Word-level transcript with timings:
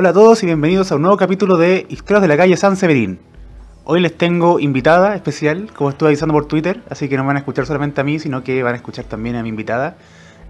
Hola 0.00 0.10
a 0.10 0.12
todos 0.12 0.44
y 0.44 0.46
bienvenidos 0.46 0.92
a 0.92 0.94
un 0.94 1.02
nuevo 1.02 1.16
capítulo 1.16 1.56
de 1.56 1.84
Historias 1.88 2.22
de 2.22 2.28
la 2.28 2.36
calle 2.36 2.56
San 2.56 2.76
Severín. 2.76 3.18
Hoy 3.82 3.98
les 3.98 4.16
tengo 4.16 4.60
invitada 4.60 5.16
especial, 5.16 5.72
como 5.74 5.90
estuve 5.90 6.10
avisando 6.10 6.34
por 6.34 6.46
Twitter, 6.46 6.84
así 6.88 7.08
que 7.08 7.16
no 7.16 7.26
van 7.26 7.34
a 7.34 7.40
escuchar 7.40 7.66
solamente 7.66 8.00
a 8.00 8.04
mí, 8.04 8.20
sino 8.20 8.44
que 8.44 8.62
van 8.62 8.74
a 8.74 8.76
escuchar 8.76 9.06
también 9.06 9.34
a 9.34 9.42
mi 9.42 9.48
invitada, 9.48 9.96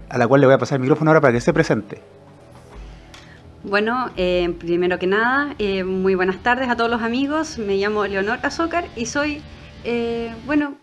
a 0.07 0.19
la 0.19 0.27
cual 0.27 0.41
le 0.41 0.45
voy 0.45 0.53
a 0.53 0.59
pasar 0.59 0.75
el 0.75 0.81
micrófono 0.81 1.09
ahora 1.09 1.21
para 1.21 1.33
que 1.33 1.41
se 1.41 1.51
presente. 1.51 1.99
Bueno, 3.63 4.11
eh, 4.17 4.53
primero 4.59 4.99
que 4.99 5.07
nada, 5.07 5.55
eh, 5.57 5.83
muy 5.83 6.13
buenas 6.13 6.43
tardes 6.43 6.69
a 6.69 6.77
todos 6.77 6.91
los 6.91 7.01
amigos. 7.01 7.57
Me 7.57 7.77
llamo 7.77 8.05
Leonor 8.05 8.37
Azócar 8.43 8.85
y 8.95 9.07
soy, 9.07 9.41
eh, 9.83 10.31
bueno, 10.45 10.75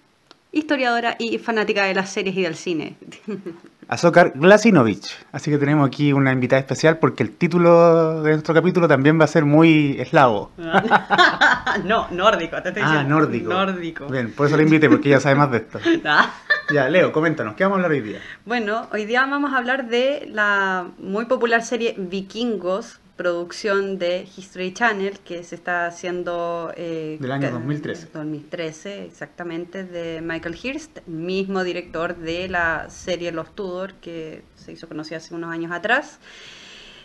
historiadora 0.50 1.14
y 1.20 1.38
fanática 1.38 1.84
de 1.84 1.94
las 1.94 2.10
series 2.10 2.36
y 2.36 2.42
del 2.42 2.56
cine. 2.56 2.96
Azócar 3.88 4.32
Glasinovich. 4.34 5.06
Así 5.30 5.50
que 5.50 5.58
tenemos 5.58 5.86
aquí 5.86 6.12
una 6.12 6.32
invitada 6.32 6.58
especial 6.58 6.98
porque 6.98 7.22
el 7.22 7.30
título 7.36 8.20
de 8.22 8.32
nuestro 8.32 8.52
capítulo 8.52 8.88
también 8.88 9.18
va 9.20 9.24
a 9.24 9.28
ser 9.28 9.44
muy 9.44 9.96
eslavo. 10.00 10.50
no, 11.84 12.08
nórdico, 12.10 12.60
te 12.62 12.68
estoy 12.70 12.82
Ah, 12.84 12.90
diciendo. 12.90 13.14
nórdico. 13.20 13.50
Nórdico. 13.52 14.06
Bien, 14.08 14.32
por 14.32 14.46
eso 14.48 14.56
la 14.56 14.62
invité, 14.64 14.88
porque 14.88 15.08
ella 15.08 15.20
sabe 15.20 15.36
más 15.36 15.50
de 15.50 15.58
esto. 15.58 15.78
Ah. 16.04 16.30
Ya, 16.72 16.88
Leo, 16.88 17.12
coméntanos, 17.12 17.54
¿qué 17.54 17.62
vamos 17.62 17.76
a 17.76 17.78
hablar 17.78 17.92
hoy 17.92 18.00
día? 18.00 18.18
Bueno, 18.44 18.88
hoy 18.92 19.04
día 19.04 19.24
vamos 19.24 19.52
a 19.52 19.58
hablar 19.58 19.86
de 19.88 20.28
la 20.32 20.86
muy 20.98 21.26
popular 21.26 21.62
serie 21.62 21.94
Vikingos, 21.96 22.98
producción 23.16 23.98
de 23.98 24.28
History 24.36 24.72
Channel, 24.74 25.18
que 25.20 25.42
se 25.42 25.54
está 25.54 25.86
haciendo... 25.86 26.72
eh, 26.76 27.16
Del 27.20 27.32
año 27.32 27.48
que- 27.48 27.52
2013. 27.52 28.08
2013, 28.12 29.04
exactamente, 29.06 29.84
de 29.84 30.20
Michael 30.20 30.56
Hirst, 30.62 30.98
mismo 31.06 31.64
director 31.64 32.16
de 32.16 32.48
la 32.48 32.90
serie 32.90 33.32
Los 33.32 33.54
Tudor, 33.54 33.94
que 33.94 34.42
se 34.54 34.72
hizo 34.72 34.86
conocida 34.86 35.16
hace 35.16 35.34
unos 35.34 35.50
años 35.50 35.72
atrás. 35.72 36.18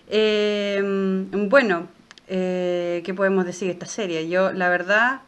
Eh, 0.09 0.81
bueno, 1.49 1.87
eh, 2.27 3.01
¿qué 3.05 3.13
podemos 3.13 3.45
decir 3.45 3.67
de 3.67 3.73
esta 3.73 3.85
serie? 3.85 4.27
Yo, 4.27 4.51
la 4.51 4.67
verdad, 4.69 5.21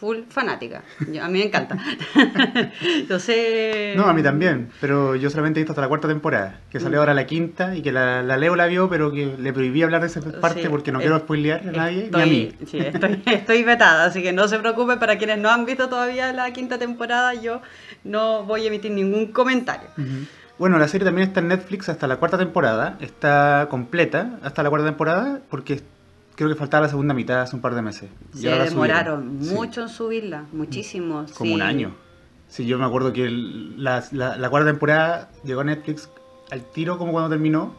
full 0.00 0.20
fanática. 0.30 0.82
Yo- 1.12 1.22
a 1.22 1.28
mí 1.28 1.38
me 1.40 1.44
encanta. 1.44 1.76
Sé... 3.18 3.92
No, 3.96 4.04
a 4.06 4.12
mí 4.14 4.22
también, 4.22 4.70
pero 4.80 5.14
yo 5.14 5.28
solamente 5.30 5.60
he 5.60 5.62
visto 5.62 5.72
hasta 5.72 5.82
la 5.82 5.88
cuarta 5.88 6.08
temporada, 6.08 6.60
que 6.70 6.80
salió 6.80 6.98
Mm. 6.98 7.00
ahora 7.00 7.14
la 7.14 7.26
quinta 7.26 7.76
y 7.76 7.82
que 7.82 7.92
la, 7.92 8.22
la 8.22 8.36
Leo 8.36 8.56
la 8.56 8.66
vio, 8.66 8.88
pero 8.88 9.12
que 9.12 9.26
le 9.38 9.52
prohibí 9.52 9.82
hablar 9.82 10.00
de 10.00 10.06
esa 10.06 10.20
parte 10.40 10.62
Sí, 10.62 10.68
porque 10.68 10.90
no 10.92 10.98
eh, 11.00 11.02
quiero 11.02 11.18
spoilear 11.18 11.60
a 11.68 11.72
nadie 11.72 12.04
Estoy, 12.04 12.20
ni 12.20 12.22
a 12.22 12.26
mí. 12.32 12.52
sí, 12.66 12.78
estoy, 12.78 13.22
estoy 13.26 13.62
vetada, 13.62 14.04
así 14.06 14.22
que 14.22 14.32
no 14.32 14.48
se 14.48 14.58
preocupe 14.58 14.96
para 14.96 15.18
quienes 15.18 15.38
no 15.38 15.50
han 15.50 15.66
visto 15.66 15.88
todavía 15.88 16.32
la 16.32 16.50
quinta 16.52 16.78
temporada, 16.78 17.34
yo 17.34 17.60
no 18.04 18.44
voy 18.44 18.64
a 18.64 18.68
emitir 18.68 18.92
ningún 18.92 19.32
comentario. 19.32 19.88
Bueno, 20.58 20.78
la 20.78 20.88
serie 20.88 21.04
también 21.06 21.28
está 21.28 21.40
en 21.40 21.48
Netflix 21.48 21.88
hasta 21.88 22.06
la 22.06 22.16
cuarta 22.16 22.36
temporada, 22.38 22.96
está 23.00 23.66
completa 23.70 24.38
hasta 24.42 24.62
la 24.62 24.68
cuarta 24.70 24.86
temporada 24.86 25.40
porque 25.48 25.80
creo 26.44 26.48
que 26.54 26.58
faltaba 26.58 26.82
la 26.84 26.88
segunda 26.88 27.12
mitad 27.12 27.42
hace 27.42 27.54
un 27.54 27.62
par 27.62 27.74
de 27.74 27.82
meses. 27.82 28.08
Se 28.34 28.48
demoraron. 28.48 29.38
Sí, 29.42 29.54
mucho 29.54 29.82
en 29.82 29.88
subirla, 29.90 30.44
muchísimo. 30.52 31.26
como 31.36 31.48
sí. 31.50 31.54
un 31.54 31.62
año. 31.62 31.94
Sí, 32.48 32.64
yo 32.66 32.78
me 32.78 32.84
acuerdo 32.86 33.12
que 33.12 33.24
el- 33.26 33.82
la, 33.82 34.02
la- 34.12 34.36
la 34.36 34.48
cuarta 34.50 34.70
temporada 34.70 35.30
llegó 35.44 35.60
a 35.60 35.64
Netflix 35.64 36.08
al 36.50 36.62
tiro 36.64 36.96
como 36.98 37.12
cuando 37.12 37.28
terminó, 37.30 37.74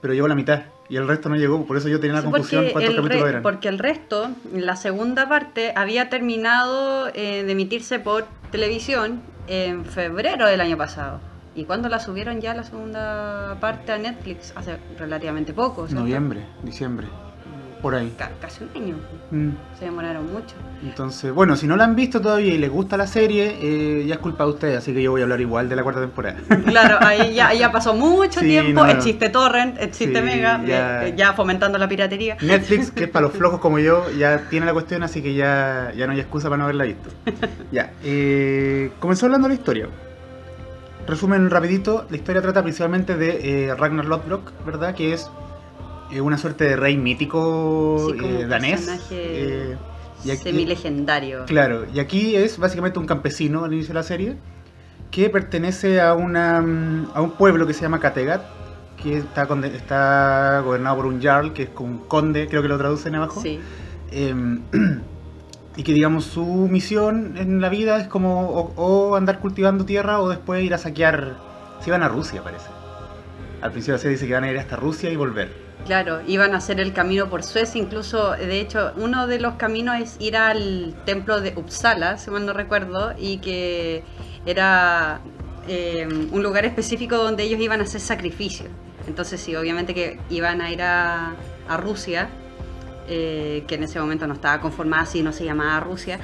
pero 0.00 0.14
llegó 0.14 0.26
a 0.26 0.30
la 0.30 0.34
mitad 0.34 0.62
y 0.88 0.96
el 0.96 1.06
resto 1.06 1.28
no 1.28 1.36
llegó, 1.36 1.64
por 1.64 1.76
eso 1.76 1.88
yo 1.88 2.00
tenía 2.00 2.14
la 2.16 2.22
Sí, 2.22 2.28
confusión 2.30 2.66
cuántos 2.72 2.94
capítulos 2.96 3.28
eran. 3.28 3.42
Porque 3.42 3.68
el 3.68 3.78
resto, 3.78 4.30
la 4.52 4.74
segunda 4.74 5.28
parte, 5.28 5.72
había 5.76 6.08
terminado 6.10 7.06
eh, 7.14 7.44
de 7.44 7.52
emitirse 7.52 8.00
por 8.00 8.24
televisión 8.50 9.22
en 9.46 9.84
febrero 9.84 10.46
del 10.48 10.60
año 10.60 10.76
pasado. 10.76 11.20
¿Y 11.54 11.64
cuando 11.64 11.88
la 11.88 12.00
subieron 12.00 12.40
ya 12.40 12.54
la 12.54 12.64
segunda 12.64 13.56
parte 13.60 13.92
a 13.92 13.98
Netflix? 13.98 14.52
Hace 14.56 14.78
relativamente 14.98 15.52
poco. 15.52 15.86
¿cierto? 15.86 16.02
Noviembre, 16.02 16.44
diciembre, 16.62 17.06
por 17.80 17.94
ahí. 17.94 18.12
Ca- 18.16 18.30
casi 18.40 18.64
un 18.64 18.70
año. 18.82 18.96
Mm. 19.30 19.50
Se 19.78 19.84
demoraron 19.86 20.32
mucho. 20.32 20.54
Entonces, 20.82 21.32
bueno, 21.32 21.56
si 21.56 21.66
no 21.66 21.76
la 21.76 21.84
han 21.84 21.94
visto 21.96 22.20
todavía 22.20 22.54
y 22.54 22.58
les 22.58 22.70
gusta 22.70 22.96
la 22.96 23.06
serie, 23.06 23.56
eh, 23.60 24.04
ya 24.06 24.14
es 24.14 24.20
culpa 24.20 24.44
de 24.44 24.50
ustedes, 24.50 24.78
así 24.78 24.92
que 24.94 25.02
yo 25.02 25.10
voy 25.10 25.20
a 25.20 25.24
hablar 25.24 25.40
igual 25.40 25.68
de 25.68 25.76
la 25.76 25.82
cuarta 25.82 26.00
temporada. 26.00 26.36
Claro, 26.66 26.98
ahí 27.00 27.34
ya, 27.34 27.52
ya 27.54 27.70
pasó 27.72 27.94
mucho 27.94 28.40
Sí, 28.40 28.46
tiempo. 28.46 28.84
no. 28.84 28.90
Existe 28.90 29.28
Torrent, 29.28 29.80
existe 29.80 30.18
Sí, 30.18 30.24
Mega, 30.24 30.62
ya. 30.64 31.06
eh, 31.06 31.14
ya 31.16 31.32
fomentando 31.32 31.78
la 31.78 31.88
piratería. 31.88 32.36
Netflix, 32.40 32.90
que 32.90 33.04
es 33.04 33.10
para 33.10 33.26
los 33.26 33.32
flojos 33.36 33.60
como 33.60 33.78
yo, 33.78 34.10
ya 34.12 34.48
tiene 34.50 34.66
la 34.66 34.72
cuestión, 34.72 35.02
así 35.02 35.22
que 35.22 35.34
ya, 35.34 35.92
ya 35.96 36.06
no 36.06 36.12
hay 36.12 36.20
excusa 36.20 36.48
para 36.48 36.58
no 36.58 36.64
haberla 36.64 36.84
visto. 36.84 37.08
Ya, 37.72 37.92
eh, 38.04 38.90
comenzó 39.00 39.26
hablando 39.26 39.48
la 39.48 39.54
historia. 39.54 39.88
Resumen 41.06 41.50
rapidito, 41.50 42.06
la 42.10 42.16
historia 42.16 42.40
trata 42.42 42.62
principalmente 42.62 43.16
de 43.16 43.66
eh, 43.68 43.74
Ragnar 43.74 44.04
Lodbrok, 44.04 44.52
¿verdad? 44.64 44.94
Que 44.94 45.12
es 45.14 45.28
eh, 46.12 46.20
una 46.20 46.38
suerte 46.38 46.64
de 46.64 46.76
rey 46.76 46.96
mítico 46.96 48.08
Sí, 48.12 48.18
como 48.18 48.38
eh, 48.40 48.46
danés. 48.46 48.80
personaje 48.80 49.16
eh, 49.72 49.76
y 50.24 50.30
aquí- 50.30 50.42
Semilegendario. 50.42 51.44
Claro, 51.46 51.86
y 51.92 51.98
aquí 52.00 52.36
es 52.36 52.58
básicamente 52.58 52.98
un 52.98 53.06
campesino 53.06 53.64
al 53.64 53.72
inicio 53.72 53.88
de 53.90 53.94
la 54.00 54.02
serie 54.02 54.36
que 55.10 55.28
pertenece 55.30 56.00
a, 56.00 56.14
una, 56.14 56.60
mm, 56.60 57.10
a 57.14 57.20
un 57.22 57.32
pueblo 57.32 57.66
que 57.66 57.72
se 57.74 57.82
llama 57.82 57.98
Kattegat, 58.00 58.42
que 59.02 59.16
está, 59.18 59.48
está 59.64 60.60
gobernado 60.64 60.96
por 60.96 61.06
un 61.06 61.20
jarl, 61.22 61.52
que 61.52 61.64
es 61.64 61.68
como 61.70 61.88
un 61.90 61.98
conde, 61.98 62.46
creo 62.48 62.62
que 62.62 62.68
lo 62.68 62.78
traducen 62.78 63.14
abajo. 63.14 63.40
Sí. 63.40 63.58
Em, 64.12 64.60
y 65.76 65.82
que 65.82 65.92
digamos 65.94 66.24
su 66.24 66.44
misión 66.44 67.36
en 67.38 67.60
la 67.60 67.68
vida 67.70 67.98
es 67.98 68.08
como 68.08 68.50
o, 68.50 68.72
o 68.76 69.16
andar 69.16 69.38
cultivando 69.38 69.84
tierra 69.84 70.20
o 70.20 70.28
después 70.28 70.62
ir 70.62 70.74
a 70.74 70.78
saquear. 70.78 71.36
Si 71.80 71.90
van 71.90 72.02
a 72.02 72.08
Rusia, 72.08 72.42
parece. 72.42 72.66
Al 73.62 73.72
principio 73.72 73.96
se 73.98 74.08
dice 74.10 74.26
que 74.26 74.34
van 74.34 74.44
a 74.44 74.50
ir 74.50 74.58
hasta 74.58 74.76
Rusia 74.76 75.10
y 75.10 75.16
volver. 75.16 75.69
Claro, 75.86 76.20
iban 76.26 76.54
a 76.54 76.58
hacer 76.58 76.78
el 76.78 76.92
camino 76.92 77.28
por 77.28 77.42
Suecia, 77.42 77.80
incluso, 77.80 78.32
de 78.32 78.60
hecho, 78.60 78.92
uno 78.96 79.26
de 79.26 79.40
los 79.40 79.54
caminos 79.54 80.00
es 80.00 80.16
ir 80.20 80.36
al 80.36 80.94
templo 81.04 81.40
de 81.40 81.52
Uppsala, 81.56 82.16
si 82.18 82.30
mal 82.30 82.46
no 82.46 82.52
recuerdo, 82.52 83.12
y 83.18 83.38
que 83.38 84.04
era 84.46 85.20
eh, 85.66 86.06
un 86.30 86.42
lugar 86.42 86.64
específico 86.64 87.16
donde 87.16 87.42
ellos 87.44 87.60
iban 87.60 87.80
a 87.80 87.84
hacer 87.84 88.00
sacrificios. 88.00 88.68
Entonces, 89.08 89.40
sí, 89.40 89.56
obviamente 89.56 89.94
que 89.94 90.20
iban 90.28 90.60
a 90.60 90.70
ir 90.70 90.82
a, 90.82 91.34
Rusia, 91.78 92.28
eh, 93.08 93.64
que 93.66 93.76
en 93.76 93.84
ese 93.84 94.00
momento 94.00 94.26
no 94.26 94.34
estaba 94.34 94.60
conformada 94.60 95.04
así, 95.04 95.22
no 95.22 95.32
se 95.32 95.44
llamaba 95.44 95.80
Rusia. 95.80 96.18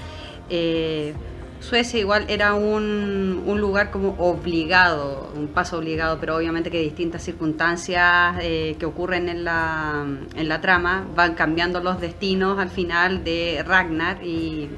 eh, 0.50 1.14
Suecia 1.60 1.98
igual 1.98 2.26
era 2.28 2.54
un, 2.54 3.42
un 3.46 3.60
lugar 3.60 3.90
como 3.90 4.10
obligado, 4.18 5.32
un 5.34 5.48
paso 5.48 5.78
obligado, 5.78 6.18
pero 6.20 6.36
obviamente 6.36 6.70
que 6.70 6.80
distintas 6.80 7.22
circunstancias 7.22 8.36
eh, 8.40 8.76
que 8.78 8.86
ocurren 8.86 9.28
en 9.28 9.44
la, 9.44 10.06
en 10.36 10.48
la 10.48 10.60
trama 10.60 11.06
van 11.14 11.34
cambiando 11.34 11.80
los 11.80 12.00
destinos 12.00 12.58
al 12.58 12.70
final 12.70 13.24
de 13.24 13.64
Ragnar 13.66 14.22
y 14.22 14.68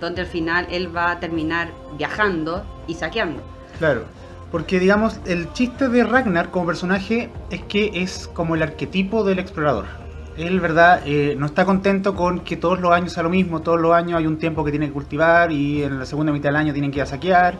donde 0.00 0.22
al 0.22 0.26
final 0.26 0.66
él 0.70 0.94
va 0.94 1.12
a 1.12 1.20
terminar 1.20 1.70
viajando 1.96 2.64
y 2.86 2.94
saqueando. 2.94 3.42
Claro, 3.78 4.04
porque 4.50 4.80
digamos, 4.80 5.20
el 5.26 5.52
chiste 5.52 5.88
de 5.88 6.04
Ragnar 6.04 6.50
como 6.50 6.66
personaje 6.66 7.30
es 7.50 7.62
que 7.64 7.90
es 7.94 8.28
como 8.32 8.54
el 8.54 8.62
arquetipo 8.62 9.22
del 9.22 9.38
explorador. 9.38 10.05
Él, 10.36 10.60
¿verdad? 10.60 11.00
Eh, 11.06 11.34
no 11.38 11.46
está 11.46 11.64
contento 11.64 12.14
con 12.14 12.40
que 12.40 12.56
todos 12.56 12.78
los 12.80 12.92
años 12.92 13.12
sea 13.12 13.22
lo 13.22 13.30
mismo, 13.30 13.62
todos 13.62 13.80
los 13.80 13.92
años 13.94 14.18
hay 14.18 14.26
un 14.26 14.36
tiempo 14.38 14.64
que 14.64 14.70
tiene 14.70 14.86
que 14.88 14.92
cultivar 14.92 15.50
y 15.50 15.82
en 15.82 15.98
la 15.98 16.04
segunda 16.06 16.30
mitad 16.32 16.50
del 16.50 16.56
año 16.56 16.72
tienen 16.72 16.90
que 16.90 16.98
ir 16.98 17.02
a 17.02 17.06
saquear 17.06 17.54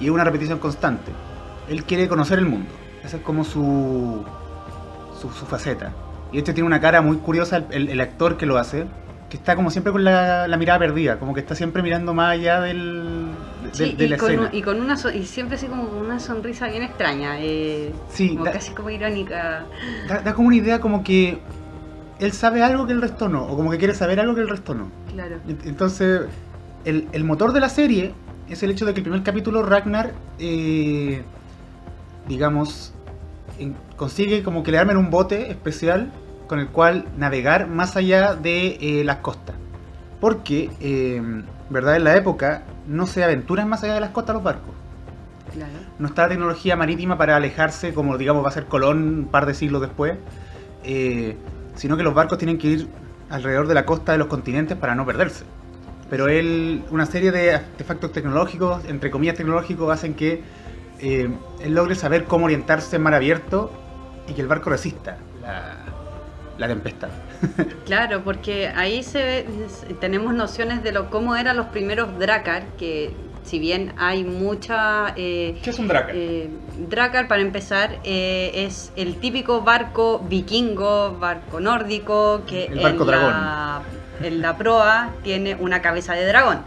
y 0.00 0.06
es 0.06 0.10
una 0.10 0.24
repetición 0.24 0.58
constante. 0.58 1.12
Él 1.68 1.84
quiere 1.84 2.08
conocer 2.08 2.38
el 2.38 2.46
mundo, 2.46 2.70
esa 3.04 3.18
es 3.18 3.22
como 3.22 3.44
su, 3.44 4.24
su, 5.20 5.30
su 5.30 5.44
faceta. 5.46 5.92
Y 6.32 6.38
este 6.38 6.52
tiene 6.54 6.66
una 6.66 6.80
cara 6.80 7.02
muy 7.02 7.18
curiosa, 7.18 7.64
el, 7.70 7.88
el 7.90 8.00
actor 8.00 8.36
que 8.38 8.46
lo 8.46 8.56
hace, 8.58 8.86
que 9.28 9.36
está 9.36 9.54
como 9.56 9.70
siempre 9.70 9.92
con 9.92 10.02
la, 10.04 10.48
la 10.48 10.56
mirada 10.56 10.78
perdida, 10.78 11.18
como 11.18 11.34
que 11.34 11.40
está 11.40 11.54
siempre 11.54 11.82
mirando 11.82 12.14
más 12.14 12.30
allá 12.32 12.60
del, 12.62 13.26
de, 13.64 13.74
Sí, 13.74 13.94
de 13.94 14.04
y, 14.06 14.08
la 14.08 14.16
con, 14.16 14.30
escena. 14.30 14.48
un- 14.50 14.56
y 14.56 14.62
con 14.62 14.80
una 14.80 14.96
so- 14.96 15.10
y 15.10 15.24
siempre 15.26 15.56
así 15.56 15.66
como 15.66 15.88
con 15.88 15.98
una 15.98 16.18
sonrisa 16.20 16.68
bien 16.68 16.82
extraña, 16.84 17.38
eh, 17.38 17.92
Sí, 18.10 18.30
como 18.30 18.44
da- 18.46 18.52
casi 18.52 18.72
como 18.72 18.88
irónica. 18.88 19.66
Da, 20.08 20.20
da 20.20 20.32
como 20.32 20.48
una 20.48 20.56
idea 20.56 20.80
como 20.80 21.04
que 21.04 21.38
él 22.20 22.32
sabe 22.32 22.62
algo 22.62 22.86
que 22.86 22.92
el 22.92 23.00
resto 23.00 23.28
no, 23.28 23.44
o 23.44 23.56
como 23.56 23.70
que 23.70 23.78
quiere 23.78 23.94
saber 23.94 24.20
algo 24.20 24.34
que 24.34 24.40
el 24.40 24.48
resto 24.48 24.74
no. 24.74 24.88
Claro. 25.12 25.36
Ent- 25.48 25.64
Entonces, 25.66 26.22
el, 26.84 27.08
el 27.12 27.24
motor 27.24 27.52
de 27.52 27.60
la 27.60 27.68
serie 27.68 28.12
es 28.48 28.62
el 28.62 28.70
hecho 28.70 28.86
de 28.86 28.94
que 28.94 29.00
el 29.00 29.04
primer 29.04 29.22
capítulo 29.22 29.62
Ragnar, 29.62 30.12
eh, 30.38 31.22
digamos, 32.26 32.92
consigue 33.96 34.42
como 34.42 34.62
que 34.62 34.70
le 34.72 34.78
armen 34.78 34.96
un 34.96 35.10
bote 35.10 35.50
especial 35.50 36.10
con 36.46 36.58
el 36.60 36.68
cual 36.68 37.04
navegar 37.16 37.66
más 37.68 37.96
allá 37.96 38.34
de 38.34 38.78
eh, 38.80 39.04
las 39.04 39.16
costas. 39.16 39.54
Porque, 40.20 40.70
eh, 40.80 41.22
¿verdad? 41.70 41.96
En 41.96 42.04
la 42.04 42.16
época 42.16 42.62
no 42.86 43.06
se 43.06 43.22
aventuran 43.22 43.68
más 43.68 43.82
allá 43.84 43.94
de 43.94 44.00
las 44.00 44.10
costas 44.10 44.34
los 44.34 44.42
barcos. 44.42 44.74
Claro. 45.52 45.72
No 45.98 46.08
está 46.08 46.22
la 46.22 46.28
tecnología 46.30 46.76
marítima 46.76 47.16
para 47.18 47.36
alejarse, 47.36 47.92
como 47.94 48.16
digamos 48.18 48.44
va 48.44 48.48
a 48.48 48.52
ser 48.52 48.66
Colón 48.66 49.02
un 49.20 49.24
par 49.26 49.46
de 49.46 49.54
siglos 49.54 49.80
después, 49.80 50.14
eh, 50.84 51.36
sino 51.78 51.96
que 51.96 52.02
los 52.02 52.12
barcos 52.12 52.38
tienen 52.38 52.58
que 52.58 52.68
ir 52.68 52.88
alrededor 53.30 53.68
de 53.68 53.74
la 53.74 53.86
costa 53.86 54.12
de 54.12 54.18
los 54.18 54.26
continentes 54.26 54.76
para 54.76 54.94
no 54.94 55.06
perderse. 55.06 55.44
Pero 56.10 56.28
él, 56.28 56.82
una 56.90 57.06
serie 57.06 57.30
de 57.30 57.54
artefactos 57.54 58.12
tecnológicos, 58.12 58.84
entre 58.86 59.10
comillas 59.10 59.36
tecnológicos, 59.36 59.92
hacen 59.92 60.14
que 60.14 60.42
eh, 61.00 61.30
él 61.60 61.74
logre 61.74 61.94
saber 61.94 62.24
cómo 62.24 62.46
orientarse 62.46 62.96
en 62.96 63.02
mar 63.02 63.14
abierto 63.14 63.70
y 64.26 64.32
que 64.32 64.40
el 64.40 64.48
barco 64.48 64.70
resista 64.70 65.18
la, 65.40 65.76
la 66.58 66.66
tempestad. 66.66 67.10
claro, 67.86 68.22
porque 68.24 68.68
ahí 68.68 69.02
se 69.02 69.46
tenemos 70.00 70.34
nociones 70.34 70.82
de 70.82 70.92
lo 70.92 71.10
cómo 71.10 71.36
eran 71.36 71.56
los 71.56 71.66
primeros 71.66 72.18
Drakkar, 72.18 72.64
que 72.78 73.14
si 73.48 73.58
bien 73.58 73.94
hay 73.96 74.24
mucha... 74.24 75.14
Eh, 75.16 75.58
¿Qué 75.62 75.70
es 75.70 75.78
un 75.78 75.88
Drakkar? 75.88 76.14
Eh, 76.14 76.50
Drakkar, 76.88 77.28
para 77.28 77.40
empezar, 77.40 77.98
eh, 78.04 78.50
es 78.54 78.92
el 78.94 79.16
típico 79.16 79.62
barco 79.62 80.18
vikingo, 80.28 81.16
barco 81.18 81.58
nórdico, 81.58 82.42
que 82.46 82.66
el 82.66 82.80
barco 82.80 83.04
en, 83.04 83.06
dragón. 83.08 83.30
La, 83.30 83.82
en 84.22 84.42
la 84.42 84.58
proa 84.58 85.12
tiene 85.22 85.54
una 85.54 85.80
cabeza 85.80 86.12
de 86.12 86.26
dragón. 86.26 86.58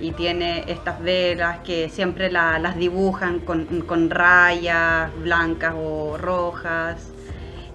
Y 0.00 0.12
tiene 0.12 0.64
estas 0.66 1.00
velas 1.00 1.58
que 1.58 1.88
siempre 1.90 2.32
las 2.32 2.76
dibujan 2.76 3.38
con, 3.40 3.66
con 3.82 4.10
rayas 4.10 5.10
blancas 5.22 5.74
o 5.76 6.16
rojas 6.16 7.12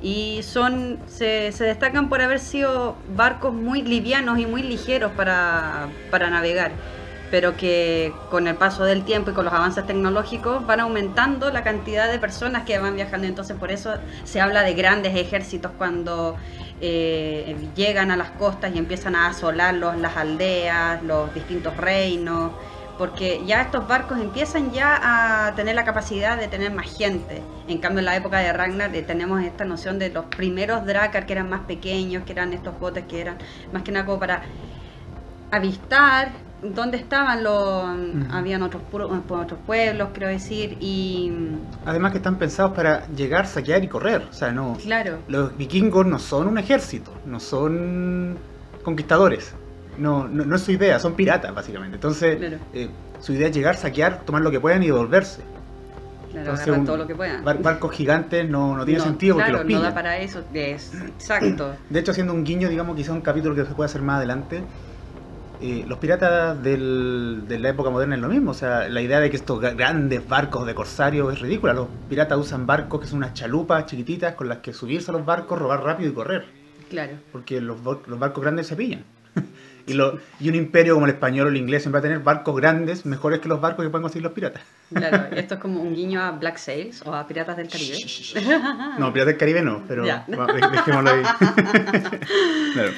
y 0.02 0.42
son 0.44 1.00
se, 1.08 1.52
se, 1.52 1.64
destacan 1.64 2.10
por 2.10 2.22
haber 2.22 2.40
sido 2.40 2.96
barcos 3.16 3.54
muy 3.54 3.82
livianos 3.82 4.38
y 4.40 4.46
muy 4.46 4.62
ligeros 4.62 5.12
para, 5.14 5.88
para, 6.12 6.30
navegar, 6.30 6.72
pero 7.36 7.58
que 7.58 8.14
con 8.32 8.48
el 8.48 8.56
paso 8.56 8.86
del 8.86 9.04
tiempo 9.04 9.30
y 9.30 9.34
con 9.34 9.44
los 9.44 9.54
avances 9.54 9.86
tecnológicos 9.86 10.66
van 10.66 10.80
aumentando 10.80 11.52
la 11.52 11.66
cantidad 11.66 12.10
de 12.10 12.18
personas 12.18 12.64
que 12.64 12.80
van 12.80 12.96
viajando, 12.96 13.28
entonces 13.28 13.58
por 13.58 13.74
eso 13.74 13.96
se 14.24 14.40
habla 14.40 14.64
de 14.64 14.74
grandes 14.74 15.14
ejércitos 15.18 15.74
cuando 15.78 16.38
eh, 16.80 17.58
llegan 17.76 18.12
a 18.12 18.16
las 18.16 18.30
costas 18.30 18.74
y 18.74 18.78
empiezan 18.78 19.18
a 19.18 19.28
asolar 19.28 19.74
las 19.74 20.16
aldeas, 20.16 21.04
los 21.04 21.34
distintos 21.34 21.76
reinos 21.76 22.54
porque 22.98 23.42
ya 23.46 23.64
estos 23.64 23.86
barcos 23.86 24.18
empiezan 24.18 24.72
ya 24.72 25.48
a 25.48 25.56
tener 25.56 25.76
la 25.76 25.84
capacidad 25.84 26.38
de 26.38 26.48
tener 26.48 26.72
más 26.72 26.98
gente. 26.98 27.42
En 27.68 27.80
cambio, 27.80 28.00
en 28.00 28.06
la 28.06 28.16
época 28.16 28.38
de 28.38 28.54
Ragnar 28.54 28.96
eh, 28.96 29.02
tenemos 29.02 29.44
esta 29.44 29.66
noción 29.66 30.00
de 30.00 30.08
los 30.08 30.24
primeros 30.24 30.86
Drakkar 30.86 31.26
que 31.26 31.34
eran 31.34 31.50
más 31.50 31.66
pequeños, 31.68 32.24
que 32.24 32.32
eran 32.32 32.54
estos 32.54 32.80
botes 32.80 33.04
que 33.04 33.20
eran 33.20 33.38
más 33.74 33.84
que 33.84 33.92
nada 33.92 34.06
como 34.06 34.22
para 34.22 34.44
avistar 35.52 36.45
dónde 36.62 36.98
estaban 36.98 37.44
los... 37.44 37.86
Habían 38.32 38.64
otros, 38.64 38.82
otros 38.92 39.60
pueblos, 39.66 40.10
quiero 40.14 40.30
decir, 40.30 40.78
y... 40.80 41.32
Además 41.86 42.12
que 42.12 42.18
están 42.18 42.38
pensados 42.38 42.74
para 42.74 43.08
llegar, 43.08 43.48
saquear 43.48 43.84
y 43.84 43.88
correr. 43.88 44.24
O 44.30 44.34
sea, 44.34 44.52
no... 44.52 44.78
Claro. 44.82 45.20
Los 45.28 45.58
vikingos 45.58 46.06
no 46.06 46.20
son 46.20 46.48
un 46.48 46.58
ejército, 46.58 47.12
no 47.26 47.40
son 47.40 48.38
conquistadores 48.84 49.54
no, 49.98 50.28
no, 50.28 50.56
es 50.56 50.62
su 50.62 50.72
idea, 50.72 51.00
son 51.00 51.14
piratas 51.14 51.54
básicamente. 51.54 51.96
Entonces, 51.96 52.60
eh, 52.74 52.90
su 53.20 53.34
idea 53.34 53.48
es 53.48 53.56
llegar, 53.56 53.78
saquear, 53.78 54.22
tomar 54.26 54.42
lo 54.42 54.52
que 54.52 54.60
puedan 54.60 54.84
y 54.84 54.88
devolverse. 54.88 55.42
Claro, 56.32 56.84
todo 56.86 56.98
lo 56.98 57.08
que 57.08 57.16
puedan. 57.16 57.44
barcos 57.44 57.92
gigantes 57.94 58.50
no, 58.50 58.76
no 58.76 58.84
tiene 58.84 59.00
sentido 59.00 59.36
porque 59.36 59.54
los 59.54 59.64
pillan. 59.64 59.84
no 59.84 59.88
da 59.88 59.94
para 59.94 60.18
eso, 60.18 60.44
es 60.54 60.94
exacto. 60.94 61.74
De 61.90 62.00
hecho, 62.00 62.12
haciendo 62.12 62.34
un 62.34 62.44
guiño, 62.44 62.68
digamos, 62.68 62.96
quizá 62.98 63.14
un 63.14 63.22
capítulo 63.22 63.56
que 63.56 63.66
se 63.66 63.74
puede 63.74 63.86
hacer 63.86 64.02
más 64.02 64.18
adelante, 64.18 64.62
eh, 65.62 65.86
los 65.88 65.98
piratas 66.00 66.62
del, 66.62 67.44
de 67.48 67.60
la 67.60 67.70
época 67.70 67.90
moderna 67.90 68.16
es 68.16 68.22
lo 68.22 68.28
mismo. 68.28 68.52
O 68.52 68.54
sea, 68.54 68.90
la 68.90 69.02
idea 69.02 69.20
de 69.20 69.30
que 69.30 69.36
estos 69.36 69.60
grandes 69.60 70.28
barcos 70.28 70.66
de 70.66 70.76
corsario 70.76 71.32
es 71.32 71.40
ridícula. 71.40 71.74
Los 71.74 71.88
piratas 72.10 72.38
usan 72.38 72.66
barcos 72.66 73.02
que 73.02 73.08
son 73.08 73.18
unas 73.18 73.34
chalupas 73.34 73.86
chiquititas 73.86 74.36
con 74.36 74.50
las 74.50 74.60
que 74.60 74.74
subirse 74.74 75.12
a 75.12 75.14
los 75.14 75.26
barcos, 75.26 75.60
robar 75.60 75.84
rápido 75.84 76.12
y 76.12 76.14
correr. 76.14 76.46
Claro. 76.90 77.14
Porque 77.32 77.62
los, 77.62 77.78
los 77.84 78.20
barcos 78.20 78.44
grandes 78.44 78.68
se 78.68 78.76
pillan. 78.76 79.04
Y, 79.88 79.94
lo, 79.94 80.18
y 80.40 80.50
un 80.50 80.56
imperio 80.56 80.96
como 80.96 81.06
el 81.06 81.12
español 81.12 81.46
o 81.46 81.50
el 81.52 81.58
inglés 81.58 81.84
siempre 81.84 82.00
va 82.02 82.08
a 82.08 82.10
tener 82.10 82.20
barcos 82.24 82.56
grandes 82.56 83.06
mejores 83.06 83.40
que 83.40 83.48
los 83.48 83.62
barcos 83.62 83.86
que 83.86 83.90
pueden 83.92 84.02
conseguir 84.02 84.24
los 84.24 84.34
piratas. 84.34 84.64
Claro, 84.92 85.28
esto 85.36 85.56
es 85.56 85.60
como 85.60 85.80
un 85.80 85.94
guiño 85.94 86.24
a 86.24 86.32
Black 86.32 86.58
Sails 86.58 87.04
o 87.06 87.14
a 87.14 87.28
Piratas 87.28 87.56
del 87.58 87.70
Caribe. 87.70 87.98
no, 88.98 89.14
Piratas 89.14 89.34
del 89.34 89.38
Caribe 89.38 89.62
no, 89.62 89.84
pero 89.88 90.04
dejémoslo 90.04 91.12
ahí. 91.12 91.22
claro. 92.74 92.92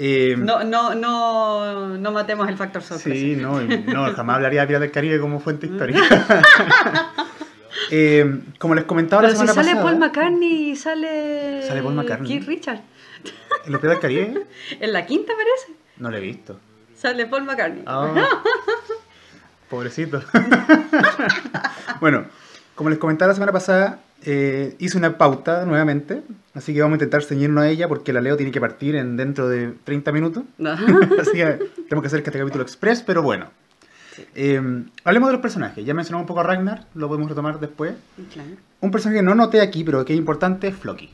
Eh, 0.00 0.36
no, 0.38 0.62
no, 0.62 0.94
no, 0.94 1.98
no 1.98 2.12
matemos 2.12 2.48
el 2.48 2.56
factor 2.56 2.82
sorpresa. 2.82 3.18
Sí, 3.18 3.34
no, 3.34 3.60
no, 3.60 4.14
jamás 4.14 4.36
hablaría 4.36 4.60
de 4.60 4.66
Piratas 4.68 4.82
del 4.82 4.92
Caribe 4.92 5.20
como 5.20 5.40
fuente 5.40 5.66
histórica. 5.70 6.00
eh, 7.90 8.40
como 8.60 8.76
les 8.76 8.84
comentaba 8.84 9.22
Pero 9.22 9.32
la 9.32 9.38
semana 9.38 9.52
si 9.52 9.56
sale 9.56 9.70
pasada. 9.72 9.82
Paul 9.82 9.98
McCartney 9.98 10.70
y 10.70 10.76
sale. 10.76 11.62
Sale 11.66 11.82
Paul 11.82 11.94
McCartney. 11.94 12.28
Keith 12.28 12.46
Richard. 12.46 12.80
¿En 13.66 13.72
los 13.72 13.80
Piratas 13.80 14.00
del 14.02 14.16
Caribe? 14.24 14.46
en 14.78 14.92
la 14.92 15.04
quinta 15.04 15.32
parece. 15.32 15.80
No 15.96 16.10
lo 16.12 16.16
he 16.16 16.20
visto. 16.20 16.60
Sale 16.94 17.26
Paul 17.26 17.42
McCartney. 17.44 17.82
Ah, 17.86 18.28
pobrecito. 19.68 20.22
bueno, 22.00 22.24
como 22.76 22.88
les 22.90 23.00
comentaba 23.00 23.30
la 23.30 23.34
semana 23.34 23.52
pasada, 23.52 23.98
eh, 24.24 24.74
hice 24.78 24.98
una 24.98 25.16
pauta 25.16 25.64
nuevamente, 25.64 26.22
así 26.54 26.74
que 26.74 26.80
vamos 26.80 26.94
a 26.94 26.96
intentar 26.96 27.22
ceñirnos 27.22 27.64
a 27.64 27.68
ella 27.68 27.88
porque 27.88 28.12
la 28.12 28.20
Leo 28.20 28.36
tiene 28.36 28.52
que 28.52 28.60
partir 28.60 28.96
en 28.96 29.16
dentro 29.16 29.48
de 29.48 29.72
30 29.84 30.12
minutos. 30.12 30.44
así 31.20 31.32
que 31.32 31.58
tenemos 31.88 32.02
que 32.02 32.06
hacer 32.06 32.18
este 32.20 32.38
capítulo 32.38 32.62
express, 32.62 33.02
pero 33.02 33.22
bueno. 33.22 33.50
Eh, 34.34 34.60
hablemos 35.04 35.28
de 35.28 35.32
los 35.34 35.42
personajes. 35.42 35.84
Ya 35.84 35.94
mencionamos 35.94 36.24
un 36.24 36.28
poco 36.28 36.40
a 36.40 36.42
Ragnar, 36.42 36.86
lo 36.94 37.06
podemos 37.06 37.28
retomar 37.28 37.60
después. 37.60 37.94
Claro. 38.32 38.50
Un 38.80 38.90
personaje 38.90 39.20
que 39.20 39.24
no 39.24 39.34
noté 39.34 39.60
aquí, 39.60 39.84
pero 39.84 40.04
que 40.04 40.12
es 40.12 40.18
importante, 40.18 40.68
es 40.68 40.76
Floki. 40.76 41.10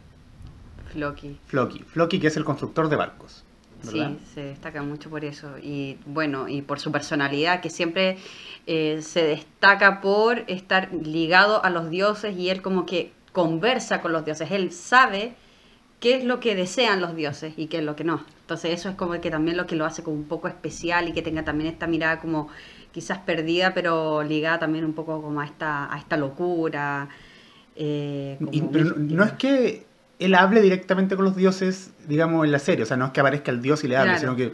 Floki. 0.92 1.38
Floki. 1.46 1.84
Floki, 1.86 2.20
que 2.20 2.28
es 2.28 2.36
el 2.36 2.44
constructor 2.44 2.88
de 2.88 2.96
barcos. 2.96 3.44
¿Verdad? 3.84 4.10
Sí, 4.10 4.34
se 4.34 4.44
destaca 4.44 4.82
mucho 4.82 5.10
por 5.10 5.25
eso. 5.25 5.58
Y 5.58 5.98
bueno, 6.06 6.48
y 6.48 6.62
por 6.62 6.81
su 6.81 6.92
personalidad, 6.92 7.60
que 7.60 7.70
siempre 7.70 8.19
eh, 8.66 9.00
se 9.02 9.25
destaca 9.25 10.00
por 10.00 10.44
estar 10.46 10.92
ligado 10.92 11.64
a 11.64 11.70
los 11.70 11.90
dioses 11.90 12.36
y 12.36 12.50
él 12.50 12.62
como 12.62 12.86
que 12.86 13.12
conversa 13.32 14.00
con 14.00 14.12
los 14.12 14.25
dioses. 14.25 14.50
Él 14.50 14.72
sabe 14.72 15.34
qué 16.00 16.16
es 16.16 16.25
lo 16.25 16.40
que 16.40 16.54
desean 16.54 17.00
los 17.00 17.16
dioses 17.16 17.54
y 17.56 17.66
qué 17.66 17.78
es 17.78 17.84
lo 17.84 17.96
que 17.96 18.04
no. 18.04 18.25
Entonces 18.40 18.72
eso 18.72 18.88
es 18.91 18.94
como 18.94 19.20
que 19.20 19.31
también 19.31 19.56
lo 19.56 19.67
que 19.67 19.74
lo 19.74 19.84
hace 19.84 20.03
como 20.03 20.17
un 20.17 20.24
poco 20.24 20.48
especial 20.48 21.08
y 21.08 21.12
que 21.12 21.22
tenga 21.22 21.44
también 21.44 21.72
esta 21.72 21.86
mirada 21.86 22.20
como 22.20 22.48
quizás 22.93 23.19
perdida, 23.19 23.74
pero 23.74 24.22
ligada 24.22 24.60
también 24.60 24.84
un 24.84 24.93
poco 24.93 25.20
como 25.20 25.41
a 25.41 25.44
esta, 25.44 25.93
a 25.93 25.98
esta 25.98 26.17
locura. 26.17 27.08
Eh, 27.74 28.38
y, 28.53 28.60
pero 28.60 28.96
no, 28.96 29.17
no 29.17 29.24
es 29.24 29.32
que 29.32 29.86
él 30.18 30.34
hable 30.34 30.60
directamente 30.62 31.16
con 31.16 31.24
los 31.24 31.36
dioses, 31.36 31.92
digamos, 32.06 32.44
en 32.44 32.52
la 32.52 32.58
serie. 32.58 32.82
O 32.84 32.86
sea, 32.86 32.96
no 32.96 33.06
es 33.06 33.10
que 33.12 33.20
aparezca 33.20 33.50
el 33.50 33.60
dios 33.62 33.82
y 33.84 33.88
le 33.88 33.96
hable, 33.96 34.12
Claro. 34.12 34.20
sino 34.20 34.36
que 34.36 34.52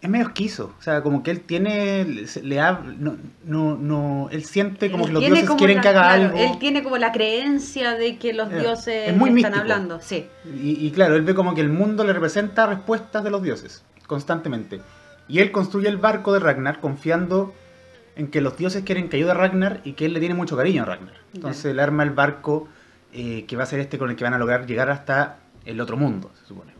es 0.00 0.08
medio 0.08 0.26
esquizo. 0.26 0.74
O 0.78 0.82
sea, 0.82 1.02
como 1.02 1.22
que 1.22 1.30
él 1.32 1.40
tiene, 1.40 2.04
le- 2.04 2.42
le 2.42 2.60
habla, 2.60 2.94
no, 2.98 3.16
no, 3.44 3.76
no, 3.76 4.28
él 4.30 4.44
siente 4.44 4.90
como 4.90 5.04
Él 5.04 5.08
que 5.08 5.12
los 5.14 5.22
dioses 5.24 5.50
quieren 5.56 5.76
la- 5.76 5.82
que 5.82 5.88
haga 5.88 6.00
claro, 6.02 6.22
algo. 6.26 6.38
Él 6.38 6.58
tiene 6.60 6.82
como 6.84 6.98
la 6.98 7.10
creencia 7.12 7.94
de 7.94 8.16
que 8.16 8.32
los 8.32 8.50
Eh, 8.52 8.60
dioses 8.60 9.08
es 9.08 9.16
muy 9.16 9.28
están 9.30 9.34
místico. 9.34 9.58
hablando. 9.58 10.00
Sí. 10.00 10.26
Y, 10.62 10.86
y 10.86 10.90
claro, 10.92 11.16
él 11.16 11.22
ve 11.22 11.34
como 11.34 11.54
que 11.54 11.60
el 11.60 11.68
mundo 11.70 12.04
le 12.04 12.12
representa 12.12 12.66
respuestas 12.66 13.24
de 13.24 13.30
los 13.30 13.42
dioses, 13.42 13.82
constantemente. 14.06 14.80
Y 15.26 15.40
él 15.40 15.50
construye 15.52 15.88
el 15.88 15.96
barco 15.98 16.32
de 16.32 16.38
Ragnar 16.40 16.80
confiando 16.80 17.52
en 18.16 18.28
que 18.28 18.40
los 18.40 18.56
dioses 18.56 18.84
quieren 18.84 19.08
que 19.08 19.16
ayude 19.16 19.32
a 19.32 19.34
Ragnar 19.34 19.80
y 19.84 19.92
que 19.92 20.06
él 20.06 20.12
le 20.14 20.20
tiene 20.20 20.34
mucho 20.34 20.56
cariño 20.56 20.82
a 20.84 20.86
Ragnar. 20.86 21.14
Entonces 21.34 21.64
él 21.66 21.80
arma 21.80 22.02
el 22.04 22.10
barco 22.10 22.68
eh, 23.12 23.44
que 23.46 23.56
va 23.56 23.62
a 23.62 23.66
ser 23.66 23.80
este 23.80 23.98
con 23.98 24.10
el 24.10 24.16
que 24.16 24.24
van 24.24 24.34
a 24.34 24.38
lograr 24.38 24.66
llegar 24.66 24.90
hasta 24.90 25.38
el 25.64 25.80
otro 25.80 25.96
mundo, 25.96 26.30
se 26.40 26.46
supone. 26.46 26.72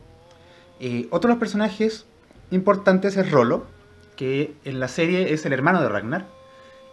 Eh, 0.80 1.08
otro 1.11 1.28
de 1.28 1.35
los 1.35 1.40
personajes 1.40 2.06
importantes 2.50 3.16
es 3.16 3.30
Rolo, 3.30 3.66
que 4.16 4.54
en 4.64 4.80
la 4.80 4.88
serie 4.88 5.32
es 5.32 5.47
el 5.47 5.52
hermano 5.52 5.80
de 5.80 5.88
Ragnar 5.88 6.26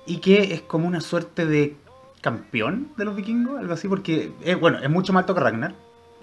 y 0.06 0.18
que 0.18 0.54
es 0.54 0.62
como 0.62 0.88
una 0.88 1.02
suerte 1.02 1.46
de 1.46 1.76
campeón 2.22 2.92
de 2.98 3.06
los 3.06 3.16
vikingos, 3.16 3.60
algo 3.60 3.74
así, 3.74 3.88
porque 3.88 4.32
es, 4.42 4.60
bueno, 4.60 4.80
es 4.80 4.90
mucho 4.90 5.14
más 5.14 5.22
alto 5.22 5.36
que 5.36 5.42
Ragnar. 5.42 5.76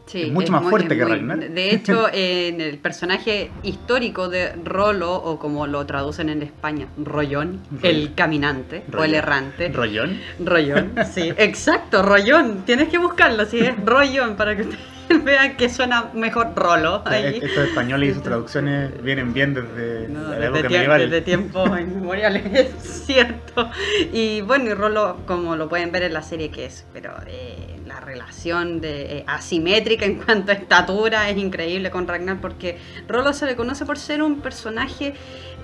Sí, 0.07 0.23
Es 0.23 0.33
mucho 0.33 0.53
más 0.53 0.63
muy- 0.63 0.71
fuerte 0.71 0.97
que 0.97 1.03
muy- 1.05 1.13
Ragnar. 1.13 1.39
De 1.51 1.75
hecho, 1.75 2.07
en 2.13 2.61
el 2.61 2.79
personaje 2.79 3.51
histórico 3.63 4.29
de 4.29 4.53
Rolo, 4.65 5.15
o 5.15 5.39
como 5.39 5.67
lo 5.67 5.87
traducen 5.87 6.29
en 6.29 6.43
España, 6.43 6.87
Rollón, 7.03 7.61
el 7.83 8.15
caminante 8.15 8.83
o 8.97 9.05
el 9.05 9.15
errante. 9.15 9.69
Rollón. 9.69 10.19
Rollón, 10.41 10.93
sí, 11.13 11.33
exacto, 11.39 12.03
Rollón. 12.03 12.63
Tienes 12.67 12.89
que 12.89 12.99
buscarlo, 12.99 13.45
si 13.47 13.61
es 13.61 13.75
Rollón, 13.85 14.37
para 14.37 14.57
que 14.57 14.63
ustedes 14.63 14.81
vean 15.25 15.57
que 15.57 15.69
suena 15.69 16.11
mejor 16.15 16.53
Rolo 16.57 17.03
ahí. 17.07 17.41
Estos 17.43 17.69
españoles 17.69 18.11
y 18.11 18.15
sus 18.15 18.23
traducciones 18.23 19.03
vienen 19.03 19.33
bien 19.33 19.55
desde 19.55 20.09
No, 20.09 20.21
la 20.29 20.37
desde, 20.37 20.47
época 20.47 20.61
tiemp- 20.69 20.71
medieval. 20.73 21.01
desde 21.11 21.21
tiempos 21.23 21.69
inmemoriales, 21.81 22.45
es 22.53 23.05
cierto. 23.07 23.71
Y 24.13 24.41
bueno, 24.43 24.71
y 24.71 24.75
Rolo, 24.75 25.19
como 25.27 25.57
lo 25.57 25.69
pueden 25.69 25.93
ver 25.93 26.05
en 26.05 26.13
la 26.15 26.23
serie 26.23 26.51
que 26.51 26.67
es, 26.67 26.85
pero 26.93 27.13
eh, 27.27 27.79
la 27.87 28.01
relación 28.01 28.81
de, 28.81 29.19
eh, 29.19 29.25
asimétrica 29.27 30.05
en 30.07 30.17
cuanto 30.17 30.53
a 30.53 30.55
estatura 30.55 31.29
es 31.29 31.37
increíble 31.37 31.91
con 31.91 32.07
Ragnar, 32.09 32.41
porque 32.41 32.79
Rolo 33.09 33.33
se 33.33 33.47
le 33.47 33.57
conoce 33.57 33.85
por 33.85 33.99
ser 33.99 34.23
un 34.23 34.41
personaje 34.41 35.15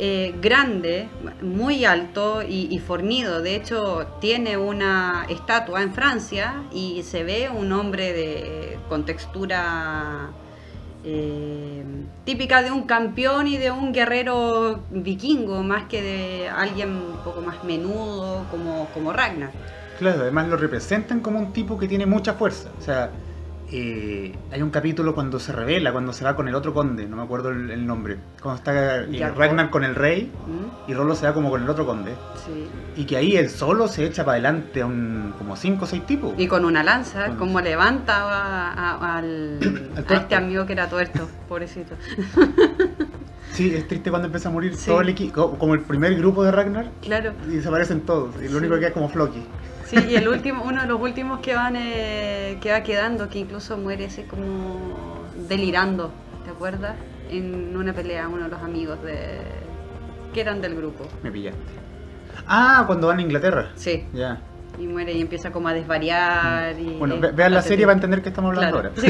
eh, 0.00 0.34
grande, 0.40 1.08
muy 1.42 1.84
alto 1.84 2.42
y, 2.42 2.78
fornido. 2.78 3.42
De 3.42 3.56
hecho, 3.56 4.06
tiene 4.20 4.56
una 4.56 5.26
estatua 5.28 5.82
en 5.82 5.92
Francia 5.92 6.62
y 6.72 7.02
se 7.02 7.24
ve 7.24 7.50
un 7.50 7.72
hombre 7.72 8.12
de, 8.12 8.78
con 8.88 9.04
textura 9.04 10.30
eh, 11.04 11.82
típica 12.24 12.62
de 12.62 12.70
un 12.70 12.84
campeón 12.84 13.48
y 13.48 13.56
de 13.56 13.70
un 13.70 13.92
guerrero 13.92 14.84
vikingo, 14.90 15.62
más 15.62 15.84
que 15.88 16.02
de 16.02 16.48
alguien 16.48 16.90
un 16.90 17.16
poco 17.24 17.40
más 17.40 17.64
menudo 17.64 18.46
como, 18.50 18.88
como 18.94 19.12
Ragnar. 19.12 19.50
Claro, 19.98 20.22
además 20.22 20.46
lo 20.46 20.56
representan 20.56 21.20
como 21.20 21.40
un 21.40 21.52
tipo 21.52 21.76
que 21.76 21.88
tiene 21.88 22.06
mucha 22.06 22.34
fuerza. 22.34 22.70
O 22.78 22.82
sea, 22.82 23.10
eh, 23.70 24.34
hay 24.50 24.62
un 24.62 24.70
capítulo 24.70 25.14
cuando 25.14 25.38
se 25.38 25.52
revela, 25.52 25.92
cuando 25.92 26.12
se 26.12 26.24
va 26.24 26.34
con 26.34 26.48
el 26.48 26.54
otro 26.54 26.72
conde, 26.72 27.06
no 27.06 27.16
me 27.16 27.22
acuerdo 27.22 27.50
el, 27.50 27.70
el 27.70 27.86
nombre, 27.86 28.16
cuando 28.42 28.58
está 28.58 29.02
eh, 29.04 29.32
Ragnar 29.36 29.68
con 29.70 29.84
el 29.84 29.94
rey 29.94 30.30
¿Mm? 30.46 30.90
y 30.90 30.94
Rolo 30.94 31.14
se 31.14 31.26
va 31.26 31.34
como 31.34 31.50
con 31.50 31.62
el 31.62 31.68
otro 31.68 31.84
conde. 31.84 32.12
Sí. 32.46 32.66
Y 32.96 33.04
que 33.04 33.16
ahí 33.16 33.36
él 33.36 33.50
solo 33.50 33.86
se 33.88 34.04
echa 34.06 34.24
para 34.24 34.34
adelante 34.36 34.80
a 34.82 34.86
un, 34.86 35.34
como 35.36 35.54
cinco 35.56 35.84
o 35.84 35.88
seis 35.88 36.06
tipos. 36.06 36.32
Y 36.38 36.46
con 36.46 36.64
una 36.64 36.82
lanza, 36.82 37.26
Con- 37.28 37.36
como 37.38 37.60
levanta 37.60 38.16
a- 38.16 38.72
a- 38.72 39.16
al, 39.18 39.58
a 40.08 40.14
este 40.14 40.34
amigo 40.34 40.64
que 40.66 40.72
era 40.72 40.88
tuerto, 40.88 41.28
pobrecito. 41.48 41.94
Sí, 43.52 43.74
es 43.74 43.88
triste 43.88 44.10
cuando 44.10 44.26
empieza 44.26 44.50
a 44.50 44.52
morir 44.52 44.76
Sí. 44.76 44.86
todo 44.90 45.00
el 45.00 45.08
equipo, 45.08 45.58
como 45.58 45.74
el 45.74 45.80
primer 45.80 46.14
grupo 46.16 46.44
de 46.44 46.52
Ragnar, 46.52 46.90
Claro. 47.02 47.32
y 47.48 47.56
desaparecen 47.56 48.02
todos. 48.02 48.36
Y 48.40 48.44
lo 48.44 48.50
Sí. 48.50 48.56
único 48.56 48.74
que 48.74 48.80
queda 48.80 48.88
es 48.88 48.94
como 48.94 49.08
Floki. 49.08 49.42
Sí, 49.88 49.96
y 50.10 50.16
el 50.16 50.28
último, 50.28 50.62
uno 50.64 50.82
de 50.82 50.86
los 50.88 51.00
últimos 51.00 51.40
que 51.40 51.54
van 51.54 51.74
eh, 51.76 52.58
que 52.60 52.70
va 52.72 52.82
quedando, 52.82 53.28
que 53.28 53.38
incluso 53.38 53.76
muere 53.78 54.06
así 54.06 54.22
como 54.22 55.24
delirando, 55.48 56.10
¿te 56.44 56.50
acuerdas? 56.50 56.94
En 57.30 57.76
una 57.76 57.92
pelea, 57.92 58.28
uno 58.28 58.44
de 58.44 58.48
los 58.50 58.62
amigos 58.62 59.02
de 59.02 59.40
que 60.34 60.40
eran 60.42 60.60
del 60.60 60.74
grupo. 60.74 61.06
Me 61.22 61.30
pillaste. 61.30 61.58
Ah, 62.46 62.84
cuando 62.86 63.06
van 63.08 63.18
a 63.18 63.22
Inglaterra. 63.22 63.70
Sí, 63.76 64.04
Ya. 64.12 64.40
y 64.78 64.86
muere 64.86 65.12
y 65.12 65.20
empieza 65.20 65.50
como 65.50 65.68
a 65.68 65.72
desvariar 65.74 66.78
y 66.78 66.96
Bueno, 66.98 67.18
ve- 67.18 67.32
vean 67.32 67.52
la 67.54 67.62
serie 67.62 67.78
tipo- 67.78 67.86
para 67.88 67.94
entender 67.94 68.22
qué 68.22 68.28
estamos 68.28 68.50
hablando 68.54 68.80
Claro, 68.80 68.94
ahora. 68.96 69.00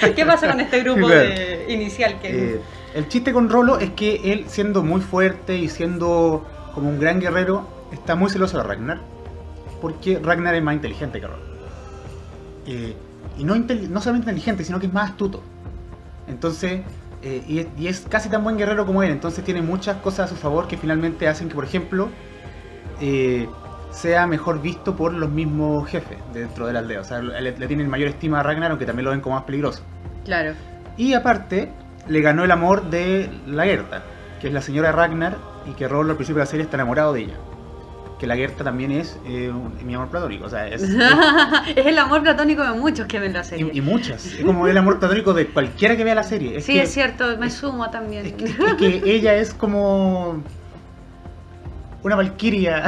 sí. 0.00 0.14
¿Qué 0.16 0.24
pasa 0.26 0.48
con 0.50 0.60
este 0.60 0.80
grupo 0.82 1.06
Claro. 1.06 1.20
de 1.28 1.66
inicial 1.68 2.18
que 2.20 2.54
Eh, 2.54 2.60
el 2.94 3.06
chiste 3.08 3.32
con 3.32 3.48
Rolo 3.50 3.78
es 3.78 3.90
que 3.90 4.32
él, 4.32 4.46
siendo 4.48 4.82
muy 4.82 5.00
fuerte 5.02 5.56
y 5.58 5.68
siendo 5.68 6.44
como 6.74 6.88
un 6.88 6.98
gran 6.98 7.20
guerrero, 7.20 7.68
está 7.92 8.14
muy 8.16 8.30
celoso 8.30 8.56
de 8.58 8.64
Ragnar. 8.64 9.00
Porque 9.80 10.18
Ragnar 10.22 10.54
es 10.54 10.62
más 10.62 10.74
inteligente 10.74 11.20
que 11.20 11.26
Rolo. 11.26 11.42
Eh, 12.66 12.94
y 13.38 13.44
no, 13.44 13.54
no 13.56 14.00
solamente 14.00 14.30
inteligente, 14.30 14.64
sino 14.64 14.78
que 14.78 14.86
es 14.86 14.92
más 14.92 15.10
astuto. 15.10 15.42
Entonces, 16.28 16.82
eh, 17.22 17.42
y, 17.46 17.58
es, 17.60 17.66
y 17.78 17.88
es 17.88 18.00
casi 18.08 18.28
tan 18.28 18.44
buen 18.44 18.56
guerrero 18.56 18.86
como 18.86 19.02
él. 19.02 19.10
Entonces 19.10 19.44
tiene 19.44 19.62
muchas 19.62 19.96
cosas 19.98 20.30
a 20.30 20.34
su 20.34 20.40
favor 20.40 20.68
que 20.68 20.76
finalmente 20.76 21.28
hacen 21.28 21.48
que, 21.48 21.54
por 21.54 21.64
ejemplo, 21.64 22.08
eh, 23.00 23.48
sea 23.90 24.26
mejor 24.26 24.62
visto 24.62 24.94
por 24.96 25.12
los 25.12 25.30
mismos 25.30 25.88
jefes 25.88 26.18
dentro 26.32 26.66
de 26.66 26.72
la 26.72 26.80
aldea. 26.80 27.00
O 27.00 27.04
sea, 27.04 27.20
le, 27.20 27.56
le 27.56 27.66
tienen 27.66 27.88
mayor 27.88 28.08
estima 28.08 28.40
a 28.40 28.42
Ragnar, 28.42 28.70
aunque 28.70 28.86
también 28.86 29.04
lo 29.04 29.10
ven 29.10 29.20
como 29.20 29.34
más 29.34 29.44
peligroso. 29.44 29.82
Claro. 30.24 30.52
Y 30.96 31.14
aparte, 31.14 31.70
le 32.08 32.20
ganó 32.20 32.44
el 32.44 32.50
amor 32.50 32.90
de 32.90 33.30
la 33.46 33.64
Gerta, 33.64 34.02
que 34.40 34.48
es 34.48 34.52
la 34.52 34.60
señora 34.60 34.92
Ragnar, 34.92 35.38
y 35.66 35.72
que 35.72 35.88
Rollo 35.88 36.10
al 36.10 36.16
principio 36.16 36.38
de 36.38 36.44
la 36.44 36.50
serie 36.50 36.64
está 36.64 36.76
enamorado 36.76 37.12
de 37.12 37.22
ella. 37.22 37.34
Que 38.20 38.26
la 38.26 38.36
Gerta 38.36 38.62
también 38.64 38.92
es 38.92 39.18
eh, 39.26 39.50
mi 39.82 39.94
amor 39.94 40.08
platónico, 40.08 40.44
o 40.44 40.50
sea, 40.50 40.68
es, 40.68 40.82
es- 40.82 40.90
es 41.76 41.86
el 41.86 41.98
amor 41.98 42.22
platónico 42.22 42.62
de 42.62 42.78
muchos 42.78 43.06
que 43.06 43.18
ven 43.18 43.32
la 43.32 43.42
serie. 43.44 43.70
y, 43.72 43.78
y 43.78 43.80
muchas. 43.80 44.26
Es 44.26 44.44
como 44.44 44.68
el 44.68 44.76
amor 44.76 44.98
platónico 44.98 45.32
de 45.32 45.46
cualquiera 45.46 45.96
que 45.96 46.04
vea 46.04 46.14
la 46.14 46.22
serie. 46.22 46.58
Es 46.58 46.66
sí, 46.66 46.74
que, 46.74 46.82
es 46.82 46.92
cierto, 46.92 47.24
me 47.38 47.48
sumo 47.50 47.88
también. 47.90 48.26
Es 48.26 48.32
que, 48.34 48.44
es 48.44 48.74
que 48.74 49.02
ella 49.10 49.34
es 49.36 49.54
como 49.54 50.42
una 52.02 52.16
valquiria 52.16 52.82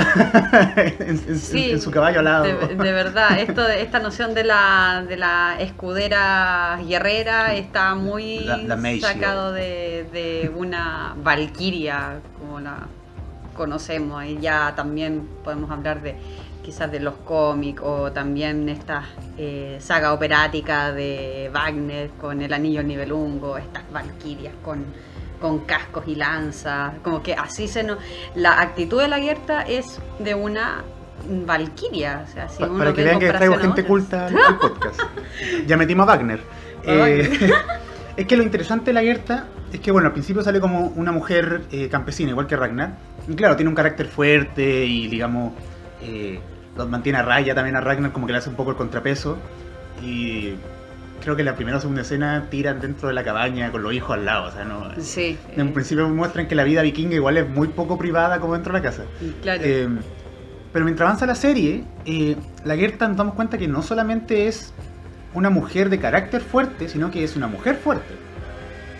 en, 0.76 1.08
en- 1.28 1.38
Sí, 1.38 1.70
en 1.70 1.80
su 1.80 1.90
caballo 1.90 2.20
alado. 2.20 2.44
De, 2.44 2.54
de 2.76 2.92
verdad, 2.92 3.38
esto, 3.40 3.66
esta 3.68 4.00
noción 4.00 4.34
de 4.34 4.44
la, 4.44 5.04
de 5.08 5.16
la 5.16 5.56
escudera 5.60 6.78
guerrera 6.86 7.54
está 7.54 7.94
muy 7.94 8.40
La- 8.40 8.78
sacado 9.00 9.52
de, 9.52 10.06
de 10.12 10.50
una 10.54 11.14
valquiria, 11.22 12.20
como 12.38 12.60
la 12.60 12.86
conocemos, 13.52 14.24
y 14.24 14.38
ya 14.40 14.74
también 14.74 15.28
podemos 15.44 15.70
hablar 15.70 16.02
de 16.02 16.16
quizás 16.62 16.90
de 16.92 17.00
los 17.00 17.14
cómics 17.24 17.82
o 17.84 18.12
también 18.12 18.68
esta 18.68 19.02
eh, 19.36 19.78
saga 19.80 20.12
operática 20.12 20.92
de 20.92 21.50
Wagner 21.52 22.10
con 22.20 22.40
el 22.40 22.52
anillo 22.52 22.78
del 22.78 22.86
Nibelungo, 22.88 23.58
estas 23.58 23.82
valquirias 23.92 24.54
con, 24.62 24.84
con 25.40 25.60
cascos 25.60 26.04
y 26.06 26.14
lanzas, 26.14 26.94
como 27.02 27.20
que 27.22 27.34
así 27.34 27.66
se 27.66 27.82
nos... 27.82 27.98
La 28.36 28.60
actitud 28.60 29.00
de 29.00 29.08
la 29.08 29.18
Gerta 29.18 29.62
es 29.62 29.98
de 30.20 30.34
una 30.36 30.84
valquiria, 31.46 32.24
o 32.28 32.32
sea, 32.32 32.48
si 32.48 32.58
Pa- 32.62 32.68
uno 32.68 32.78
para 32.78 32.92
que 32.92 33.02
vean 33.04 33.18
que 33.18 33.28
traigo 33.28 33.54
gente 33.54 33.68
otras. 33.82 33.86
culta 33.86 34.26
al, 34.26 34.58
podcast. 34.58 35.00
Ya 35.66 35.76
metimos 35.76 36.04
a 36.04 36.12
Wagner. 36.12 36.40
Eh, 36.84 37.52
es 38.16 38.26
que 38.26 38.36
lo 38.36 38.42
interesante 38.42 38.86
de 38.86 38.92
la 38.94 39.02
Gerta 39.02 39.46
es 39.72 39.80
que, 39.80 39.90
bueno, 39.90 40.08
al 40.08 40.12
principio 40.12 40.42
sale 40.42 40.60
como 40.60 40.88
una 40.88 41.12
mujer 41.12 41.62
eh, 41.70 41.88
campesina, 41.88 42.30
igual 42.30 42.46
que 42.46 42.56
Ragnar. 42.56 42.94
Y 43.26 43.34
claro, 43.34 43.56
tiene 43.56 43.70
un 43.70 43.74
carácter 43.74 44.06
fuerte 44.06 44.84
y, 44.84 45.08
digamos, 45.08 45.54
eh, 46.02 46.38
los 46.76 46.88
mantiene 46.88 47.18
a 47.18 47.22
raya 47.22 47.54
también 47.54 47.76
a 47.76 47.80
Ragnar, 47.80 48.12
como 48.12 48.26
que 48.26 48.32
le 48.32 48.38
hace 48.38 48.50
un 48.50 48.56
poco 48.56 48.70
el 48.70 48.76
contrapeso. 48.76 49.38
Y 50.02 50.54
creo 51.22 51.36
que 51.36 51.42
la 51.42 51.54
primera 51.56 51.78
o 51.78 51.80
segunda 51.80 52.02
escena 52.02 52.48
tiran 52.50 52.80
dentro 52.80 53.08
de 53.08 53.14
la 53.14 53.24
cabaña 53.24 53.70
con 53.72 53.82
los 53.82 53.94
hijos 53.94 54.10
al 54.10 54.26
lado. 54.26 54.48
O 54.48 54.50
sea, 54.50 54.64
no. 54.64 54.90
Sí, 55.00 55.38
En 55.56 55.68
eh, 55.68 55.70
principio 55.72 56.06
muestran 56.10 56.48
que 56.48 56.54
la 56.54 56.64
vida 56.64 56.82
vikinga 56.82 57.14
igual 57.14 57.38
es 57.38 57.48
muy 57.48 57.68
poco 57.68 57.96
privada 57.96 58.40
como 58.40 58.52
dentro 58.54 58.74
de 58.74 58.78
la 58.80 58.82
casa. 58.82 59.04
claro. 59.42 59.62
Pero 60.72 60.86
mientras 60.86 61.06
avanza 61.06 61.26
la 61.26 61.34
serie, 61.34 61.84
la 62.64 62.76
Gerta 62.76 63.06
nos 63.06 63.18
damos 63.18 63.34
cuenta 63.34 63.58
que 63.58 63.68
no 63.68 63.82
solamente 63.82 64.48
es 64.48 64.72
una 65.34 65.50
mujer 65.50 65.88
de 65.90 65.98
carácter 65.98 66.40
fuerte, 66.42 66.88
sino 66.88 67.10
que 67.10 67.24
es 67.24 67.36
una 67.36 67.46
mujer 67.46 67.76
fuerte. 67.76 68.14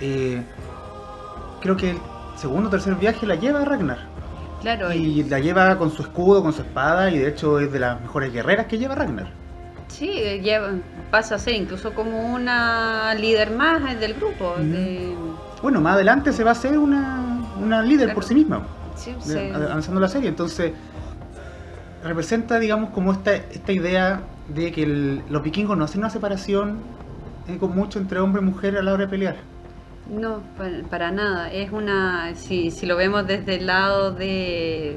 Eh, 0.00 0.42
creo 1.60 1.76
que 1.76 1.90
el 1.90 1.98
segundo 2.36 2.68
o 2.68 2.70
tercer 2.70 2.94
viaje 2.96 3.26
la 3.26 3.34
lleva 3.36 3.60
a 3.62 3.64
Ragnar. 3.64 3.98
claro, 4.60 4.92
y- 4.92 5.20
Y 5.20 5.24
la 5.24 5.38
lleva 5.40 5.76
con 5.76 5.90
su 5.90 6.02
escudo, 6.02 6.42
con 6.42 6.52
su 6.52 6.62
espada, 6.62 7.10
y 7.10 7.18
de 7.18 7.28
hecho 7.28 7.58
es 7.58 7.72
de 7.72 7.78
las 7.80 8.00
mejores 8.00 8.32
guerreras 8.32 8.66
que 8.66 8.78
lleva 8.78 8.94
Ragnar. 8.94 9.26
sí, 9.88 10.08
eh, 10.14 10.40
lleva- 10.40 10.70
pasa 11.10 11.34
a 11.34 11.38
ser 11.38 11.54
incluso 11.54 11.92
como 11.92 12.32
una 12.32 13.12
líder 13.14 13.50
más 13.50 13.92
eh, 13.92 13.96
del 13.96 14.14
grupo. 14.14 14.54
De- 14.58 15.14
Bueno, 15.62 15.80
más 15.82 15.94
adelante 15.94 16.32
se 16.32 16.42
va 16.44 16.50
a 16.50 16.52
hacer 16.52 16.78
una, 16.78 17.20
una 17.60 17.82
líder 17.82 18.14
por 18.14 18.24
sí 18.24 18.34
misma. 18.34 18.62
sí, 18.96 19.12
de- 19.12 19.20
se- 19.20 19.52
avanzando 19.54 20.00
la 20.00 20.08
serie. 20.08 20.28
Entonces, 20.30 20.72
representa, 22.04 22.58
digamos, 22.58 22.90
como 22.90 23.12
esta, 23.12 23.34
esta 23.34 23.72
idea 23.72 24.20
de 24.48 24.72
que 24.72 24.82
el- 24.82 25.22
los 25.30 25.42
vikingos 25.42 25.76
no 25.76 25.84
hacen 25.84 26.00
una 26.00 26.10
separación 26.10 26.80
eh, 27.48 27.58
con 27.58 27.74
mucho 27.74 27.98
entre 27.98 28.20
hombre 28.20 28.40
y 28.42 28.44
mujer 28.44 28.76
a 28.76 28.82
la 28.82 28.92
hora 28.92 29.04
de 29.04 29.10
pelear. 29.10 29.36
No, 30.10 30.42
para, 30.90 31.10
nada. 31.10 31.50
Es 31.52 31.70
una. 31.72 32.34
Si, 32.34 32.70
si 32.70 32.86
lo 32.86 32.96
vemos 32.96 33.26
desde 33.26 33.56
el 33.56 33.66
lado 33.66 34.12
de. 34.12 34.96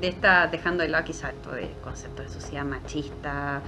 de 0.00 0.08
esta. 0.08 0.46
dejando 0.46 0.82
de 0.82 0.88
lado 0.90 1.04
quizás 1.04 1.32
esto 1.34 1.50
de 1.52 1.70
concepto 1.82 2.22
de 2.22 2.28
sociedad 2.28 2.64
machista. 2.64 3.62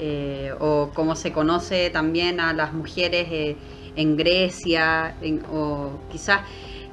eh, 0.00 0.52
o 0.60 0.90
cómo 0.94 1.16
se 1.16 1.32
conoce 1.32 1.90
también 1.90 2.38
a 2.40 2.52
las 2.52 2.72
mujeres 2.72 3.26
eh, 3.30 3.56
en 3.96 4.16
Grecia. 4.16 5.14
en- 5.20 5.42
o 5.52 5.98
quizás. 6.10 6.40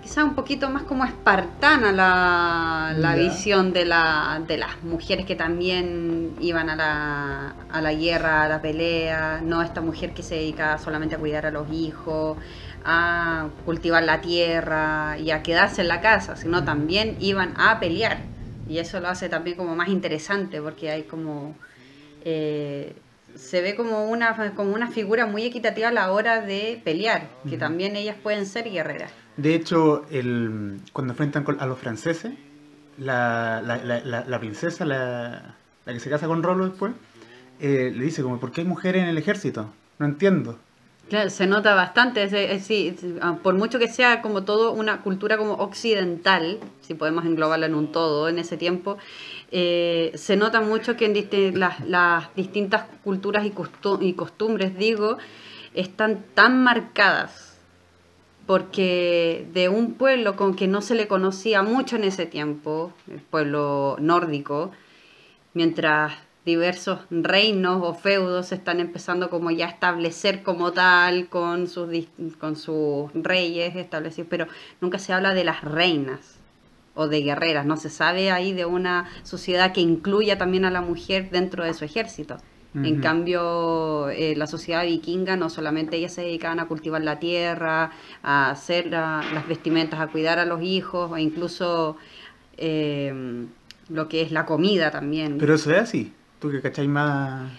Quizás 0.05 0.23
un 0.23 0.35
poquito 0.35 0.69
más 0.69 0.83
como 0.83 1.03
espartana 1.03 1.91
la, 1.91 2.93
la 2.95 3.15
visión 3.15 3.73
de, 3.73 3.85
la, 3.85 4.39
de 4.47 4.55
las 4.59 4.83
mujeres 4.83 5.25
que 5.25 5.35
también 5.35 6.35
iban 6.39 6.69
a 6.69 6.75
la, 6.75 7.55
a 7.71 7.81
la 7.81 7.91
guerra, 7.91 8.43
a 8.43 8.47
la 8.47 8.61
pelea, 8.61 9.41
no 9.43 9.63
esta 9.63 9.81
mujer 9.81 10.13
que 10.13 10.21
se 10.21 10.35
dedica 10.35 10.77
solamente 10.77 11.15
a 11.15 11.17
cuidar 11.17 11.47
a 11.47 11.49
los 11.49 11.71
hijos, 11.71 12.37
a 12.85 13.47
cultivar 13.65 14.03
la 14.03 14.21
tierra 14.21 15.17
y 15.17 15.31
a 15.31 15.41
quedarse 15.41 15.81
en 15.81 15.87
la 15.87 16.01
casa, 16.01 16.35
sino 16.35 16.63
también 16.63 17.17
iban 17.19 17.55
a 17.57 17.79
pelear. 17.79 18.19
Y 18.69 18.77
eso 18.77 18.99
lo 18.99 19.07
hace 19.07 19.27
también 19.27 19.57
como 19.57 19.75
más 19.75 19.87
interesante 19.87 20.61
porque 20.61 20.91
hay 20.91 21.01
como... 21.01 21.55
eh, 22.23 22.93
se 23.35 23.61
ve 23.61 23.75
como 23.75 24.05
una, 24.05 24.53
como 24.55 24.71
una 24.71 24.87
figura 24.91 25.25
muy 25.25 25.45
equitativa 25.45 25.87
a 25.87 25.91
la 25.91 26.11
hora 26.11 26.41
de 26.41 26.79
pelear, 26.83 27.23
que 27.49 27.57
también 27.57 27.95
ellas 27.95 28.15
pueden 28.21 28.45
ser 28.45 28.69
guerreras. 28.69 29.11
De 29.37 29.53
hecho, 29.55 30.05
el, 30.11 30.79
cuando 30.93 31.13
enfrentan 31.13 31.45
a 31.59 31.65
los 31.65 31.77
franceses, 31.79 32.33
la, 32.97 33.61
la, 33.65 33.77
la, 33.77 34.23
la- 34.25 34.39
princesa, 34.39 34.85
la, 34.85 35.55
que 35.85 35.99
se 35.99 36.09
casa 36.09 36.27
con 36.27 36.41
Rolo 36.41 36.69
después, 36.69 36.93
eh, 37.59 37.91
le 37.93 38.05
dice 38.05 38.21
como, 38.23 38.39
¿por 38.39 38.51
qué 38.51 38.61
hay 38.61 38.67
mujeres 38.67 39.03
en 39.03 39.09
el 39.09 39.17
ejército? 39.17 39.69
No 39.99 40.05
entiendo. 40.05 40.57
Claro, 41.09 41.29
se 41.29 41.45
nota 41.45 41.75
bastante, 41.75 42.23
es- 42.23 42.65
sí, 42.65 42.95
ah, 43.21 43.37
por 43.43 43.53
mucho 43.55 43.77
que 43.77 43.87
sea 43.89 44.21
como 44.21 44.43
todo 44.43 44.71
una 44.71 45.01
cultura 45.01 45.37
como 45.37 45.53
occidental, 45.53 46.57
si 46.81 46.95
podemos 46.95 47.25
englobarla 47.25 47.67
en 47.67 47.75
un 47.75 47.91
todo 47.91 48.27
en 48.29 48.39
ese 48.39 48.57
tiempo, 48.57 48.97
eh, 49.51 50.11
se 50.15 50.35
nota 50.35 50.61
mucho 50.61 50.95
que 50.97 51.05
en 51.05 51.59
las, 51.59 51.79
las 51.85 52.33
distintas 52.35 52.85
culturas 53.03 53.45
y, 53.45 53.51
costu- 53.51 53.99
y 54.01 54.13
costumbres, 54.13 54.75
digo, 54.77 55.17
están 55.75 56.23
tan 56.33 56.63
marcadas, 56.63 57.54
porque 58.45 59.47
de 59.53 59.69
un 59.69 59.93
pueblo 59.93 60.35
con 60.35 60.55
que 60.55 60.67
no 60.67 60.81
se 60.81 60.95
le 60.95 61.07
conocía 61.07 61.63
mucho 61.63 61.95
en 61.95 62.03
ese 62.03 62.25
tiempo, 62.25 62.93
el 63.11 63.19
pueblo 63.19 63.97
nórdico, 63.99 64.71
mientras 65.53 66.13
diversos 66.45 66.99
reinos 67.09 67.81
o 67.83 67.95
feudos 67.95 68.47
se 68.47 68.55
están 68.55 68.79
empezando 68.79 69.31
como 69.31 69.49
ya 69.49 69.65
a 69.65 69.69
establecer 69.69 70.43
como 70.43 70.73
tal 70.73 71.27
con 71.27 71.67
sus 71.67 71.89
con 72.39 72.55
sus 72.55 73.11
reyes 73.15 73.75
establecidos, 73.75 74.27
pero 74.29 74.47
nunca 74.79 74.99
se 74.99 75.11
habla 75.11 75.33
de 75.33 75.43
las 75.43 75.63
reinas 75.63 76.37
o 76.93 77.07
de 77.07 77.21
guerreras, 77.21 77.65
no 77.65 77.77
se 77.77 77.89
sabe 77.89 78.31
ahí 78.31 78.53
de 78.53 78.65
una 78.65 79.09
sociedad 79.23 79.73
que 79.73 79.81
incluya 79.81 80.37
también 80.37 80.65
a 80.65 80.71
la 80.71 80.81
mujer 80.81 81.29
dentro 81.31 81.63
de 81.63 81.73
su 81.73 81.83
ejército. 81.83 82.37
En 82.83 82.99
cambio, 83.01 84.09
eh, 84.09 84.35
la 84.35 84.47
sociedad 84.47 84.83
vikinga 84.83 85.37
no 85.37 85.49
solamente 85.49 85.95
ellas 85.97 86.13
se 86.13 86.21
dedicaban 86.21 86.59
a 86.59 86.67
cultivar 86.67 87.01
la 87.01 87.19
tierra, 87.19 87.91
a 88.21 88.49
hacer 88.51 88.87
la- 88.87 89.23
las 89.33 89.47
vestimentas, 89.47 89.99
a 89.99 90.07
cuidar 90.07 90.39
a 90.39 90.45
los 90.45 90.61
hijos, 90.61 91.09
o 91.11 91.17
incluso 91.17 91.95
eh, 92.57 93.45
lo 93.89 94.07
que 94.07 94.21
es 94.21 94.31
la 94.31 94.45
comida 94.45 94.91
también. 94.91 95.37
Pero 95.37 95.55
eso 95.55 95.71
es 95.71 95.77
así. 95.81 96.13
¿Tú 96.39 96.51
que 96.51 96.61
cacháis 96.61 96.89
más... 96.89 97.51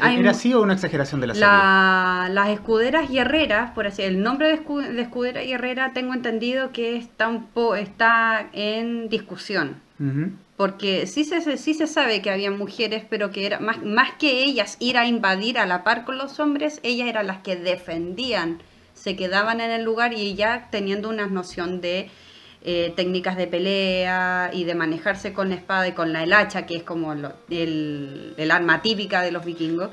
Hay 0.00 0.20
¿Era 0.20 0.30
así 0.30 0.54
o 0.54 0.62
una 0.62 0.74
exageración 0.74 1.20
de 1.20 1.26
la, 1.28 1.34
La- 1.34 2.28
las 2.30 2.48
escuderas 2.50 3.10
guerreras, 3.10 3.72
por 3.72 3.86
así 3.88 4.02
el 4.02 4.22
nombre 4.22 4.48
de, 4.48 4.62
escu- 4.64 4.86
de 4.86 5.02
escudera 5.02 5.40
guerrera 5.42 5.92
tengo 5.92 6.14
entendido 6.14 6.70
que 6.72 6.96
está, 6.96 7.26
un 7.28 7.46
po- 7.46 7.74
está 7.74 8.48
en 8.52 9.08
discusión. 9.08 9.76
Ujú. 9.98 10.30
Porque 10.58 11.06
sí 11.06 11.24
se, 11.24 11.56
sí 11.56 11.72
se 11.72 11.86
sabe 11.86 12.20
que 12.20 12.30
había 12.30 12.50
mujeres, 12.50 13.04
pero 13.08 13.30
que 13.30 13.46
era 13.46 13.60
más, 13.60 13.82
más 13.82 14.12
que 14.18 14.42
ellas 14.44 14.76
ir 14.80 14.98
a 14.98 15.06
invadir 15.06 15.56
a 15.58 15.66
la 15.66 15.84
par 15.84 16.04
con 16.04 16.18
los 16.18 16.40
hombres, 16.40 16.80
ellas 16.82 17.08
eran 17.08 17.28
las 17.28 17.38
que 17.38 17.56
defendían, 17.56 18.60
se 18.92 19.16
quedaban 19.16 19.60
en 19.60 19.70
el 19.70 19.84
lugar 19.84 20.12
y 20.14 20.34
ya 20.34 20.68
teniendo 20.72 21.08
una 21.10 21.26
noción 21.28 21.80
de 21.80 22.10
eh, 22.62 22.92
técnicas 22.96 23.36
de 23.36 23.46
pelea 23.46 24.50
y 24.52 24.64
de 24.64 24.74
manejarse 24.74 25.32
con 25.32 25.48
la 25.50 25.54
espada 25.54 25.88
y 25.88 25.92
con 25.92 26.12
la 26.12 26.24
el 26.24 26.32
hacha, 26.32 26.66
que 26.66 26.76
es 26.76 26.82
como 26.82 27.14
lo- 27.14 27.34
el, 27.50 28.34
el 28.36 28.50
arma 28.50 28.82
típica 28.82 29.22
de 29.22 29.30
los 29.32 29.44
vikingos, 29.44 29.90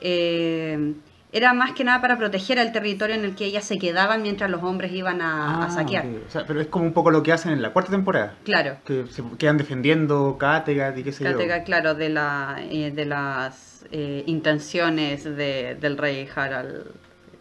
eh, 0.00 0.94
era 1.32 1.52
más 1.52 1.72
que 1.72 1.84
nada 1.84 2.00
para 2.00 2.16
proteger 2.16 2.58
el 2.58 2.72
territorio 2.72 3.14
en 3.16 3.24
el 3.24 3.34
que 3.34 3.44
ellas 3.44 3.64
se 3.64 3.78
quedaban 3.78 4.22
mientras 4.22 4.50
los 4.50 4.62
hombres 4.62 4.92
iban 4.92 5.20
a, 5.20 5.62
a 5.62 5.66
Ah, 5.66 5.70
saquear. 5.70 6.06
ok. 6.06 6.12
O 6.26 6.30
sea, 6.30 6.44
pero 6.46 6.60
es 6.60 6.68
como 6.68 6.84
un 6.86 6.92
poco 6.92 7.10
lo 7.10 7.22
que 7.22 7.32
hacen 7.32 7.52
en 7.52 7.62
la 7.62 7.70
cuarta 7.72 7.90
temporada. 7.90 8.34
Claro. 8.44 8.76
Que 8.86 9.06
se 9.10 9.22
quedan 9.38 9.58
defendiendo 9.58 10.36
Kattegat 10.38 10.96
y 10.98 11.02
qué 11.04 11.12
sé 11.12 11.24
yo. 11.24 11.32
Kattegat, 11.32 11.64
claro, 11.64 11.94
de, 11.94 12.08
la, 12.08 12.56
eh, 12.70 12.90
de 12.90 13.04
las 13.06 13.84
eh, 13.92 14.22
intenciones 14.26 15.24
de, 15.24 15.76
del 15.80 15.98
rey 15.98 16.28
Harald. 16.34 16.86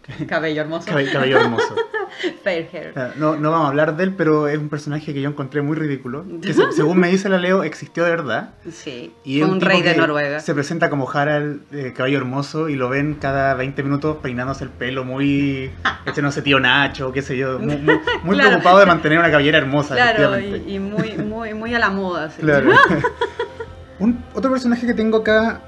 Cabello 0.27 0.61
hermoso. 0.61 0.87
Cabe- 0.87 1.11
Cabello 1.11 1.39
hermoso. 1.39 1.75
Fair 2.43 2.69
hair. 2.71 2.89
O 2.91 2.93
sea, 2.93 3.13
No, 3.17 3.35
no 3.35 3.51
vamos 3.51 3.65
a 3.65 3.69
hablar 3.69 3.95
de 3.97 4.03
él, 4.03 4.13
pero 4.15 4.47
es 4.47 4.57
un 4.57 4.69
personaje 4.69 5.13
que 5.13 5.21
yo 5.21 5.29
encontré 5.29 5.61
muy 5.61 5.75
ridículo. 5.75 6.25
Que 6.41 6.53
se- 6.53 6.71
según 6.71 6.97
me 6.99 7.09
dice 7.09 7.29
la 7.29 7.37
Leo, 7.37 7.63
existió 7.63 8.03
de 8.03 8.09
verdad. 8.11 8.51
Sí, 8.71 9.13
Y 9.23 9.39
fue 9.39 9.47
es 9.47 9.53
un 9.53 9.61
rey 9.61 9.81
de 9.81 9.95
Noruega. 9.95 10.39
Se 10.39 10.53
presenta 10.53 10.89
como 10.89 11.09
Harald, 11.09 11.61
eh, 11.73 11.93
caballo 11.95 12.17
hermoso, 12.17 12.69
y 12.69 12.75
lo 12.75 12.89
ven 12.89 13.15
cada 13.15 13.53
20 13.55 13.83
minutos 13.83 14.17
peinándose 14.21 14.63
el 14.63 14.69
pelo 14.69 15.03
muy. 15.03 15.71
Este 16.05 16.21
no 16.21 16.31
sé, 16.31 16.41
tío 16.43 16.59
Nacho, 16.59 17.11
qué 17.11 17.21
sé 17.21 17.35
yo. 17.35 17.57
Muy, 17.59 17.77
muy- 17.77 17.99
muy 18.23 18.35
Claro. 18.35 18.49
preocupado 18.51 18.79
de 18.79 18.85
mantener 18.85 19.17
una 19.19 19.31
cabellera 19.31 19.57
hermosa, 19.57 19.95
Claro, 19.95 20.39
y, 20.39 20.75
y 20.75 20.79
muy, 20.79 21.13
muy, 21.17 21.53
muy 21.53 21.73
a 21.73 21.79
la 21.79 21.89
moda. 21.89 22.29
sí. 22.29 22.41
Claro. 22.41 22.71
Un- 23.99 24.23
otro 24.33 24.51
personaje 24.51 24.85
que 24.85 24.93
tengo 24.93 25.17
acá 25.19 25.61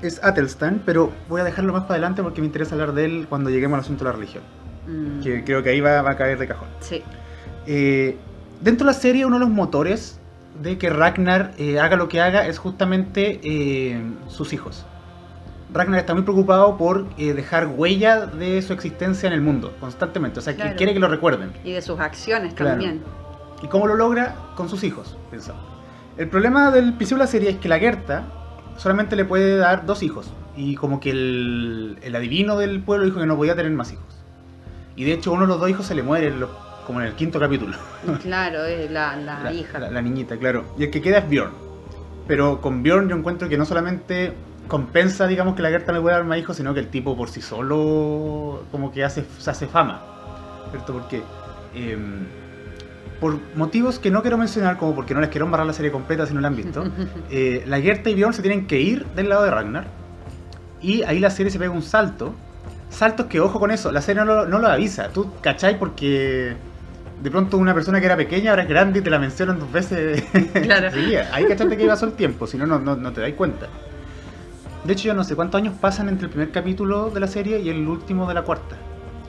es 0.00 0.22
Atelstan, 0.22 0.82
pero 0.86 1.12
voy 1.28 1.40
a 1.40 1.44
dejarlo 1.44 1.72
más 1.72 1.82
para 1.82 1.94
adelante 1.94 2.22
porque 2.22 2.40
me 2.40 2.46
interesa 2.46 2.74
hablar 2.74 2.92
de 2.92 3.04
él 3.04 3.26
cuando 3.28 3.50
lleguemos 3.50 3.74
al 3.74 3.80
asunto 3.80 4.04
de 4.04 4.10
la 4.10 4.16
religión. 4.16 4.42
Mm, 4.86 5.20
Que 5.22 5.44
creo 5.44 5.62
que 5.62 5.70
ahí 5.70 5.80
va, 5.80 6.02
va 6.02 6.10
a 6.12 6.16
caer 6.16 6.38
de 6.38 6.46
cajón. 6.48 6.68
sí, 6.80 7.02
Eh, 7.66 8.16
dentro 8.60 8.86
de 8.86 8.92
la 8.92 8.98
serie, 8.98 9.24
uno 9.24 9.36
de 9.36 9.40
los 9.40 9.48
motores 9.50 10.18
de 10.62 10.76
que 10.78 10.90
Ragnar 10.90 11.52
eh, 11.58 11.80
haga 11.80 11.96
lo 11.96 12.08
que 12.08 12.20
haga 12.20 12.46
es 12.46 12.58
justamente 12.58 13.40
eh, 13.42 14.00
sus 14.28 14.52
hijos. 14.52 14.84
Ragnar 15.72 15.98
está 15.98 16.14
muy 16.14 16.22
preocupado 16.22 16.76
por 16.76 17.06
eh, 17.18 17.32
dejar 17.32 17.66
huella 17.66 18.26
de 18.26 18.62
su 18.62 18.72
existencia 18.72 19.26
en 19.26 19.32
el 19.32 19.40
mundo, 19.40 19.74
constantemente. 19.80 20.38
O 20.38 20.42
sea, 20.42 20.54
que 20.56 20.74
quiere 20.76 20.92
que 20.92 21.00
lo 21.00 21.08
recuerden. 21.08 21.50
y 21.64 21.72
de 21.72 21.82
sus 21.82 21.98
acciones 21.98 22.54
Claro. 22.54 22.72
también. 22.72 23.02
¿Y 23.62 23.66
cómo 23.68 23.86
lo 23.86 23.96
logra? 23.96 24.36
Con 24.56 24.68
sus 24.68 24.84
hijos, 24.84 25.16
pensaba. 25.30 25.58
El 26.18 26.28
problema 26.28 26.70
del 26.70 26.92
principio 26.94 27.16
de 27.18 27.24
la 27.24 27.30
serie 27.30 27.50
es 27.50 27.56
que 27.56 27.68
la 27.68 27.78
Gerta 27.78 28.24
solamente 28.76 29.16
le 29.16 29.24
puede 29.24 29.56
dar 29.56 29.84
dos 29.86 30.02
hijos. 30.04 30.30
Y 30.56 30.76
como 30.76 31.00
que 31.00 31.10
el, 31.10 31.98
el 32.02 32.14
adivino 32.14 32.56
del 32.56 32.80
pueblo 32.82 33.06
dijo 33.06 33.18
que 33.18 33.26
no 33.26 33.36
podía 33.36 33.56
tener 33.56 33.72
más 33.72 33.90
hijos. 33.92 34.04
Y 34.96 35.04
de 35.04 35.12
hecho 35.12 35.32
uno 35.32 35.42
de 35.42 35.48
los 35.48 35.60
dos 35.60 35.70
hijos 35.70 35.86
se 35.86 35.94
le 35.94 36.02
muere, 36.02 36.28
en 36.28 36.44
como 36.86 37.00
en 37.00 37.06
el 37.06 37.14
quinto 37.14 37.40
capítulo. 37.40 37.76
Claro, 38.22 38.64
es 38.64 38.90
la, 38.90 39.16
la, 39.16 39.40
la, 39.44 39.52
hija. 39.52 39.78
La, 39.78 39.90
la 39.90 40.02
niñita, 40.02 40.36
claro. 40.36 40.64
Y 40.78 40.84
el 40.84 40.90
que 40.90 41.00
queda 41.00 41.18
es 41.18 41.28
Bjorn. 41.28 41.52
Pero 42.26 42.60
con 42.60 42.82
Bjorn 42.82 43.08
yo 43.08 43.16
encuentro 43.16 43.48
que 43.48 43.58
no 43.58 43.64
solamente 43.64 44.32
compensa, 44.68 45.26
digamos, 45.26 45.54
que 45.54 45.62
la 45.62 45.70
Gerta 45.70 45.92
le 45.92 46.00
pueda 46.00 46.16
dar 46.16 46.24
más 46.24 46.38
hijos, 46.38 46.56
sino 46.56 46.72
que 46.74 46.80
el 46.80 46.88
tipo 46.88 47.16
por 47.16 47.28
sí 47.28 47.40
solo 47.40 48.64
como 48.70 48.92
que 48.92 49.04
hace, 49.04 49.24
se 49.38 49.50
hace 49.50 49.66
fama. 49.66 50.02
¿Cierto? 50.70 50.92
Porque 50.92 51.22
em, 51.74 52.26
por 53.20 53.38
motivos 53.54 53.98
que 53.98 54.10
no 54.10 54.22
quiero 54.22 54.38
mencionar, 54.38 54.78
como 54.78 54.94
porque 54.94 55.14
no 55.14 55.20
les 55.20 55.30
quiero 55.30 55.46
embarrar 55.46 55.66
la 55.66 55.72
serie 55.72 55.92
completa 55.92 56.26
si 56.26 56.34
no 56.34 56.40
la 56.40 56.48
han 56.48 56.56
visto, 56.56 56.84
eh, 57.30 57.62
la 57.66 57.80
Gerta 57.80 58.10
y 58.10 58.14
Bjorn 58.14 58.34
se 58.34 58.42
tienen 58.42 58.66
que 58.66 58.80
ir 58.80 59.06
del 59.14 59.28
lado 59.28 59.44
de 59.44 59.50
Ragnar. 59.50 59.86
Y 60.80 61.02
ahí 61.02 61.18
la 61.18 61.30
serie 61.30 61.50
se 61.50 61.58
pega 61.58 61.70
un 61.70 61.82
salto. 61.82 62.34
Saltos 62.94 63.26
que, 63.26 63.40
ojo 63.40 63.58
con 63.58 63.70
eso, 63.72 63.90
la 63.90 64.00
serie 64.00 64.24
no 64.24 64.34
lo, 64.34 64.46
no 64.46 64.58
lo 64.58 64.68
avisa. 64.68 65.08
Tú 65.08 65.32
cachai 65.40 65.78
porque 65.78 66.54
de 67.20 67.30
pronto 67.30 67.58
una 67.58 67.74
persona 67.74 67.98
que 68.00 68.06
era 68.06 68.16
pequeña 68.16 68.50
ahora 68.50 68.62
es 68.62 68.68
grande 68.68 69.00
y 69.00 69.02
te 69.02 69.10
la 69.10 69.18
mencionan 69.18 69.58
dos 69.58 69.70
veces. 69.72 70.22
Claro. 70.62 70.90
Ahí 71.32 71.44
cachaste 71.46 71.76
que 71.76 71.86
pasó 71.86 72.06
el 72.06 72.12
tiempo, 72.12 72.46
si 72.46 72.56
no, 72.56 72.66
no, 72.66 72.78
no, 72.78 73.12
te 73.12 73.20
dais 73.20 73.34
cuenta. 73.34 73.66
De 74.84 74.92
hecho, 74.92 75.04
yo 75.04 75.14
no 75.14 75.24
sé 75.24 75.34
cuántos 75.34 75.60
años 75.60 75.74
pasan 75.80 76.08
entre 76.08 76.26
el 76.26 76.30
primer 76.30 76.50
capítulo 76.52 77.10
de 77.10 77.20
la 77.20 77.26
serie 77.26 77.58
y 77.60 77.68
el 77.68 77.86
último 77.88 78.28
de 78.28 78.34
la 78.34 78.42
cuarta. 78.42 78.76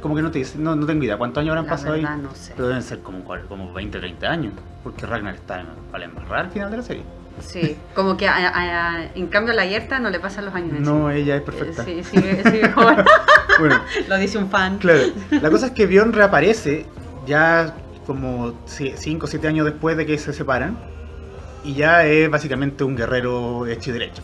Como 0.02 0.16
que 0.16 0.22
no 0.22 0.30
te 0.30 0.40
dice, 0.40 0.60
no, 0.60 0.76
no 0.76 0.86
tengo 0.86 1.04
idea 1.04 1.18
cuántos 1.18 1.42
años 1.42 1.52
habrán 1.52 1.66
La 1.66 1.72
pasado 1.72 1.94
ahí. 1.94 2.04
no 2.04 2.36
sé. 2.36 2.54
Pero 2.56 2.68
deben 2.68 2.84
ser 2.84 3.00
como, 3.00 3.24
como 3.48 3.74
20, 3.74 3.98
30 3.98 4.30
años. 4.30 4.54
Porque 4.84 5.06
Ragnar 5.06 5.34
está 5.34 5.62
en, 5.62 5.68
para 5.92 6.06
embarrar 6.06 6.46
al 6.46 6.52
final 6.52 6.70
de 6.70 6.78
la 6.78 6.84
serie. 6.84 7.04
Sí, 7.42 7.76
como 7.94 8.16
que 8.18 8.28
a- 8.28 8.52
a- 8.54 9.04
en 9.14 9.28
cambio 9.28 9.54
a 9.54 9.56
la 9.58 9.66
Yerta 9.66 10.00
no 10.00 10.10
le 10.10 10.20
pasan 10.20 10.46
los 10.46 10.56
años 10.56 10.80
No, 10.80 11.12
ella 11.12 11.36
es 11.36 11.42
perfecta. 11.42 11.84
Sí, 11.84 12.04
sigue, 12.04 12.42
sigue 12.44 12.70
joven. 12.72 13.04
Bueno, 13.60 13.82
Lo 14.10 14.18
dice 14.18 14.38
un 14.38 14.50
fan. 14.50 14.78
claro. 14.80 15.00
La 15.32 15.50
cosa 15.50 15.68
es 15.68 15.72
que 15.72 15.86
Bjorn 15.88 16.12
reaparece 16.14 16.86
ya 17.26 17.74
como 18.06 18.54
5 18.66 19.26
o 19.26 19.28
7 19.30 19.48
años 19.48 19.66
después 19.66 19.96
de 19.98 20.06
que 20.06 20.18
se 20.18 20.34
separan. 20.34 20.78
Y 21.64 21.74
ya 21.74 22.06
es 22.06 22.30
básicamente 22.30 22.84
un 22.84 22.96
guerrero 22.96 23.66
hecho 23.66 23.90
y 23.90 23.94
derecho. 23.94 24.22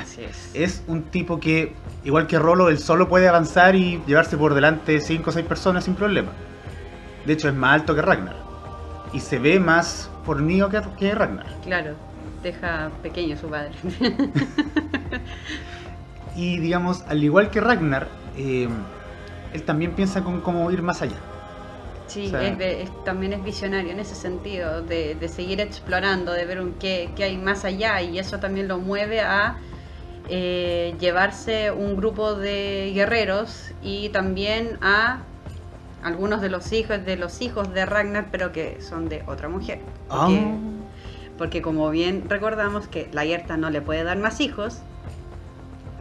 Así 0.00 0.22
es. 0.22 0.50
Es 0.54 0.82
un 0.86 1.02
tipo 1.04 1.40
que, 1.40 1.74
igual 2.04 2.26
que 2.28 2.38
Rolo, 2.38 2.68
él 2.68 2.78
solo 2.78 3.08
puede 3.08 3.26
avanzar 3.26 3.74
y 3.74 4.00
llevarse 4.06 4.36
por 4.36 4.54
delante 4.54 5.00
5 5.00 5.30
o 5.30 5.32
6 5.32 5.44
personas 5.46 5.84
sin 5.84 5.94
problema. 5.96 6.30
De 7.26 7.32
hecho, 7.32 7.48
es 7.48 7.54
más 7.54 7.80
alto 7.80 7.94
que 7.94 8.02
Ragnar. 8.02 8.36
Y 9.12 9.20
se 9.20 9.38
ve 9.38 9.58
más 9.58 10.10
fornido 10.24 10.68
que, 10.68 10.80
que 10.98 11.14
Ragnar. 11.14 11.46
Claro, 11.64 11.94
deja 12.44 12.90
pequeño 13.02 13.36
su 13.36 13.48
padre. 13.48 13.72
Y 16.36 16.58
digamos, 16.58 17.02
al 17.06 17.22
igual 17.22 17.50
que 17.50 17.60
Ragnar, 17.60 18.08
eh, 18.36 18.68
él 19.52 19.62
también 19.62 19.92
piensa 19.92 20.24
con 20.24 20.40
cómo 20.40 20.68
ir 20.72 20.82
más 20.82 21.00
allá. 21.00 21.14
Sí, 22.08 22.26
O 22.26 22.30
sea- 22.30 22.42
es 22.42 22.58
de- 22.58 22.82
es- 22.82 23.04
también 23.04 23.32
es 23.34 23.44
visionario 23.44 23.92
en 23.92 24.00
ese 24.00 24.14
sentido, 24.16 24.82
de, 24.82 25.14
de 25.14 25.28
seguir 25.28 25.60
explorando, 25.60 26.32
de 26.32 26.44
ver 26.44 26.60
un, 26.60 26.72
qué, 26.74 27.10
qué 27.16 27.24
hay 27.24 27.36
más 27.38 27.64
allá 27.64 28.02
y 28.02 28.18
eso 28.18 28.40
también 28.40 28.66
lo 28.68 28.78
mueve 28.78 29.20
a 29.20 29.58
eh, 30.28 30.94
llevarse 30.98 31.70
un 31.70 31.96
grupo 31.96 32.34
de 32.34 32.90
guerreros 32.94 33.70
y 33.82 34.08
también 34.08 34.78
a 34.82 35.18
algunos 36.02 36.40
de 36.40 36.48
los 36.50 36.72
hijos 36.72 37.04
de 37.04 37.16
los 37.16 37.42
hijos 37.42 37.72
de 37.72 37.86
Ragnar, 37.86 38.28
pero 38.32 38.50
que 38.50 38.80
son 38.80 39.08
de 39.08 39.22
otra 39.26 39.48
mujer. 39.48 39.78
Porque, 40.08 40.40
Ah. 40.44 40.54
Porque 41.38 41.62
como 41.62 41.90
bien 41.90 42.24
recordamos 42.28 42.88
que 42.88 43.08
la 43.12 43.24
Yerta 43.24 43.56
no 43.56 43.70
le 43.70 43.80
puede 43.80 44.04
dar 44.04 44.18
más 44.18 44.40
hijos, 44.40 44.80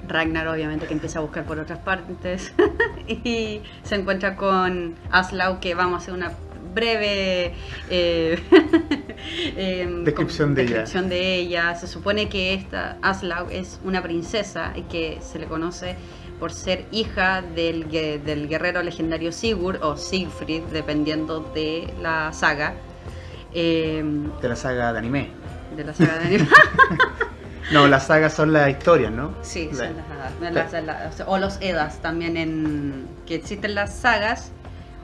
Ragnar 0.07 0.47
obviamente 0.49 0.85
que 0.85 0.93
empieza 0.93 1.19
a 1.19 1.21
buscar 1.21 1.45
por 1.45 1.59
otras 1.59 1.79
partes 1.79 2.53
y 3.07 3.61
se 3.83 3.95
encuentra 3.95 4.35
con 4.35 4.95
Aslau 5.11 5.61
que 5.61 5.75
vamos 5.75 5.93
a 5.93 5.97
hacer 5.97 6.13
una 6.13 6.33
breve 6.73 7.53
eh, 7.89 8.37
em, 9.55 10.03
Descripción 10.03 10.55
de 10.55 10.63
ella. 10.63 10.71
descripción 10.71 11.09
de 11.09 11.35
ella. 11.35 11.75
Se 11.75 11.87
supone 11.87 12.27
que 12.27 12.53
esta 12.53 12.97
Aslau 13.01 13.49
es 13.49 13.79
una 13.85 14.01
princesa 14.03 14.73
y 14.75 14.81
que 14.83 15.19
se 15.21 15.39
le 15.39 15.45
conoce 15.45 15.95
por 16.39 16.51
ser 16.51 16.85
hija 16.91 17.41
del, 17.41 17.89
del 17.89 18.49
guerrero 18.49 18.83
legendario 18.83 19.31
Sigurd 19.31 19.81
o 19.81 19.95
Siegfried, 19.95 20.63
dependiendo 20.63 21.39
de 21.39 21.93
la 22.01 22.33
saga. 22.33 22.73
Em, 23.53 24.29
De 24.41 24.49
la 24.49 24.55
saga 24.55 24.91
de 24.93 24.99
anime. 24.99 25.29
de 25.75 25.83
la 25.83 25.93
saga 25.93 26.17
de 26.19 26.25
anime. 26.27 26.47
No, 27.71 27.87
las 27.87 28.07
sagas 28.07 28.33
son 28.33 28.51
las 28.51 28.69
historias, 28.69 29.11
¿no? 29.11 29.33
Sí, 29.41 29.69
La- 29.71 29.87
son 29.87 29.95
las, 30.53 30.71
las- 30.73 30.85
las- 30.85 31.23
o 31.25 31.37
los 31.37 31.59
Edas 31.61 32.01
también 32.01 32.35
en 32.35 33.07
que 33.25 33.35
existen 33.35 33.73
las 33.73 33.93
sagas 33.95 34.51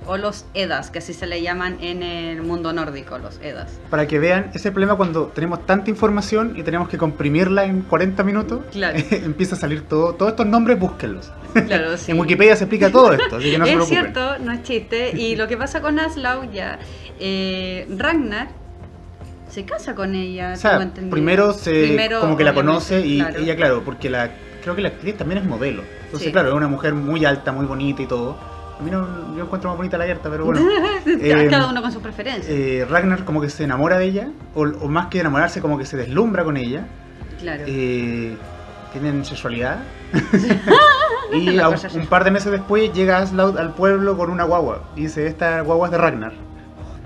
o 0.05 0.17
los 0.17 0.45
Edas, 0.53 0.89
que 0.89 0.99
así 0.99 1.13
se 1.13 1.27
le 1.27 1.41
llaman 1.41 1.77
en 1.81 2.01
el 2.03 2.41
mundo 2.41 2.73
nórdico, 2.73 3.17
los 3.19 3.39
Edas. 3.41 3.79
Para 3.89 4.07
que 4.07 4.17
vean 4.17 4.49
ese 4.53 4.71
problema 4.71 4.95
cuando 4.95 5.27
tenemos 5.27 5.65
tanta 5.65 5.89
información 5.89 6.53
y 6.55 6.63
tenemos 6.63 6.89
que 6.89 6.97
comprimirla 6.97 7.65
en 7.65 7.81
40 7.81 8.23
minutos, 8.23 8.62
Claro. 8.71 8.97
empieza 9.12 9.55
a 9.55 9.59
salir 9.59 9.83
todo. 9.88 10.13
Todos 10.15 10.31
estos 10.31 10.45
nombres, 10.47 10.79
búsquenlos. 10.79 11.31
Claro, 11.67 11.95
sí. 11.97 12.12
En 12.12 12.19
Wikipedia 12.19 12.55
se 12.55 12.63
explica 12.63 12.91
todo 12.91 13.13
esto, 13.13 13.35
así 13.38 13.51
que 13.51 13.57
no 13.59 13.65
se 13.65 13.71
es 13.71 13.75
preocupen. 13.77 13.99
cierto, 14.13 14.39
no 14.39 14.51
es 14.51 14.63
chiste. 14.63 15.12
Y 15.17 15.35
lo 15.35 15.47
que 15.47 15.57
pasa 15.57 15.81
con 15.81 15.99
Aslaug 15.99 16.49
ya, 16.51 16.79
eh, 17.19 17.88
Ragnar 17.95 18.47
se 19.49 19.65
casa 19.65 19.95
con 19.95 20.15
ella. 20.15 20.53
O 20.53 20.57
sea, 20.57 20.91
primero 21.09 21.53
se 21.53 21.71
Primero, 21.88 22.19
como 22.21 22.38
que 22.38 22.43
la 22.43 22.53
conoce 22.53 23.05
y 23.05 23.17
claro. 23.19 23.39
ella, 23.39 23.55
claro, 23.55 23.81
porque 23.83 24.09
la 24.09 24.29
creo 24.62 24.75
que 24.75 24.81
la 24.81 24.89
actriz 24.89 25.17
también 25.17 25.39
es 25.41 25.45
modelo. 25.47 25.83
Entonces, 26.05 26.27
Sí. 26.27 26.31
claro, 26.31 26.49
es 26.49 26.53
una 26.55 26.67
mujer 26.67 26.93
muy 26.93 27.25
alta, 27.25 27.51
muy 27.51 27.65
bonita 27.65 28.01
y 28.01 28.05
todo. 28.05 28.38
A 28.80 28.82
mí 28.84 28.92
no, 28.92 29.36
yo 29.36 29.44
encuentro 29.44 29.70
más 29.70 29.78
bonita 29.78 29.98
la 29.98 30.06
Gerta, 30.06 30.30
pero 30.30 30.46
bueno. 30.46 30.62
Cada 31.50 31.65
Eh, 31.65 31.70
uno 31.70 31.82
con 31.82 31.92
sus 31.92 32.02
preferencias. 32.02 32.46
eh, 32.48 32.86
Ragnar 32.89 33.26
como 33.26 33.42
que 33.42 33.50
se 33.50 33.65
enamora 33.65 33.98
de 33.98 34.06
ella, 34.06 34.30
o, 34.56 34.62
o 34.63 34.88
más 34.88 35.08
que 35.08 35.20
enamorarse, 35.20 35.60
como 35.62 35.78
que 35.78 35.86
se 35.86 35.98
deslumbra 35.98 36.44
con 36.46 36.56
ella. 36.58 36.86
claro. 37.39 37.63
Eh, 37.68 38.38
tienen 38.94 39.24
sexualidad. 39.26 39.80
y 41.34 41.60
a 41.60 41.70
un, 41.70 42.08
par 42.08 42.24
de 42.24 42.32
meses 42.32 42.52
después 42.52 42.92
llega 42.94 43.20
Aslaug 43.20 43.58
al 43.60 43.74
pueblo 43.74 44.18
con 44.18 44.30
una 44.30 44.44
guagua. 44.46 44.89
Y 44.96 45.02
dice, 45.02 45.28
esta 45.28 45.62
guagua 45.62 45.88
es 45.88 45.92
de 45.92 45.98
Ragnar. 45.98 46.34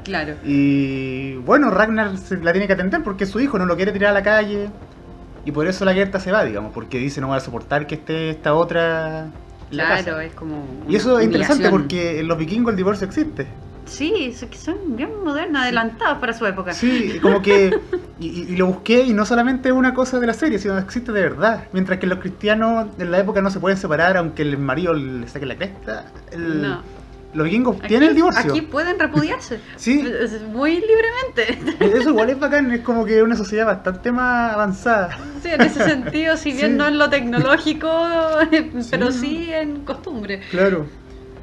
claro. 0.03 0.35
Y 0.45 1.35
bueno, 1.37 1.69
Ragnar 1.71 2.17
se 2.17 2.37
la 2.37 2.51
tiene 2.53 2.67
que 2.67 2.73
atender 2.73 3.03
porque 3.03 3.25
su 3.25 3.39
hijo, 3.39 3.57
no 3.57 3.65
lo 3.65 3.75
quiere 3.75 3.91
tirar 3.91 4.11
a 4.11 4.13
la 4.13 4.23
calle. 4.23 4.69
Y 5.45 5.51
por 5.51 5.67
eso 5.67 5.83
la 5.83 5.93
Gerta 5.93 6.19
se 6.21 6.31
va, 6.31 6.43
digamos, 6.45 6.71
porque 6.71 6.97
dice 6.99 7.19
no 7.19 7.29
va 7.29 7.35
a 7.37 7.39
soportar 7.41 7.85
que 7.85 7.95
esté 7.95 8.29
esta 8.29 8.53
otra 8.53 9.27
Claro, 9.73 10.19
es 10.19 10.33
como. 10.33 10.65
Y 10.87 10.95
eso 10.95 11.19
es 11.19 11.25
interesante 11.25 11.69
porque 11.69 12.19
en 12.19 12.27
los 12.27 12.37
vikingos 12.37 12.71
el 12.71 12.77
divorcio 12.77 13.05
existe. 13.07 13.47
Sí, 13.85 14.33
son 14.57 14.95
bien 14.95 15.09
modernos, 15.25 15.61
adelantados 15.63 16.17
para 16.19 16.31
su 16.33 16.45
época. 16.45 16.73
Sí, 16.73 17.19
como 17.21 17.41
que. 17.41 17.77
Y, 18.19 18.27
y- 18.27 18.41
y 18.53 18.55
lo 18.57 18.67
busqué 18.67 19.03
y 19.03 19.11
no 19.13 19.25
solamente 19.25 19.69
es 19.69 19.75
una 19.75 19.93
cosa 19.93 20.19
de 20.19 20.27
la 20.27 20.33
serie, 20.33 20.57
sino 20.59 20.75
que 20.75 20.81
existe 20.81 21.11
de 21.11 21.21
verdad. 21.23 21.65
Mientras 21.73 21.99
que 21.99 22.05
los 22.07 22.19
cristianos 22.19 22.87
en 22.99 23.11
la 23.11 23.17
época 23.19 23.41
no 23.41 23.49
se 23.49 23.59
pueden 23.59 23.77
separar 23.77 24.15
aunque 24.15 24.43
el 24.43 24.57
marido 24.59 24.93
le 24.93 25.27
saque 25.27 25.45
la 25.47 25.55
cresta. 25.57 26.05
el- 26.31 26.61
No. 26.61 26.81
Los 27.33 27.45
vikingos 27.45 27.77
Aquí- 27.79 27.87
tienen 27.87 28.09
el 28.09 28.15
divorcio. 28.15 28.51
Aquí 28.51 28.61
pueden 28.61 28.99
repudiarse. 28.99 29.59
Sí. 29.75 30.03
Muy 30.51 30.75
libremente. 30.81 31.97
Eso 31.97 32.09
igual 32.11 32.29
es 32.29 32.39
bacán, 32.39 32.71
es 32.71 32.81
como 32.81 33.05
que 33.05 33.23
una 33.23 33.35
sociedad 33.35 33.65
bastante 33.65 34.11
más 34.11 34.53
avanzada. 34.53 35.17
Sí, 35.41 35.49
en 35.49 35.61
ese 35.61 35.83
sentido, 35.83 36.37
si 36.37 36.51
bien 36.51 36.71
Sí. 36.71 36.77
no 36.77 36.87
en 36.87 36.97
lo 36.97 37.09
tecnológico, 37.09 37.89
pero 38.91 39.11
sí 39.11 39.49
en 39.51 39.83
costumbre. 39.83 40.41
Claro. 40.51 40.85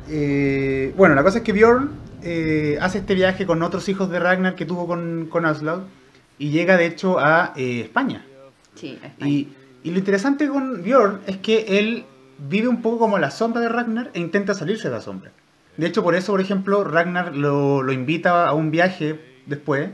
Eh, 0.09 0.93
bueno, 0.97 1.15
la 1.15 1.23
cosa 1.23 1.39
es 1.39 1.45
que 1.45 1.53
Bjorn 1.53 1.91
eh, 2.23 2.79
hace 2.81 2.99
este 2.99 3.15
viaje 3.15 3.47
con 3.47 3.63
otros 3.63 3.89
hijos 3.89 4.11
de 4.11 4.19
Ragnar 4.19 4.55
que 4.55 4.67
tuvo 4.67 4.87
con, 4.87 5.27
con 5.31 5.47
Aslaug 5.47 5.83
y 6.39 6.51
llega 6.51 6.77
de 6.77 6.87
hecho 6.87 7.19
a 7.19 7.53
eh, 7.57 7.81
España. 7.83 8.25
Sí, 8.75 8.99
España. 9.03 9.31
Y, 9.31 9.49
y 9.83 9.91
lo 9.91 9.99
interesante 9.99 10.49
con 10.49 10.83
Bjorn 10.83 11.21
es 11.27 11.37
que 11.39 11.79
él 11.79 12.05
vive 12.49 12.69
un 12.69 12.81
poco 12.83 12.99
como 12.99 13.19
la 13.19 13.31
sombra 13.31 13.61
de 13.61 13.69
Ragnar 13.69 14.11
e 14.15 14.21
intenta 14.21 14.55
salirse 14.55 14.89
de 14.89 14.95
la 14.95 15.01
sombra. 15.01 15.31
De 15.81 15.87
hecho, 15.87 16.03
por 16.03 16.15
eso, 16.15 16.33
por 16.33 16.43
ejemplo, 16.43 16.85
Ragnar 16.85 17.35
lo, 17.35 17.83
lo 17.83 17.93
invita 17.93 18.47
a 18.47 18.53
un 18.53 18.71
viaje 18.71 19.19
después 19.47 19.89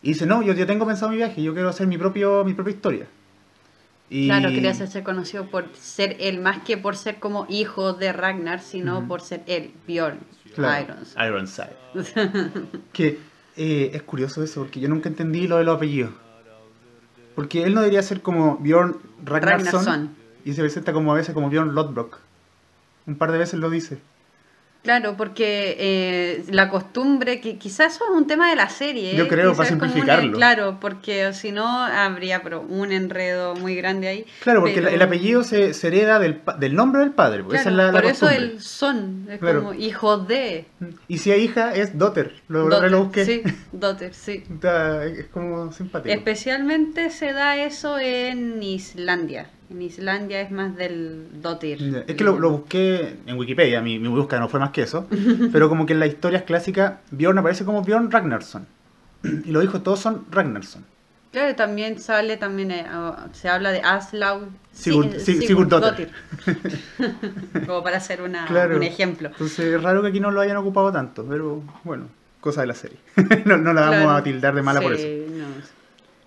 y 0.00 0.08
dice, 0.12 0.24
no, 0.24 0.40
yo 0.40 0.54
ya 0.54 0.64
tengo 0.64 0.86
pensado 0.86 1.10
mi 1.10 1.18
viaje, 1.18 1.42
yo 1.42 1.52
quiero 1.52 1.68
hacer 1.68 1.86
mi, 1.86 1.98
propio, 1.98 2.46
mi 2.46 2.54
propia 2.54 2.72
historia. 2.72 3.06
Y... 4.08 4.28
Claro, 4.28 4.48
quería 4.48 4.70
hacerse 4.70 5.02
conocido 5.02 5.44
por 5.50 5.68
ser 5.74 6.16
él, 6.18 6.40
más 6.40 6.62
que 6.62 6.78
por 6.78 6.96
ser 6.96 7.18
como 7.18 7.44
hijo 7.50 7.92
de 7.92 8.10
Ragnar, 8.14 8.60
sino 8.60 9.06
por 9.06 9.20
ser 9.20 9.42
él, 9.46 9.72
Bjorn 9.86 10.18
Claro, 10.54 10.94
Irons. 10.94 11.14
Ironside. 11.14 12.80
Que 12.94 13.18
eh, 13.58 13.90
es 13.92 14.02
curioso 14.04 14.42
eso, 14.42 14.62
porque 14.62 14.80
yo 14.80 14.88
nunca 14.88 15.10
entendí 15.10 15.46
lo 15.46 15.58
de 15.58 15.64
los 15.64 15.76
apellidos. 15.76 16.12
Porque 17.34 17.64
él 17.64 17.74
no 17.74 17.80
debería 17.82 18.00
ser 18.00 18.22
como 18.22 18.56
Bjorn 18.56 18.96
Ragnarsson, 19.26 19.84
Ragnarsson. 19.84 20.16
y 20.46 20.54
se 20.54 20.62
presenta 20.62 20.94
como 20.94 21.12
a 21.12 21.16
veces 21.16 21.34
como 21.34 21.50
Bjorn 21.50 21.74
Lodbrok. 21.74 22.18
Un 23.06 23.16
par 23.16 23.30
de 23.30 23.36
veces 23.36 23.60
lo 23.60 23.68
dice. 23.68 23.98
Claro, 24.82 25.16
porque 25.18 25.76
eh, 25.78 26.44
la 26.50 26.70
costumbre, 26.70 27.40
que 27.40 27.58
quizás 27.58 27.96
eso 27.96 28.04
es 28.04 28.10
un 28.16 28.26
tema 28.26 28.48
de 28.48 28.56
la 28.56 28.68
serie. 28.70 29.14
Yo 29.16 29.24
¿eh? 29.24 29.28
creo, 29.28 29.50
Quizás 29.52 29.66
para 29.66 29.76
una- 29.76 29.86
simplificarlo. 29.86 30.36
claro, 30.36 30.78
porque 30.80 31.32
si 31.34 31.52
no 31.52 31.66
habría 31.84 32.42
pero 32.42 32.62
un 32.62 32.92
enredo 32.92 33.54
muy 33.56 33.74
grande 33.74 34.08
ahí. 34.08 34.24
Claro, 34.40 34.60
porque 34.60 34.76
pero- 34.76 34.88
el 34.88 35.02
apellido 35.02 35.42
se, 35.42 35.74
se 35.74 35.88
hereda 35.88 36.18
del, 36.18 36.40
nombre 36.74 37.00
del 37.02 37.10
padre, 37.10 37.42
Claro, 37.42 37.54
esa 37.60 37.68
es 37.70 37.74
la, 37.76 37.86
la 37.92 38.00
por 38.00 38.04
eso 38.10 38.30
el 38.30 38.60
son, 38.62 39.26
es 39.28 39.40
Claro. 39.40 39.60
como 39.64 39.74
hijo 39.74 40.18
de. 40.18 40.66
Y 41.08 41.18
si 41.18 41.32
hay 41.32 41.42
hija, 41.42 41.74
es 41.74 41.98
daughter. 41.98 42.34
Lo, 42.48 42.68
daughter, 42.68 42.90
lo 42.90 43.04
busqué. 43.04 43.24
Sí, 43.26 43.42
daughter, 43.72 44.14
sí. 44.14 44.44
Está- 44.48 45.04
es 45.04 45.26
como 45.26 45.70
simpático. 45.72 46.14
Especialmente 46.14 47.10
se 47.10 47.32
da 47.32 47.56
eso 47.56 47.98
en 47.98 48.62
Islandia. 48.62 49.50
En 49.70 49.82
Islandia 49.82 50.40
es 50.40 50.50
más 50.50 50.74
del 50.76 51.26
dotir. 51.42 52.04
Es 52.06 52.14
que 52.16 52.24
lo, 52.24 52.38
lo 52.38 52.50
busqué 52.50 53.16
en 53.26 53.36
Wikipedia, 53.36 53.82
mi, 53.82 53.98
mi 53.98 54.08
búsqueda 54.08 54.40
no 54.40 54.48
fue 54.48 54.58
más 54.60 54.70
que 54.70 54.82
eso. 54.82 55.06
pero 55.52 55.68
como 55.68 55.84
que 55.84 55.92
en 55.92 56.00
las 56.00 56.08
historias 56.08 56.42
clásicas, 56.44 56.94
Bjorn 57.10 57.38
aparece 57.38 57.64
como 57.64 57.82
Bjorn 57.82 58.10
Ragnarsson. 58.10 58.66
Y 59.22 59.50
los 59.50 59.62
hijos 59.64 59.82
todos 59.82 60.00
son 60.00 60.24
Ragnarsson. 60.30 60.84
Claro, 61.32 61.54
también 61.54 61.98
sale, 62.00 62.38
también 62.38 62.70
eh, 62.70 62.86
se 63.32 63.50
habla 63.50 63.70
de 63.70 63.80
Aslaug 63.82 64.44
Sigurd- 64.74 65.12
eh, 65.14 65.18
Sig- 65.18 65.46
Sigurdsdóttir. 65.46 66.10
Dottir. 66.46 66.80
como 67.66 67.82
para 67.82 67.98
hacer 67.98 68.22
una, 68.22 68.46
Claro. 68.46 68.76
un 68.76 68.82
ejemplo. 68.82 69.28
Entonces 69.28 69.74
es 69.74 69.82
raro 69.82 70.00
que 70.00 70.08
aquí 70.08 70.20
no 70.20 70.30
lo 70.30 70.40
hayan 70.40 70.56
ocupado 70.56 70.90
tanto, 70.90 71.26
pero 71.28 71.62
bueno, 71.84 72.06
cosa 72.40 72.62
de 72.62 72.68
la 72.68 72.74
serie. 72.74 72.96
no, 73.44 73.58
no 73.58 73.74
la 73.74 73.82
vamos 73.82 73.96
Claro. 73.96 74.10
a 74.12 74.22
tildar 74.22 74.54
de 74.54 74.62
mala 74.62 74.80
por 74.80 74.94
eso. 74.94 75.06
no. 75.06 75.77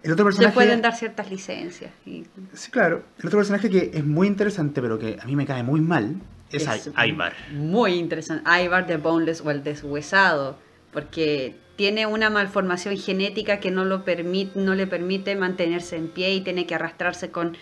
El 0.04 0.12
otro 0.14 0.32
Se 0.32 0.50
pueden 0.50 0.82
dar 0.82 0.96
ciertas 0.96 1.30
licencias. 1.30 1.92
y- 2.06 2.24
Sí, 2.54 2.72
claro. 2.72 3.04
El 3.20 3.28
otro 3.28 3.38
personaje 3.40 3.70
que 3.70 3.92
es 3.94 4.04
muy 4.06 4.28
interesante, 4.28 4.82
pero 4.82 4.98
que 4.98 5.18
a 5.22 5.26
mí 5.26 5.36
me 5.36 5.46
cae 5.46 5.62
muy 5.64 5.80
mal, 5.82 6.16
es, 6.52 6.68
Ai- 6.68 7.10
Ivar. 7.10 7.34
Muy 7.54 7.94
interesante. 7.94 8.44
Ivar 8.64 8.88
the 8.88 8.98
Boneless 8.98 9.42
o 9.42 9.52
el 9.52 9.64
deshuesado. 9.64 10.58
Porque 10.92 11.56
tiene 11.76 12.06
una 12.06 12.30
malformación 12.30 12.98
genética 12.98 13.60
que 13.60 13.72
no, 13.72 13.86
lo 13.86 14.04
permite, 14.04 14.60
no 14.60 14.76
le 14.76 14.88
permite 14.88 15.36
mantenerse 15.36 15.96
en 15.96 16.08
pie 16.10 16.34
y 16.34 16.42
tiene 16.42 16.66
que 16.66 16.76
arrastrarse 16.76 17.32
con 17.32 17.56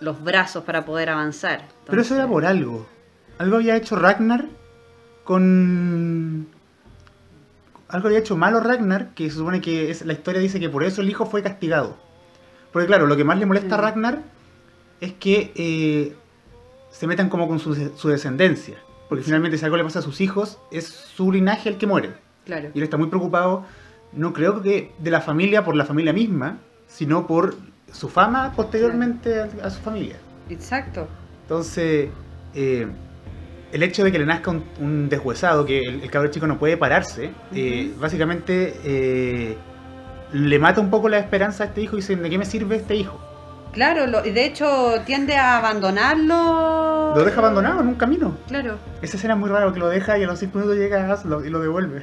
los 0.00 0.22
brazos 0.22 0.62
para 0.64 0.84
poder 0.84 1.08
avanzar. 1.10 1.66
Pero 1.86 2.00
eso 2.02 2.14
era 2.14 2.28
por 2.28 2.44
algo. 2.44 2.86
Algo 3.38 3.56
había 3.56 3.76
hecho 3.76 3.96
Ragnar 3.96 4.46
con. 5.24 6.46
Algo 7.88 8.08
había 8.08 8.18
hecho 8.18 8.36
malo 8.36 8.60
Ragnar, 8.60 9.10
que 9.14 9.30
se 9.30 9.36
supone 9.36 9.60
que 9.60 9.90
es, 9.90 10.04
la 10.04 10.12
historia 10.12 10.40
dice 10.40 10.60
que 10.60 10.68
por 10.68 10.84
eso 10.84 11.00
el 11.00 11.08
hijo 11.08 11.26
fue 11.26 11.42
castigado. 11.42 11.96
Porque 12.72 12.86
claro, 12.86 13.06
lo 13.06 13.16
que 13.16 13.24
más 13.24 13.38
le 13.38 13.46
molesta 13.46 13.76
a 13.76 13.78
Mm. 13.78 13.80
Ragnar 13.80 14.22
es 15.00 15.12
que 15.14 15.52
eh, 15.54 16.14
se 16.90 17.06
metan 17.06 17.28
como 17.28 17.48
con 17.48 17.58
su, 17.58 17.74
su 17.96 18.08
descendencia. 18.08 18.76
Porque 19.08 19.24
finalmente 19.24 19.56
si 19.56 19.64
algo 19.64 19.76
le 19.78 19.84
pasa 19.84 20.00
a 20.00 20.02
sus 20.02 20.20
hijos, 20.20 20.58
es 20.70 20.86
su 20.86 21.32
linaje 21.32 21.70
el 21.70 21.78
que 21.78 21.86
muere. 21.86 22.12
Claro. 22.44 22.70
Y 22.74 22.78
él 22.78 22.84
está 22.84 22.98
muy 22.98 23.08
preocupado, 23.08 23.64
no 24.12 24.32
creo 24.32 24.60
que 24.60 24.92
de 24.98 25.10
la 25.10 25.20
familia 25.22 25.64
por 25.64 25.74
la 25.74 25.84
familia 25.86 26.12
misma, 26.12 26.58
sino 26.86 27.26
por 27.26 27.54
su 27.90 28.08
fama 28.10 28.52
posteriormente 28.54 29.40
a, 29.40 29.48
a 29.62 29.70
su 29.70 29.80
familia. 29.80 30.16
Exacto. 30.50 31.08
Entonces, 31.42 32.10
eh, 32.54 32.86
el 33.72 33.82
hecho 33.82 34.04
de 34.04 34.12
que 34.12 34.18
le 34.18 34.26
nazca 34.26 34.50
un, 34.50 34.64
un 34.80 35.08
deshuesado, 35.08 35.64
que 35.66 35.80
el, 35.80 36.02
el 36.02 36.10
cabrón 36.10 36.30
chico 36.32 36.46
no 36.46 36.58
puede 36.58 36.76
pararse, 36.76 37.30
eh, 37.54 37.92
básicamente 37.98 38.74
eh, 38.84 39.56
le 40.32 40.58
mata 40.58 40.80
un 40.80 40.90
poco 40.90 41.08
la 41.08 41.18
esperanza 41.18 41.64
a 41.64 41.66
este 41.68 41.80
hijo 41.82 41.96
y 41.96 42.00
dice, 42.00 42.16
¿de 42.16 42.30
qué 42.30 42.38
me 42.38 42.44
sirve 42.44 42.76
este 42.76 42.94
hijo? 42.96 43.18
Claro, 43.72 44.06
lo- 44.06 44.24
y 44.24 44.30
de 44.30 44.46
hecho 44.46 44.94
tiende 45.04 45.36
a 45.36 45.58
abandonarlo. 45.58 47.14
Lo 47.14 47.24
deja 47.24 47.38
abandonado 47.40 47.80
en 47.80 47.88
un 47.88 47.94
camino. 47.94 48.36
Claro. 48.48 48.76
Esa 49.02 49.16
escena 49.16 49.34
es 49.34 49.40
muy 49.40 49.48
rara 49.50 49.64
porque 49.66 49.80
lo 49.80 49.88
deja 49.88 50.18
y 50.18 50.24
a 50.24 50.26
los 50.26 50.38
5 50.38 50.58
minutos 50.58 50.78
llega 50.78 51.06
a 51.06 51.12
Aslo 51.12 51.44
y 51.44 51.50
lo 51.50 51.60
devuelve. 51.60 52.02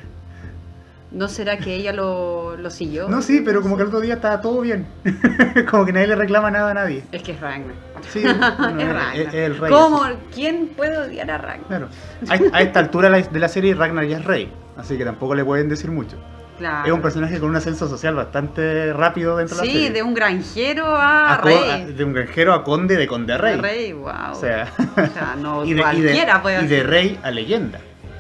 ¿No 1.16 1.30
será 1.30 1.58
que 1.58 1.74
ella 1.76 1.94
lo, 1.94 2.58
lo 2.58 2.70
siguió? 2.70 3.08
No, 3.08 3.22
sí, 3.22 3.42
pero 3.44 3.62
como 3.62 3.78
que 3.78 3.84
el 3.84 3.88
otro 3.88 4.02
día 4.02 4.16
estaba 4.16 4.42
todo 4.42 4.60
bien. 4.60 4.86
como 5.72 5.86
que 5.86 5.94
nadie 5.94 6.08
le 6.08 6.16
reclama 6.16 6.52
nada 6.52 6.72
a 6.72 6.74
nadie. 6.74 7.04
Es 7.14 7.24
que 7.24 7.32
es 7.32 7.40
Ragnar. 7.40 7.74
Sí, 8.10 8.22
bueno, 8.58 8.82
es 8.82 8.84
es- 8.88 8.94
Ragnar. 8.94 9.16
es 9.16 9.34
el 9.34 9.58
rey. 9.58 9.72
¿Cómo? 9.72 10.04
así. 10.04 10.16
¿Quién 10.34 10.68
puede 10.76 10.98
odiar 10.98 11.32
a 11.32 11.38
Ragnar? 11.38 11.68
Claro. 11.68 11.90
A, 12.28 12.58
a 12.58 12.62
esta 12.62 12.80
altura 12.82 13.10
de 13.10 13.40
la 13.40 13.48
serie 13.48 13.74
Ragnar 13.76 14.06
ya 14.06 14.18
es 14.18 14.26
rey, 14.26 14.52
así 14.76 14.98
que 14.98 15.06
tampoco 15.06 15.36
le 15.36 15.46
pueden 15.46 15.70
decir 15.70 15.90
mucho. 15.90 16.18
Claro. 16.58 16.86
Es 16.86 16.92
un 16.92 17.02
personaje 17.02 17.40
con 17.40 17.50
un 17.50 17.56
ascenso 17.56 17.88
social 17.88 18.14
bastante 18.16 18.92
rápido 18.94 19.38
dentro 19.38 19.56
de 19.58 19.62
la 19.64 19.68
Sí, 19.68 19.74
serie. 19.74 19.92
de 19.92 20.04
un 20.04 20.14
granjero 20.14 20.86
a, 20.86 21.36
A 21.36 21.38
rey. 21.42 21.70
a- 21.70 21.86
de 21.86 22.04
un 22.04 22.12
granjero 22.14 22.54
a 22.54 22.64
conde, 22.66 22.98
de 22.98 23.08
conde 23.08 23.34
a 23.34 23.38
rey. 23.38 23.58
A 23.58 23.62
rey, 23.62 23.94
wow. 23.94 24.32
O 24.32 24.36
sea, 24.36 24.68
O 24.78 25.14
sea, 25.14 25.36
no 25.38 25.64
y 25.66 25.70
de, 25.70 25.74
y 25.74 25.76
de- 25.76 25.82
cualquiera 25.82 26.42
puede 26.42 26.62
y 26.64 26.68
de 26.68 26.84
rey 26.84 27.20
a 27.24 27.32
leyenda. 27.32 27.80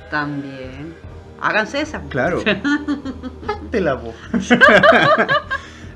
También. 0.10 0.95
Háganse 1.41 1.82
esa. 1.82 2.02
Claro. 2.10 2.39
Hazte 3.48 3.82
la 3.82 3.93
voz. 3.95 4.15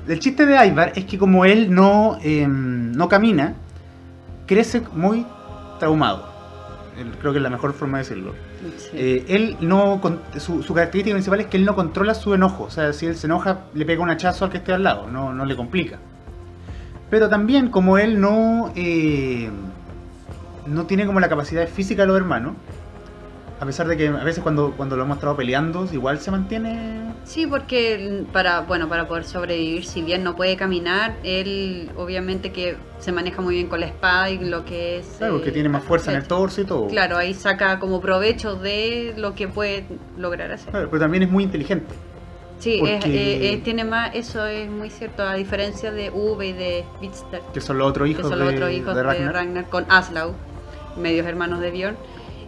El 0.08 0.18
chiste 0.18 0.46
de 0.46 0.66
Ivar 0.66 0.92
es 0.96 1.04
que 1.04 1.18
como 1.18 1.44
él 1.44 1.72
no, 1.72 2.18
eh, 2.22 2.46
no 2.48 3.08
camina, 3.08 3.54
crece 4.46 4.82
muy 4.94 5.24
traumado. 5.78 6.28
Creo 7.20 7.32
que 7.32 7.38
es 7.38 7.42
la 7.42 7.50
mejor 7.50 7.72
forma 7.72 7.98
de 7.98 8.04
decirlo. 8.04 8.34
Sí. 8.76 8.90
Eh, 8.92 9.24
él 9.28 9.56
no 9.60 10.00
su, 10.38 10.62
su 10.62 10.74
característica 10.74 11.14
principal 11.14 11.40
es 11.40 11.46
que 11.46 11.56
él 11.56 11.64
no 11.64 11.74
controla 11.74 12.14
su 12.14 12.34
enojo. 12.34 12.64
O 12.64 12.70
sea, 12.70 12.92
si 12.92 13.06
él 13.06 13.16
se 13.16 13.26
enoja, 13.26 13.60
le 13.72 13.86
pega 13.86 14.02
un 14.02 14.10
hachazo 14.10 14.44
al 14.44 14.50
que 14.50 14.58
esté 14.58 14.72
al 14.72 14.82
lado, 14.82 15.06
no, 15.06 15.32
no 15.32 15.44
le 15.44 15.56
complica. 15.56 15.98
Pero 17.08 17.28
también, 17.28 17.70
como 17.70 17.98
él 17.98 18.20
no, 18.20 18.72
eh, 18.76 19.50
no 20.66 20.86
tiene 20.86 21.06
como 21.06 21.20
la 21.20 21.28
capacidad 21.28 21.66
física 21.68 22.02
de 22.02 22.08
los 22.08 22.16
hermanos, 22.16 22.54
A 23.60 23.66
pesar 23.66 23.86
de 23.88 23.96
que 23.98 24.08
a 24.08 24.24
veces 24.24 24.42
cuando, 24.42 24.72
cuando 24.74 24.96
lo 24.96 25.02
hemos 25.04 25.18
estado 25.18 25.36
peleando, 25.36 25.86
igual 25.92 26.18
se 26.18 26.30
mantiene. 26.30 27.12
Sí, 27.24 27.46
porque 27.46 28.24
para, 28.32 28.62
bueno, 28.62 28.88
para 28.88 29.06
poder 29.06 29.24
sobrevivir, 29.24 29.84
si 29.84 30.00
bien 30.00 30.24
no 30.24 30.34
puede 30.34 30.56
caminar, 30.56 31.16
él 31.24 31.90
obviamente 31.94 32.52
que 32.52 32.78
se 33.00 33.12
maneja 33.12 33.42
muy 33.42 33.56
bien 33.56 33.66
con 33.66 33.80
la 33.80 33.86
espada 33.86 34.30
y 34.30 34.38
lo 34.38 34.64
que 34.64 35.00
es... 35.00 35.06
Claro, 35.18 35.34
porque 35.34 35.50
eh, 35.50 35.52
tiene 35.52 35.68
más 35.68 35.84
fuerza 35.84 36.10
en 36.10 36.16
el 36.16 36.26
torso 36.26 36.62
y 36.62 36.64
todo. 36.64 36.86
Claro, 36.86 37.18
ahí 37.18 37.34
saca 37.34 37.78
como 37.78 38.00
provecho 38.00 38.56
de 38.56 39.12
lo 39.18 39.34
que 39.34 39.46
puede 39.46 39.84
lograr 40.16 40.50
hacer. 40.52 40.70
Claro, 40.70 40.88
pero 40.90 41.00
también 41.00 41.24
es 41.24 41.30
muy 41.30 41.44
inteligente. 41.44 41.94
Sí, 42.60 42.80
es- 42.82 43.00
Porque- 43.04 43.08
eh, 43.14 43.52
eh, 43.52 43.60
tiene 43.62 43.84
más, 43.84 44.12
eso 44.14 44.46
es 44.46 44.70
muy 44.70 44.88
cierto, 44.88 45.22
a 45.22 45.34
diferencia 45.34 45.92
de 45.92 46.08
V 46.08 46.46
y 46.46 46.52
de 46.54 46.84
Bitster, 46.98 47.42
Que 47.52 47.60
son 47.60 47.76
los 47.76 47.88
otros 47.88 48.06
que 48.06 48.12
hijos, 48.12 48.22
son 48.30 48.38
de, 48.38 48.44
los 48.46 48.54
otros 48.54 48.70
hijos 48.72 48.94
de 48.94 49.00
de 49.00 49.02
Ragnar. 49.06 49.34
Ragnar. 49.34 49.68
con 49.68 49.84
Aslau, 49.90 50.32
medios 50.96 51.26
hermanos 51.26 51.60
de 51.60 51.70
Bjorn. 51.70 51.96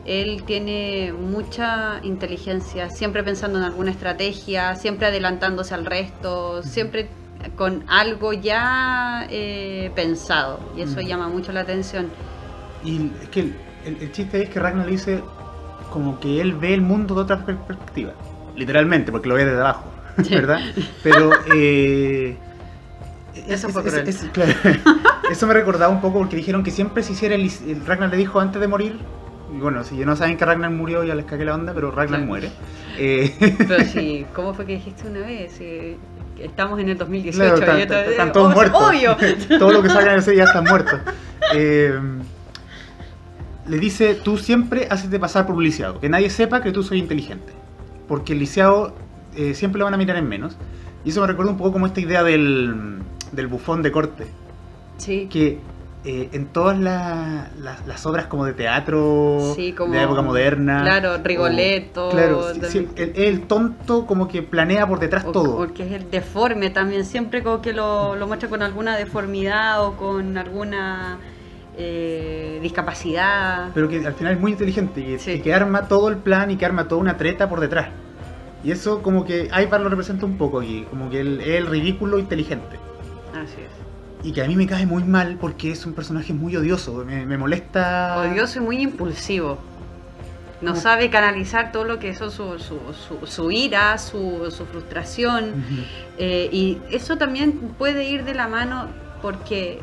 Él 0.04 0.42
tiene 0.44 1.12
mucha 1.12 2.00
inteligencia, 2.02 2.90
siempre 2.90 3.22
pensando 3.22 3.58
en 3.58 3.64
alguna 3.64 3.90
estrategia, 3.92 4.74
siempre 4.74 5.06
adelantándose 5.06 5.74
al 5.74 5.86
resto, 5.86 6.62
siempre 6.62 7.08
con 7.56 7.84
algo 7.88 8.32
ya 8.32 9.26
eh, 9.30 9.90
pensado. 9.94 10.58
Y 10.76 10.82
eso 10.82 11.00
llama 11.00 11.28
mucho 11.28 11.52
la 11.52 11.60
atención. 11.60 12.08
Y 12.84 13.10
es 13.22 13.28
que 13.28 13.40
el, 13.40 13.54
el- 13.86 13.96
el 14.02 14.12
chiste 14.12 14.42
es 14.42 14.48
que 14.50 14.58
Ragnar 14.60 14.86
dice 14.86 15.22
como 15.92 16.18
que 16.18 16.40
él 16.40 16.54
ve 16.54 16.74
el 16.74 16.80
mundo 16.80 17.14
de 17.14 17.20
otra 17.20 17.44
per- 17.44 17.58
perspectiva. 17.58 18.12
Literalmente, 18.56 19.12
porque 19.12 19.28
lo 19.28 19.34
ve 19.36 19.44
desde 19.44 19.60
abajo, 19.60 19.84
Sí. 20.22 20.34
¿verdad? 20.34 20.60
Pero 21.02 21.30
eh, 21.54 22.36
Eso 23.48 23.68
es- 23.68 23.76
es- 23.76 24.22
es- 24.22 24.30
claro, 24.32 24.52
eso 25.30 25.46
me 25.46 25.54
recordaba 25.54 25.92
un 25.92 26.00
poco 26.00 26.18
porque 26.18 26.36
dijeron 26.36 26.62
que 26.64 26.70
siempre 26.70 27.02
se 27.02 27.12
hiciera 27.12 27.34
el, 27.34 27.50
el- 27.66 27.86
Ragnar 27.86 28.10
le 28.10 28.16
dijo 28.16 28.40
antes 28.40 28.60
de 28.60 28.68
morir. 28.68 28.98
Y 29.54 29.58
bueno, 29.58 29.84
si 29.84 29.96
no 30.04 30.16
saben 30.16 30.36
que 30.36 30.44
Ragnar 30.44 30.70
murió, 30.70 31.04
ya 31.04 31.14
les 31.14 31.24
cagué 31.26 31.44
la 31.44 31.54
onda, 31.54 31.72
pero 31.74 31.90
Ragnar 31.90 32.20
Claro. 32.20 32.26
muere. 32.26 32.50
Eh, 32.98 33.34
Pero 33.68 33.84
sí, 33.92 34.26
¿cómo 34.34 34.54
fue 34.54 34.64
que 34.66 34.74
dijiste 34.74 35.06
una 35.08 35.20
vez? 35.20 35.56
Eh, 35.60 35.96
estamos 36.38 36.78
en 36.80 36.88
el 36.88 36.98
2018. 36.98 37.54
Claro, 37.56 37.78
y 37.78 37.82
están, 37.82 37.98
esto- 37.98 38.10
están- 38.10 38.28
eh, 38.28 38.32
todos 38.32 38.54
muertos. 38.54 38.82
Obvio. 38.82 39.16
Todo 39.58 39.72
lo 39.72 39.82
que 39.82 39.88
salga 39.88 40.14
el 40.14 40.22
serie 40.22 40.38
ya 40.38 40.44
están 40.44 40.64
muertos. 40.68 40.98
Eh, 41.54 41.98
le 43.66 43.78
dice, 43.78 44.14
tú 44.16 44.38
siempre 44.38 44.88
haces 44.90 45.10
de 45.10 45.18
pasar 45.20 45.46
por 45.46 45.54
un 45.56 45.62
lisiado. 45.64 46.00
Que 46.00 46.08
nadie 46.08 46.30
sepa 46.30 46.62
que 46.62 46.72
tú 46.72 46.82
soy 46.82 46.98
inteligente. 46.98 47.52
Porque 48.08 48.32
el 48.32 48.40
lisiado 48.40 48.94
eh, 49.36 49.54
siempre 49.54 49.78
lo 49.78 49.84
van 49.84 49.94
a 49.94 49.96
mirar 49.96 50.16
en 50.16 50.28
menos. 50.28 50.56
Y 51.04 51.10
eso 51.10 51.20
me 51.20 51.26
recuerda 51.26 51.52
un 51.52 51.58
poco 51.58 51.72
como 51.72 51.86
esta 51.86 52.00
idea 52.00 52.22
del, 52.22 52.98
del 53.32 53.46
bufón 53.46 53.82
de 53.82 53.92
corte. 53.92 54.26
Sí. 54.98 55.28
Que 55.30 55.58
eh, 56.04 56.30
en 56.32 56.46
todas 56.46 56.76
la- 56.78 57.48
las- 57.60 57.86
las 57.86 58.04
obras 58.06 58.26
como 58.26 58.44
de 58.44 58.54
teatro 58.54 59.52
Sí, 59.54 59.72
como- 59.72 59.92
de 59.92 59.98
la 59.98 60.04
época 60.04 60.22
moderna. 60.22 60.82
Claro, 60.82 61.14
o- 61.14 61.18
Rigoletto. 61.18 62.10
claro, 62.10 62.42
sí, 62.68 62.88
el, 62.96 63.12
el 63.14 63.42
tonto 63.42 64.04
como 64.06 64.26
que 64.26 64.42
planea 64.42 64.86
por 64.88 64.98
detrás 64.98 65.24
O- 65.24 65.30
todo. 65.32 65.58
o 65.62 65.72
que 65.72 65.84
es 65.86 65.92
el 65.92 66.10
deforme 66.10 66.70
también, 66.70 67.04
siempre 67.04 67.42
como 67.44 67.62
que 67.62 67.72
lo, 67.72 68.16
lo 68.16 68.26
muestra 68.26 68.48
con 68.48 68.62
alguna 68.62 68.96
deformidad 68.96 69.84
o 69.86 69.96
con 69.96 70.36
alguna 70.38 71.18
eh, 71.78 72.58
discapacidad. 72.60 73.70
pero 73.72 73.88
que 73.88 74.04
al 74.06 74.12
final 74.14 74.34
es 74.34 74.40
muy 74.40 74.52
inteligente 74.52 75.00
y, 75.00 75.18
Sí. 75.18 75.30
y 75.32 75.40
que 75.40 75.54
arma 75.54 75.88
todo 75.88 76.08
el 76.08 76.16
plan 76.18 76.50
y 76.50 76.56
que 76.56 76.66
arma 76.66 76.86
toda 76.88 77.00
una 77.00 77.16
treta 77.16 77.48
por 77.48 77.60
detrás. 77.60 77.88
Y 78.64 78.70
eso 78.72 79.02
como 79.02 79.24
que 79.24 79.48
Ivar 79.58 79.80
lo 79.80 79.88
representa 79.88 80.26
un 80.26 80.36
poco 80.36 80.60
aquí, 80.60 80.84
como 80.90 81.08
que 81.10 81.20
es 81.22 81.26
el 81.26 81.66
ridículo 81.66 82.18
inteligente. 82.18 82.76
Así 83.32 83.54
es. 83.60 83.82
Y 84.24 84.32
que 84.32 84.42
a 84.42 84.46
mí 84.46 84.54
me 84.54 84.66
cae 84.66 84.87
muy 84.87 85.04
mal 85.04 85.37
porque 85.40 85.72
es 85.72 85.85
un 85.85 85.94
personaje 85.94 86.32
muy 86.32 86.54
odioso, 86.56 87.04
me, 87.04 87.26
me 87.26 87.37
molesta... 87.37 88.18
Odioso 88.18 88.61
y 88.61 88.62
muy 88.62 88.80
impulsivo. 88.80 89.58
No 90.61 90.76
sabe 90.76 91.11
canalizar 91.11 91.72
todo 91.72 91.85
lo 91.85 91.98
que 91.98 92.11
es 92.11 92.18
su, 92.18 92.30
su, 92.30 92.58
su, 92.61 93.26
su 93.26 93.50
ira, 93.50 93.98
su, 93.98 94.48
su 94.56 94.64
frustración. 94.64 95.64
Eh, 96.18 96.48
y 96.52 96.78
eso 96.92 97.18
también 97.18 97.52
puede 97.76 98.04
ir 98.08 98.24
de 98.24 98.35
la 98.35 98.46
mano 98.46 98.88
porque 99.20 99.80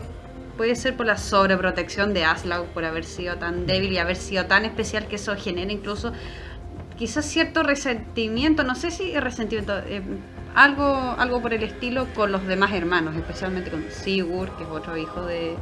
puede 0.55 0.75
ser 0.75 0.95
por 0.95 1.05
la 1.05 1.17
sobreprotección 1.17 2.13
de 2.13 2.23
Aslaug, 2.23 2.67
por 2.67 2.85
haber 2.85 3.03
sido 3.03 3.35
tan 3.35 3.65
débil 3.65 3.91
y 3.91 3.97
haber 3.97 4.15
sido 4.15 4.45
tan 4.45 4.63
especial 4.63 5.07
que 5.07 5.17
eso 5.17 5.35
genera 5.35 5.69
incluso 5.71 6.13
quizás 6.97 7.25
cierto 7.25 7.63
resentimiento, 7.63 8.63
no 8.63 8.75
sé 8.75 8.91
si 8.91 9.17
resentimiento, 9.17 9.77
eh, 9.79 10.01
algo, 10.55 11.15
algo 11.17 11.41
por 11.41 11.53
el 11.53 11.63
estilo 11.63 12.07
con 12.13 12.31
los 12.31 12.45
demás 12.45 12.71
hermanos, 12.73 13.15
especialmente 13.15 13.69
con 13.71 13.83
Sigurd, 13.89 14.49
que 14.57 14.63
es 14.63 14.69
otro 14.69 14.97
hijo 14.97 15.25
de, 15.25 15.55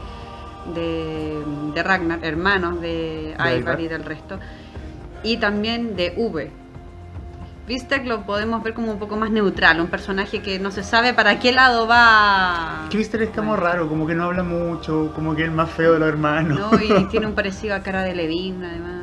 de, 0.73 1.43
de 1.73 1.83
Ragnar, 1.83 2.19
hermanos 2.23 2.81
de 2.81 3.35
Ivar 3.59 3.79
y 3.79 3.87
del 3.87 4.03
resto, 4.03 4.39
y 5.23 5.37
también 5.37 5.95
de 5.95 6.13
V. 6.17 6.51
Vistek 7.67 8.05
lo 8.05 8.21
podemos 8.25 8.63
ver 8.63 8.73
como 8.73 8.93
un 8.93 8.97
poco 8.97 9.17
más 9.17 9.29
neutral, 9.29 9.81
un 9.81 9.87
personaje 9.87 10.41
que 10.41 10.57
no 10.57 10.71
se 10.71 10.83
sabe 10.83 11.13
para 11.13 11.37
qué 11.37 11.51
lado 11.51 11.85
va. 11.85 12.85
Que 12.89 12.97
viste 12.97 13.21
es 13.21 13.29
como 13.31 13.49
Bueno. 13.49 13.63
raro, 13.63 13.89
como 13.89 14.07
que 14.07 14.15
no 14.15 14.23
habla 14.23 14.41
mucho, 14.41 15.11
como 15.13 15.35
que 15.35 15.41
es 15.41 15.49
el 15.49 15.53
más 15.53 15.69
feo 15.71 15.91
de 15.91 15.99
los 15.99 16.07
hermanos. 16.07 16.57
¿no? 16.57 16.81
Y 16.81 17.05
tiene 17.09 17.25
un 17.27 17.33
parecido 17.33 17.75
a 17.75 17.81
cara 17.81 18.03
de 18.03 18.15
Levin, 18.15 18.63
además. 18.63 18.96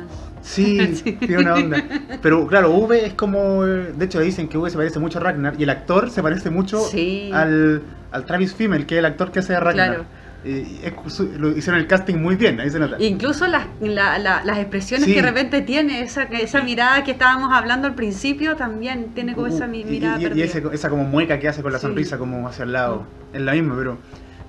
Sí, 0.45 0.95
Sí. 1.03 1.13
tiene 1.13 1.39
una 1.39 1.55
onda. 1.55 1.83
Pero 2.21 2.45
claro, 2.47 2.69
V 2.71 3.05
es 3.05 3.13
como. 3.15 3.63
De 3.65 4.05
hecho, 4.05 4.19
dicen 4.19 4.47
que 4.47 4.57
V 4.57 4.69
se 4.69 4.77
parece 4.77 4.99
mucho 4.99 5.17
a 5.17 5.21
Ragnar 5.21 5.55
y 5.57 5.63
el 5.63 5.69
actor 5.71 6.09
se 6.11 6.21
parece 6.21 6.49
mucho 6.51 6.79
Sí. 6.79 7.31
al, 7.33 7.81
al 8.11 8.25
Travis 8.25 8.53
Fimmel, 8.53 8.85
que 8.85 8.95
es 8.95 8.99
el 8.99 9.05
actor 9.05 9.31
que 9.31 9.39
hace 9.39 9.55
a 9.55 9.59
Ragnar. 9.59 9.87
Claro. 9.89 10.05
Eh, 10.47 10.93
lo 11.39 11.57
hicieron 11.57 11.79
el 11.81 11.87
casting 11.87 12.17
muy 12.17 12.35
bien, 12.35 12.59
ahí 12.59 12.69
se 12.69 12.77
nota. 12.77 12.97
Incluso 12.99 13.47
las, 13.47 13.65
la- 13.81 14.19
la- 14.19 14.43
las 14.45 14.59
expresiones 14.59 15.07
Sí. 15.07 15.15
que 15.15 15.21
de 15.23 15.27
repente 15.27 15.61
tiene, 15.61 16.01
esa, 16.03 16.21
esa 16.25 16.61
mirada 16.61 17.03
que 17.03 17.09
estábamos 17.09 17.51
hablando 17.51 17.87
al 17.87 17.95
principio, 17.95 18.55
también 18.55 19.07
tiene 19.15 19.33
como 19.33 19.47
esa 19.47 19.65
Y- 19.75 19.83
mirada 19.83 20.21
y, 20.21 20.37
y 20.37 20.43
ese- 20.43 20.61
esa 20.71 20.91
como 20.91 21.03
mueca 21.05 21.39
que 21.39 21.47
hace 21.47 21.63
con 21.63 21.73
la 21.73 21.79
sonrisa 21.79 22.19
como 22.19 22.47
hacia 22.47 22.61
el 22.65 22.73
lado. 22.73 23.07
Es 23.33 23.41
la 23.41 23.53
misma, 23.53 23.73
pero. 23.75 23.97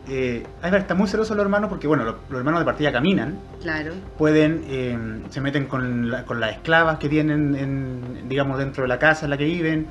Eh, 0.08 0.44
Ivar 0.60 0.80
está 0.80 0.94
muy 0.94 1.08
celoso 1.08 1.34
de 1.34 1.38
los 1.38 1.44
hermanos 1.44 1.68
porque, 1.68 1.86
bueno, 1.86 2.04
los, 2.04 2.14
los 2.30 2.38
hermanos 2.38 2.60
de 2.60 2.64
partida 2.64 2.92
caminan, 2.92 3.38
Claro. 3.60 3.92
pueden, 4.16 4.64
eh, 4.68 4.96
se 5.30 5.40
meten 5.40 5.66
con, 5.66 6.10
la- 6.10 6.24
con 6.24 6.38
las 6.40 6.52
esclavas 6.52 6.98
que 6.98 7.08
tienen, 7.08 7.54
en, 7.56 8.28
digamos, 8.28 8.58
dentro 8.58 8.82
de 8.82 8.88
la 8.88 8.98
casa 8.98 9.26
en 9.26 9.30
la 9.30 9.36
que 9.36 9.44
viven. 9.44 9.86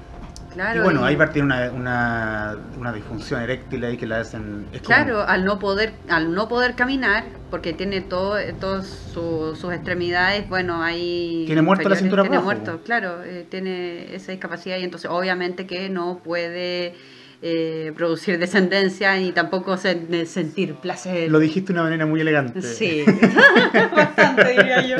Claro. 0.54 0.80
y 0.80 0.84
bueno, 0.86 1.12
Ivar 1.12 1.34
tiene 1.34 1.48
una, 1.48 1.70
una, 1.70 2.56
una 2.80 2.94
disfunción 2.94 3.42
eréctil 3.42 3.84
ahí 3.84 3.98
que 3.98 4.06
la 4.08 4.22
hacen. 4.22 4.68
como- 4.72 4.84
Claro, 4.86 5.22
al 5.28 5.44
no 5.44 5.60
poder, 5.60 5.92
al 6.08 6.34
no 6.34 6.48
poder 6.48 6.76
caminar, 6.76 7.26
porque 7.52 7.74
tiene 7.74 8.00
todo, 8.00 8.38
todas 8.62 8.88
su- 8.88 9.54
sus 9.60 9.74
extremidades, 9.74 10.48
bueno, 10.48 10.82
ahí 10.82 11.44
Tiene 11.46 11.62
muerto 11.62 11.90
la 11.90 11.98
cintura 11.98 12.22
tiene 12.24 12.38
abajo. 12.38 12.54
muerto, 12.54 12.80
claro, 12.86 13.22
eh, 13.26 13.46
tiene 13.50 14.16
esa 14.16 14.32
discapacidad 14.32 14.78
y 14.78 14.86
entonces 14.86 15.12
obviamente 15.12 15.68
que 15.68 15.90
no 15.90 16.20
puede 16.24 16.96
eh, 17.42 17.92
producir 17.96 18.40
descendencia 18.40 19.20
y 19.20 19.32
tampoco 19.32 19.78
se- 19.78 20.26
sentir 20.26 20.76
placer. 20.76 21.30
Lo 21.32 21.40
dijiste 21.40 21.74
de 21.74 21.80
una 21.80 21.84
manera 21.84 22.06
muy 22.06 22.22
elegante. 22.22 22.62
Sí, 22.62 23.04
bastante 23.96 24.50
diría 24.52 24.82
yo. 24.86 24.98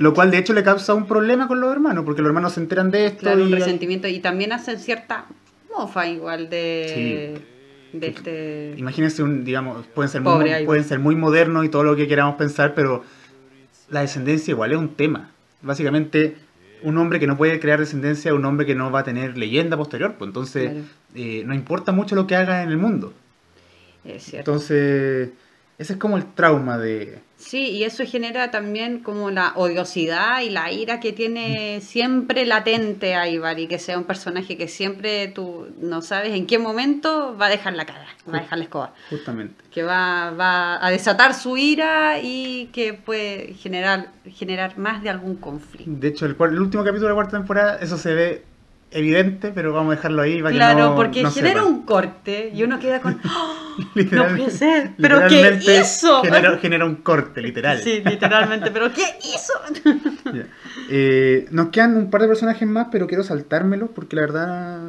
Lo 0.00 0.14
cual 0.14 0.30
de 0.30 0.38
hecho 0.38 0.52
le 0.52 0.62
causa 0.62 0.94
un 0.94 1.06
problema 1.06 1.46
con 1.48 1.60
los 1.60 1.70
hermanos, 1.72 2.04
porque 2.04 2.22
los 2.22 2.28
hermanos 2.28 2.54
se 2.54 2.60
enteran 2.60 2.90
de 2.90 3.06
esto 3.06 3.20
Claro, 3.20 3.42
un 3.44 3.50
y 3.50 3.54
resentimiento 3.54 4.08
y 4.08 4.18
también 4.20 4.52
hacen 4.52 4.78
cierta 4.78 5.26
mofa 5.76 6.06
igual 6.06 6.50
de, 6.50 7.34
de 7.92 8.06
este... 8.06 8.74
Imagínense 8.76 9.22
un, 9.22 9.44
digamos, 9.44 9.86
pueden 9.94 10.10
ser, 10.10 10.22
Pobre 10.22 10.40
muy, 10.44 10.50
Ivar. 10.50 10.64
pueden 10.64 10.84
ser 10.84 10.98
muy 10.98 11.14
modernos 11.16 11.64
y 11.64 11.68
todo 11.68 11.84
lo 11.84 11.94
que 11.96 12.08
queramos 12.08 12.34
pensar, 12.36 12.74
pero 12.74 13.04
la 13.90 14.00
descendencia 14.00 14.50
igual 14.52 14.72
es 14.72 14.78
un 14.78 14.94
tema. 14.94 15.30
Básicamente, 15.62 16.36
un 16.84 16.98
hombre 16.98 17.18
que 17.20 17.26
no 17.26 17.36
puede 17.36 17.58
crear 17.60 17.78
descendencia 17.78 18.30
es 18.30 18.36
un 18.36 18.44
hombre 18.44 18.66
que 18.66 18.74
no 18.74 18.90
va 18.90 19.00
a 19.00 19.04
tener 19.04 19.36
leyenda 19.38 19.76
posterior, 19.76 20.14
pues 20.18 20.28
entonces 20.28 20.70
Claro. 20.70 20.86
eh, 21.14 21.42
no 21.46 21.54
importa 21.54 21.92
mucho 21.92 22.14
lo 22.14 22.26
que 22.26 22.36
haga 22.36 22.62
en 22.62 22.70
el 22.70 22.76
mundo. 22.78 23.12
Es 24.04 24.24
cierto. 24.24 24.50
Entonces, 24.52 25.30
ese 25.82 25.94
es 25.94 25.98
como 25.98 26.16
el 26.16 26.24
trauma 26.34 26.78
de... 26.78 27.20
Sí, 27.36 27.70
y 27.70 27.82
eso 27.82 28.04
genera 28.06 28.52
también 28.52 29.00
como 29.00 29.30
la 29.32 29.52
odiosidad 29.56 30.42
y 30.42 30.50
la 30.50 30.70
ira 30.70 31.00
que 31.00 31.12
tiene 31.12 31.80
siempre 31.80 32.46
latente 32.46 33.16
a 33.16 33.28
Ivar 33.28 33.58
y 33.58 33.66
que 33.66 33.80
sea 33.80 33.98
un 33.98 34.04
personaje 34.04 34.56
que 34.56 34.68
siempre 34.68 35.26
tú 35.26 35.66
no 35.80 36.02
sabes 36.02 36.34
en 36.34 36.46
qué 36.46 36.60
momento 36.60 37.36
va 37.36 37.46
a 37.46 37.50
dejar 37.50 37.72
la 37.72 37.84
cara, 37.84 38.06
va 38.32 38.38
a 38.38 38.40
dejar 38.42 38.58
la 38.58 38.64
escoba, 38.64 38.94
Justamente. 39.10 39.56
que 39.72 39.82
va, 39.82 40.30
va 40.30 40.86
a 40.86 40.90
desatar 40.92 41.34
su 41.34 41.56
ira 41.56 42.20
y 42.22 42.66
que 42.72 42.94
puede 42.94 43.54
generar, 43.54 44.12
generar 44.36 44.78
más 44.78 45.02
de 45.02 45.10
algún 45.10 45.34
conflicto. 45.34 45.90
De 45.92 46.08
hecho, 46.08 46.26
el, 46.26 46.36
el 46.38 46.60
último 46.60 46.84
capítulo 46.84 47.08
de 47.08 47.12
la 47.12 47.14
cuarta 47.14 47.36
temporada, 47.38 47.78
eso 47.80 47.98
se 47.98 48.14
ve 48.14 48.51
evidente, 48.92 49.52
pero 49.54 49.72
vamos 49.72 49.92
a 49.92 49.96
dejarlo 49.96 50.22
ahí 50.22 50.42
para 50.42 50.54
Claro, 50.54 50.76
que 50.76 50.82
no 50.82 50.96
porque 50.96 51.22
no 51.22 51.30
genera 51.30 51.64
un 51.64 51.82
corte 51.82 52.50
y 52.54 52.62
uno 52.62 52.78
queda 52.78 53.00
con... 53.00 53.20
¡Oh! 53.24 53.56
no 54.12 54.26
puede 54.28 54.50
ser, 54.50 54.92
pero 55.00 55.26
¿qué 55.28 55.58
hizo? 55.80 56.22
Genera, 56.22 56.58
genera 56.58 56.84
un 56.84 56.96
corte, 56.96 57.40
literal. 57.40 57.80
Sí, 57.80 58.02
literalmente, 58.04 58.70
pero 58.70 58.92
¿qué 58.92 59.04
hizo? 59.20 59.52
Eh, 60.94 61.46
nos 61.50 61.68
quedan 61.68 61.96
un 61.96 62.10
par 62.10 62.22
de 62.22 62.28
personajes 62.28 62.66
más, 62.68 62.88
pero 62.90 63.06
quiero 63.06 63.22
saltármelos 63.22 63.88
porque 63.94 64.16
la 64.16 64.22
verdad 64.22 64.80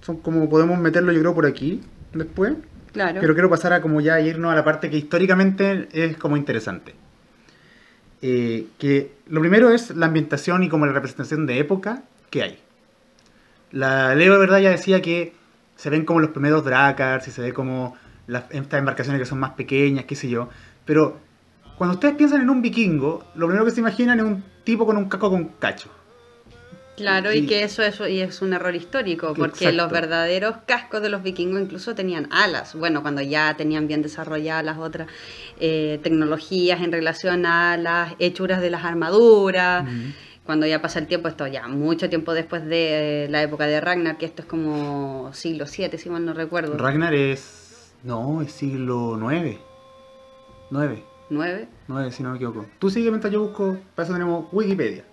son 0.00 0.16
como 0.18 0.48
podemos 0.48 0.78
meterlo 0.78 1.12
yo 1.12 1.20
creo 1.20 1.34
por 1.34 1.46
aquí 1.46 1.80
después. 2.14 2.54
Claro. 2.92 3.18
Pero 3.20 3.34
quiero 3.34 3.50
pasar 3.50 3.72
a 3.72 3.80
como 3.82 4.00
ya 4.00 4.20
irnos 4.20 4.52
a 4.52 4.54
la 4.54 4.64
parte 4.64 4.88
que 4.90 4.96
históricamente 4.96 5.88
es 5.92 6.16
como 6.16 6.36
interesante. 6.36 6.94
eh, 8.22 8.66
que 8.78 9.12
lo 9.28 9.40
primero 9.40 9.70
es 9.70 9.90
la 9.96 10.06
ambientación 10.06 10.62
y 10.62 10.68
como 10.68 10.86
la 10.86 10.92
representación 10.92 11.44
de 11.46 11.58
época 11.58 12.04
que 12.30 12.42
hay. 12.42 12.58
La 13.72 14.14
Leo 14.14 14.34
de 14.34 14.38
verdad 14.38 14.60
ya 14.60 14.70
decía 14.70 15.02
que 15.02 15.32
se 15.76 15.90
ven 15.90 16.04
como 16.04 16.20
los 16.20 16.30
primeros 16.30 16.64
Drakars 16.64 17.26
y 17.28 17.30
se 17.30 17.42
ve 17.42 17.52
como 17.52 17.96
las, 18.26 18.44
estas 18.50 18.78
embarcaciones 18.78 19.20
que 19.20 19.26
son 19.26 19.40
más 19.40 19.52
pequeñas, 19.52 20.04
qué 20.04 20.14
sé 20.14 20.28
yo. 20.28 20.48
Pero 20.84 21.18
cuando 21.76 21.94
ustedes 21.94 22.14
piensan 22.14 22.42
en 22.42 22.50
un 22.50 22.62
vikingo, 22.62 23.24
lo 23.34 23.46
primero 23.46 23.64
que 23.64 23.72
se 23.72 23.80
imaginan 23.80 24.20
es 24.20 24.24
un 24.24 24.44
tipo 24.64 24.86
con 24.86 24.96
un 24.96 25.08
casco 25.08 25.30
con 25.30 25.44
cacho. 25.58 25.90
Claro, 26.96 27.32
y, 27.32 27.46
que 27.46 27.64
eso, 27.64 27.82
eso 27.82 28.06
y 28.06 28.20
es 28.20 28.42
un 28.42 28.52
error 28.52 28.74
histórico, 28.76 29.32
porque 29.34 29.72
los 29.72 29.90
verdaderos 29.90 30.56
cascos 30.66 31.00
de 31.00 31.08
los 31.08 31.22
vikingos 31.22 31.62
incluso 31.62 31.94
tenían 31.94 32.28
alas. 32.30 32.74
Bueno, 32.74 33.00
cuando 33.00 33.22
ya 33.22 33.56
tenían 33.56 33.88
bien 33.88 34.02
desarrolladas 34.02 34.64
las 34.64 34.78
otras 34.78 35.08
eh, 35.58 35.98
tecnologías 36.02 36.82
en 36.82 36.92
relación 36.92 37.46
a 37.46 37.78
las 37.78 38.12
hechuras 38.18 38.60
de 38.60 38.70
las 38.70 38.84
armaduras. 38.84 39.86
Cuando 40.44 40.66
ya 40.66 40.82
pasa 40.82 40.98
el 40.98 41.06
tiempo, 41.06 41.28
esto 41.28 41.46
ya 41.46 41.68
mucho 41.68 42.08
tiempo 42.08 42.34
después 42.34 42.64
de 42.66 43.24
eh, 43.24 43.28
la 43.28 43.42
época 43.42 43.66
de 43.66 43.80
Ragnar, 43.80 44.18
que 44.18 44.26
esto 44.26 44.42
es 44.42 44.48
como 44.48 45.32
siglo 45.32 45.66
7, 45.66 45.98
si 45.98 46.10
mal 46.10 46.24
no 46.24 46.34
recuerdo. 46.34 46.76
Ragnar 46.76 47.14
es. 47.14 47.92
No, 48.02 48.42
es 48.42 48.50
siglo 48.52 49.16
9. 49.18 49.58
9. 50.70 51.04
¿9? 51.30 51.66
9, 51.86 52.10
si 52.10 52.22
no 52.22 52.30
me 52.30 52.36
equivoco. 52.36 52.66
Tú 52.78 52.90
sigue 52.90 53.10
mientras 53.10 53.32
yo 53.32 53.40
busco, 53.40 53.78
para 53.94 54.04
eso 54.04 54.12
tenemos 54.12 54.46
Wikipedia. 54.52 55.04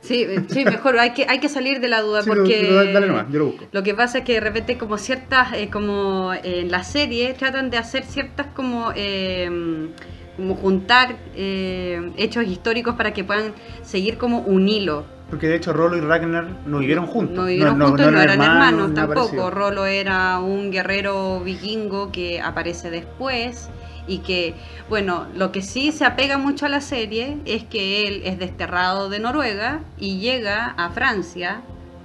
Sí, 0.00 0.26
sí, 0.48 0.66
mejor, 0.66 0.98
hay 0.98 1.14
que, 1.14 1.24
hay 1.26 1.40
que 1.40 1.48
salir 1.48 1.80
de 1.80 1.88
la 1.88 2.02
duda 2.02 2.22
porque 2.26 2.68
lo, 2.68 2.92
dale 2.92 3.06
nomás, 3.06 3.26
yo 3.30 3.38
lo 3.38 3.46
busco. 3.46 3.64
Lo 3.72 3.82
que 3.82 3.94
pasa 3.94 4.18
es 4.18 4.24
que 4.24 4.34
de 4.34 4.40
repente 4.40 4.76
como 4.76 4.98
ciertas, 4.98 5.54
eh, 5.54 5.70
como 5.70 6.34
en 6.34 6.70
la 6.70 6.84
serie, 6.84 7.32
tratan 7.32 7.70
de 7.70 7.78
hacer 7.78 8.04
ciertas 8.04 8.48
como, 8.48 8.92
eh, 8.94 9.88
como 10.36 10.54
juntar 10.56 11.16
eh, 11.34 12.12
hechos 12.16 12.46
históricos 12.46 12.94
para 12.94 13.12
que 13.12 13.24
puedan 13.24 13.52
seguir 13.82 14.18
como 14.18 14.40
un 14.40 14.68
hilo. 14.68 15.04
Porque 15.30 15.48
de 15.48 15.56
hecho 15.56 15.72
Rolo 15.72 15.96
y 15.96 16.00
Ragnar 16.00 16.46
no 16.66 16.78
vivieron 16.78 17.06
juntos. 17.06 17.36
No 17.36 17.46
vivieron 17.46 17.80
juntos, 17.80 18.06
no, 18.06 18.12
no, 18.12 18.20
eran 18.20 18.40
hermanos, 18.40 18.94
tampoco. 18.94 19.50
Rolo 19.50 19.86
era 19.86 20.38
un 20.38 20.70
guerrero 20.70 21.40
vikingo 21.40 22.12
que 22.12 22.40
aparece 22.40 22.90
después 22.90 23.68
y 24.06 24.18
que, 24.18 24.54
bueno, 24.88 25.26
lo 25.34 25.50
que 25.50 25.62
sí 25.62 25.92
se 25.92 26.04
apega 26.04 26.36
mucho 26.36 26.66
a 26.66 26.68
la 26.68 26.80
serie 26.80 27.38
es 27.46 27.64
que 27.64 28.02
él 28.06 28.22
es 28.24 28.38
desterrado 28.38 29.08
de 29.08 29.18
Noruega 29.18 29.80
y 29.98 30.18
llega 30.18 30.74
a 30.76 30.90
Francia, 30.90 31.62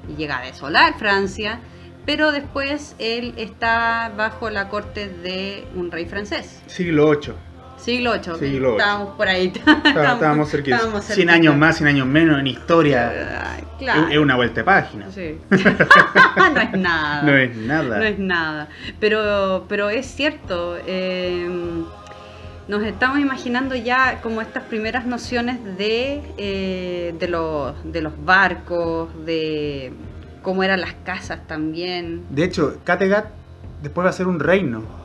y 0.07 0.15
llega 0.15 0.39
a 0.39 0.45
desolar 0.45 0.97
Francia, 0.97 1.59
pero 2.05 2.31
después 2.31 2.95
él 2.99 3.33
está 3.37 4.11
bajo 4.15 4.49
la 4.49 4.69
corte 4.69 5.09
de 5.09 5.67
un 5.75 5.91
rey 5.91 6.05
francés. 6.05 6.63
Siglo 6.67 7.11
VIII. 7.11 7.48
Siglo 7.79 8.13
VIII. 8.13 8.39
Siglo 8.39 8.71
Estábamos 8.71 9.15
por 9.15 9.27
ahí. 9.27 9.53
estábamos, 9.65 10.49
cerquita. 10.49 10.77
Estábamos 10.77 11.05
100 11.05 11.29
años 11.29 11.55
más, 11.55 11.77
100 11.77 11.87
años 11.87 12.07
menos 12.07 12.39
en 12.39 12.47
historia. 12.47 13.57
Es 13.79 14.17
una 14.17 14.35
vuelta 14.35 14.61
de 14.61 14.63
página. 14.63 15.11
Sí. 15.11 15.37
no 15.49 16.61
es 16.61 16.71
nada. 16.73 17.21
No 17.23 17.37
es 17.37 17.55
nada. 17.55 17.97
No 17.97 18.03
es 18.03 18.19
nada. 18.19 18.67
Pero, 18.99 19.65
pero 19.69 19.89
es 19.89 20.05
cierto. 20.05 20.77
Em, 20.85 21.85
nos 22.67 22.83
estamos 22.83 23.19
imaginando 23.19 23.75
ya 23.75 24.21
como 24.21 24.41
estas 24.41 24.63
primeras 24.63 25.05
nociones 25.05 25.63
de, 25.77 26.21
eh, 26.37 27.15
de, 27.17 27.27
los, 27.27 27.73
de 27.91 28.01
los 28.01 28.13
barcos, 28.25 29.09
de 29.25 29.91
cómo 30.43 30.63
eran 30.63 30.81
las 30.81 30.93
casas 31.03 31.47
también. 31.47 32.25
De 32.29 32.43
hecho, 32.43 32.77
Kattegat 32.83 33.27
después 33.81 34.05
va 34.05 34.09
a 34.09 34.13
ser 34.13 34.27
un 34.27 34.39
reino 34.39 34.98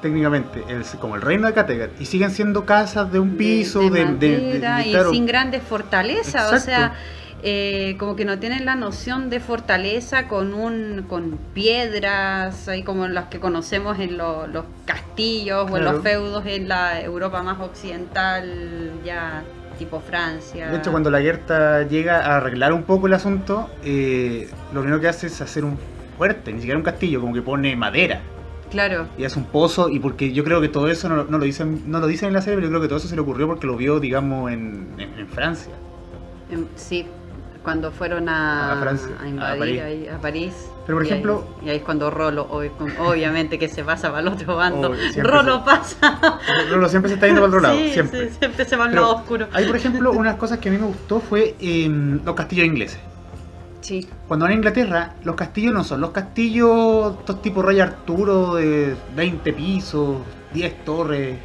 técnicamente, 0.00 0.62
como 1.00 1.16
el 1.16 1.22
reino 1.22 1.46
de 1.46 1.52
Kattegat, 1.52 2.00
y 2.00 2.06
siguen 2.06 2.30
siendo 2.30 2.64
casas 2.64 3.10
de 3.12 3.18
un 3.18 3.36
piso, 3.36 3.80
de, 3.90 4.04
de, 4.04 4.86
y 4.86 5.12
sin 5.12 5.26
grandes 5.26 5.62
fortalezas, 5.62 6.52
o 6.52 6.58
sea, 6.58 6.94
eh, 7.42 7.96
como 7.98 8.16
que 8.16 8.24
no 8.24 8.38
tienen 8.38 8.64
la 8.64 8.74
noción 8.74 9.30
de 9.30 9.38
fortaleza 9.38 10.26
con 10.26 10.54
un 10.54 11.06
con 11.08 11.38
piedras, 11.54 12.68
ahí 12.68 12.82
como 12.82 13.06
las 13.06 13.26
que 13.26 13.38
conocemos 13.38 13.98
en 14.00 14.18
los 14.18 14.64
castillos 14.84 15.70
o 15.70 15.76
en 15.76 15.84
los 15.84 16.02
feudos 16.02 16.44
en 16.46 16.68
la 16.68 17.00
Europa 17.00 17.42
más 17.42 17.60
occidental, 17.60 18.92
ya 19.04 19.44
tipo 19.78 20.00
Francia. 20.00 20.68
De 20.68 20.78
hecho, 20.78 20.90
cuando 20.90 21.10
la 21.10 21.20
Gerta 21.20 21.86
llega 21.86 22.18
a 22.18 22.38
arreglar 22.38 22.72
un 22.72 22.82
poco 22.82 23.06
el 23.06 23.14
asunto, 23.14 23.70
eh, 23.84 24.50
lo 24.72 24.80
primero 24.80 25.00
que 25.00 25.08
hace 25.08 25.28
es 25.28 25.40
hacer 25.40 25.64
un 25.64 25.78
fuerte, 26.16 26.52
ni 26.52 26.58
siquiera 26.58 26.76
un 26.76 26.84
castillo, 26.84 27.20
como 27.20 27.32
que 27.32 27.42
pone 27.42 27.76
madera. 27.76 28.20
Claro. 28.70 29.06
Y 29.16 29.24
hace 29.24 29.38
un 29.38 29.46
pozo, 29.46 29.88
y 29.88 29.98
porque 29.98 30.32
yo 30.32 30.44
creo 30.44 30.60
que 30.60 30.68
todo 30.68 30.88
eso 30.88 31.08
no, 31.08 31.24
lo, 31.24 31.38
dicen, 31.44 31.82
no 31.86 32.00
lo 32.00 32.06
dicen 32.06 32.28
en 32.28 32.34
la 32.34 32.42
serie, 32.42 32.56
pero 32.56 32.66
yo 32.66 32.70
creo 32.70 32.82
que 32.82 32.88
todo 32.88 32.98
eso 32.98 33.08
se 33.08 33.14
le 33.14 33.22
ocurrió 33.22 33.46
porque 33.46 33.66
lo 33.66 33.76
vio, 33.76 34.00
digamos, 34.00 34.52
en, 34.52 34.94
en 34.98 35.28
Francia. 35.28 35.72
Sí, 36.76 37.06
cuando 37.62 37.92
fueron 37.92 38.28
a, 38.28 38.78
Francia, 38.80 39.10
a 39.20 39.28
invadir 39.28 39.82
Ahí, 39.82 40.08
a 40.08 40.18
París. 40.18 40.54
Pero 40.86 40.96
por 40.96 41.04
ejemplo. 41.04 41.44
y 41.62 41.68
ahí 41.68 41.76
es 41.76 41.82
cuando 41.82 42.10
Rolo, 42.10 42.48
obviamente 42.98 43.58
que 43.58 43.68
se 43.68 43.84
pasa 43.84 44.08
para 44.08 44.22
el 44.22 44.28
otro 44.28 44.56
bando. 44.56 44.94
Rolo 45.18 45.62
pasa. 45.64 46.40
Rolo 46.70 46.88
siempre 46.88 47.10
se 47.10 47.16
está 47.16 47.26
yendo 47.26 47.42
para 47.42 47.50
el 47.50 47.56
otro 47.56 47.60
lado. 47.60 47.92
siempre. 47.92 48.30
Sí, 48.30 48.36
siempre 48.38 48.64
se 48.64 48.76
va 48.76 48.86
al 48.86 48.94
lado 48.94 49.16
oscuro. 49.16 49.48
Hay, 49.52 49.66
por 49.66 49.76
ejemplo, 49.76 50.12
unas 50.12 50.36
cosas 50.36 50.60
que 50.60 50.70
a 50.70 50.72
mí 50.72 50.78
me 50.78 50.86
gustó 50.86 51.20
fue 51.20 51.56
em, 51.60 52.24
los 52.24 52.34
castillos 52.34 52.66
ingleses. 52.66 53.00
Sí. 53.88 54.06
Cuando 54.26 54.44
van 54.44 54.52
a 54.52 54.56
Inglaterra, 54.56 55.14
los 55.24 55.34
castillos 55.34 55.72
no 55.72 55.82
son 55.82 56.02
los 56.02 56.10
castillos, 56.10 57.16
estos 57.20 57.40
tipo 57.40 57.62
Rey 57.62 57.80
Arturo 57.80 58.56
de 58.56 58.94
20 59.16 59.52
pisos, 59.54 60.18
10 60.52 60.84
torres. 60.84 61.38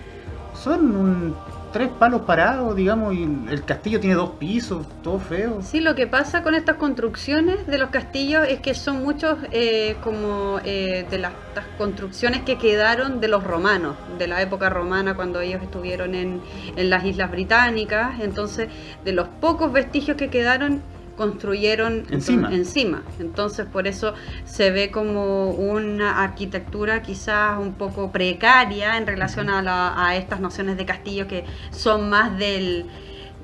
Son 0.54 0.94
un 0.94 1.36
tres 1.74 1.90
palos 1.90 2.22
parados, 2.22 2.76
digamos, 2.76 3.16
y 3.16 3.24
el 3.24 3.66
castillo 3.66 4.00
tiene 4.00 4.16
dos 4.16 4.32
pisos, 4.40 4.86
todo 5.02 5.20
feo. 5.20 5.60
Sí, 5.64 5.82
lo 5.82 5.96
que 5.96 6.06
pasa 6.06 6.44
con 6.44 6.54
estas 6.54 6.78
construcciones 6.78 7.66
de 7.66 7.80
los 7.80 7.90
castillos 7.90 8.48
es 8.48 8.60
que 8.60 8.76
son 8.76 9.04
muchos 9.04 9.40
eh, 9.52 9.98
como 10.04 10.60
eh, 10.64 11.06
de 11.10 11.18
las, 11.18 11.34
construcciones 11.78 12.42
que 12.42 12.58
quedaron 12.58 13.20
de 13.20 13.28
los 13.28 13.44
romanos, 13.44 13.96
de 14.20 14.28
la 14.28 14.42
época 14.42 14.70
romana 14.70 15.16
cuando 15.16 15.42
ellos 15.42 15.62
estuvieron 15.64 16.14
en, 16.14 16.42
en 16.76 16.90
las 16.90 17.04
Islas 17.04 17.32
Británicas, 17.32 18.20
entonces 18.22 18.70
de 19.04 19.12
los 19.12 19.28
pocos 19.28 19.72
vestigios 19.72 20.16
que 20.16 20.30
quedaron 20.30 20.82
construyeron 21.16 22.06
encima. 22.10 23.04
Entonces 23.20 23.66
por 23.66 23.88
eso 23.88 24.14
se 24.46 24.72
ve 24.72 24.92
como 24.92 25.52
una 25.52 26.24
arquitectura 26.24 27.02
quizás 27.02 27.60
un 27.60 27.74
poco 27.74 28.12
precaria 28.12 28.98
en 28.98 29.06
relación 29.06 29.50
a, 29.50 30.08
a 30.08 30.16
estas 30.16 30.40
nociones 30.40 30.78
de 30.78 30.86
castillo 30.86 31.28
que 31.28 31.46
son 31.72 32.10
más 32.10 32.38
del 32.38 32.86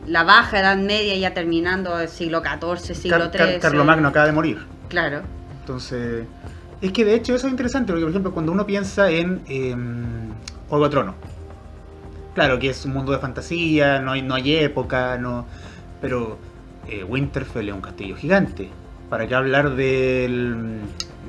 la 0.08 0.24
baja 0.24 0.60
edad 0.60 0.78
media 0.78 1.16
ya 1.16 1.34
terminando 1.34 2.00
el 2.00 2.08
siglo 2.08 2.42
XIV, 2.42 2.96
siglo 2.96 3.32
XIII. 3.32 3.60
Carlos 3.60 3.86
Magno 3.86 4.08
acaba 4.08 4.26
de 4.26 4.32
morir. 4.32 4.66
Claro. 4.88 5.22
Entonces, 5.60 6.26
es 6.82 6.92
que 6.92 7.06
de 7.06 7.16
hecho 7.16 7.36
eso 7.36 7.48
es 7.48 7.52
interesante, 7.52 7.92
porque 7.92 8.04
por 8.04 8.10
ejemplo 8.10 8.32
cuando 8.32 8.52
uno 8.52 8.66
piensa 8.66 9.10
en 9.10 9.42
eh, 9.48 9.76
Juego 10.70 10.86
de 10.86 10.90
Trono, 10.90 11.16
claro 12.34 12.58
que 12.58 12.70
es 12.70 12.86
un 12.86 12.94
mundo 12.94 13.12
de 13.12 13.20
fantasía, 13.20 14.00
no 14.00 14.14
hay, 14.14 14.22
no 14.22 14.36
hay 14.36 14.56
época, 14.56 15.18
no 15.18 15.46
pero 16.02 16.38
eh, 16.90 17.04
Winterfell 17.04 17.70
es 17.70 17.76
un 17.76 17.82
castillo 17.82 18.16
gigante. 18.16 18.70
¿Para 19.10 19.28
qué 19.28 19.36
hablar 19.36 19.76
del, 19.76 20.80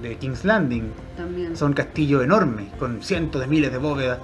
de 0.02 0.16
King's 0.16 0.44
Landing? 0.44 0.92
También. 1.16 1.56
Son 1.56 1.72
castillos 1.72 2.22
enormes, 2.22 2.68
con 2.78 3.02
cientos 3.02 3.40
de 3.40 3.46
miles 3.46 3.72
de 3.72 3.78
bóvedas. 3.78 4.18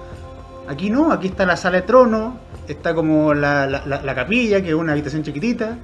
Aquí 0.67 0.89
no, 0.89 1.11
aquí 1.11 1.27
está 1.27 1.45
la 1.45 1.57
sala 1.57 1.77
de 1.77 1.83
trono, 1.83 2.39
está 2.67 2.93
como 2.93 3.33
la, 3.33 3.67
la, 3.67 4.15
capilla, 4.15 4.61
que 4.61 4.69
es 4.69 4.73
una 4.73 4.91
habitación 4.91 5.23
chiquitita, 5.23 5.77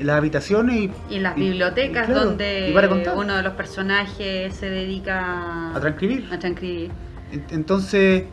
las 0.00 0.16
habitaciones 0.16 0.76
y... 0.76 1.14
Y 1.14 1.20
las 1.20 1.36
bibliotecas 1.36 2.08
donde 2.08 2.74
uno 3.14 3.36
de 3.36 3.42
los 3.42 3.52
personajes 3.54 4.54
se 4.54 4.68
dedica 4.68 5.74
a 5.74 5.80
transcribir. 5.80 6.28
A 6.32 6.38
transcribir. 6.38 6.90
Entonces, 7.50 8.24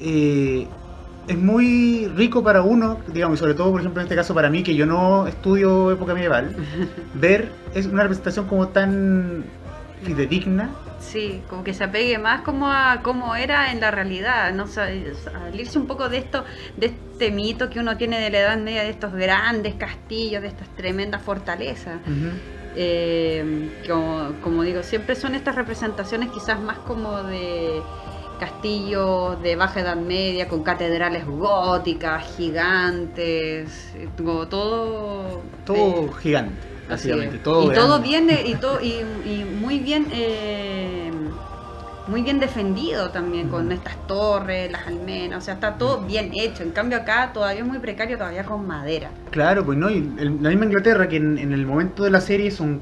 eh, 0.00 0.66
es 1.28 1.38
muy 1.38 2.08
rico 2.16 2.42
para 2.42 2.62
uno, 2.62 2.98
digamos, 3.12 3.38
y 3.38 3.40
sobre 3.40 3.54
todo, 3.54 3.70
por 3.70 3.80
ejemplo, 3.80 4.00
en 4.00 4.06
este 4.06 4.16
caso 4.16 4.34
para 4.34 4.50
mí, 4.50 4.62
que 4.62 4.74
yo 4.74 4.86
no 4.86 5.26
estudio 5.26 5.90
época 5.90 6.14
medieval, 6.14 6.54
ver 7.14 7.50
es 7.74 7.86
una 7.86 8.02
representación 8.02 8.46
como 8.46 8.68
tan 8.68 9.44
fidedigna. 10.02 10.70
Sí, 10.98 11.42
como 11.48 11.64
que 11.64 11.74
se 11.74 11.84
apegue 11.84 12.18
más 12.18 12.42
como 12.42 12.70
a 12.70 13.00
cómo 13.02 13.34
era 13.34 13.72
en 13.72 13.80
la 13.80 13.90
realidad, 13.90 14.52
no 14.52 14.66
salirse 14.66 15.78
un 15.78 15.86
poco 15.86 16.08
de 16.08 16.18
esto, 16.18 16.44
de 16.76 16.86
este 16.86 17.30
mito 17.30 17.70
que 17.70 17.80
uno 17.80 17.96
tiene 17.96 18.20
de 18.20 18.30
la 18.30 18.38
Edad 18.38 18.58
Media, 18.58 18.82
de 18.82 18.90
estos 18.90 19.12
grandes 19.12 19.74
castillos, 19.74 20.42
de 20.42 20.48
estas 20.48 20.68
tremendas 20.76 21.22
fortalezas. 21.22 22.00
Eh, 22.74 23.70
como, 23.88 24.32
como 24.42 24.62
digo, 24.62 24.82
siempre 24.82 25.14
son 25.14 25.34
estas 25.34 25.56
representaciones 25.56 26.30
quizás 26.30 26.60
más 26.60 26.78
como 26.78 27.22
de 27.24 27.82
castillos 28.42 29.40
de 29.40 29.54
baja 29.54 29.80
edad 29.82 29.94
media 29.96 30.48
con 30.48 30.64
catedrales 30.64 31.24
góticas, 31.24 32.24
gigantes, 32.36 33.92
como 34.16 34.48
todo... 34.48 35.42
Todo 35.64 36.06
eh, 36.06 36.10
gigante, 36.20 36.66
básicamente. 36.88 37.38
Todo 37.38 37.70
y 37.70 37.74
todo 37.74 38.00
viene, 38.00 38.42
y, 38.44 38.54
todo, 38.64 38.80
y, 38.80 39.44
muy 39.60 39.78
bien... 39.78 40.08
Eh, 40.10 41.12
muy 42.08 42.22
bien 42.22 42.40
defendido 42.40 43.10
también, 43.10 43.48
con 43.48 43.70
estas 43.70 43.96
torres, 44.08 44.72
las 44.72 44.88
almenas, 44.88 45.38
o 45.38 45.40
sea, 45.44 45.54
está 45.54 45.78
todo 45.78 46.00
bien 46.04 46.32
hecho. 46.34 46.64
En 46.64 46.72
cambio 46.72 46.98
acá 46.98 47.30
todavía 47.32 47.60
es 47.60 47.66
muy 47.66 47.78
precario, 47.78 48.18
todavía 48.18 48.44
con 48.44 48.66
madera. 48.66 49.08
Claro, 49.30 49.64
pues 49.64 49.78
no, 49.78 49.88
y 49.88 49.98
el- 50.18 50.42
la 50.42 50.48
misma 50.48 50.64
Inglaterra 50.64 51.08
que 51.08 51.18
en, 51.18 51.38
en 51.38 51.52
el 51.52 51.64
momento 51.64 52.02
de 52.02 52.10
la 52.10 52.20
serie 52.20 52.50
son 52.50 52.80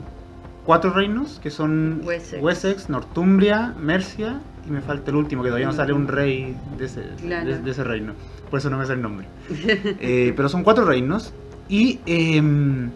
cuatro 0.65 0.91
reinos, 0.91 1.39
que 1.43 1.51
son 1.51 2.01
Wessex. 2.03 2.89
Northumbria, 2.89 3.75
Mercia, 3.79 4.41
y 4.67 4.71
me 4.71 4.81
falta 4.81 5.11
el 5.11 5.17
último, 5.17 5.43
que 5.43 5.49
todavía 5.49 5.67
no 5.67 5.73
sale 5.73 5.93
un 5.93 6.07
rey 6.09 6.57
de 6.79 6.85
ese, 6.85 7.03
Claro. 7.21 7.47
de, 7.49 7.59
de 7.59 7.71
ese 7.71 7.85
reino. 7.85 8.13
Por 8.51 8.59
eso 8.59 8.69
no 8.71 8.79
me 8.79 8.87
sé 8.87 8.93
el 8.95 9.03
nombre. 9.03 9.27
Eh, 10.01 10.33
pero 10.37 10.49
son 10.49 10.63
cuatro 10.65 10.85
reinos, 10.85 11.33
y 11.69 12.01
em, 12.07 12.91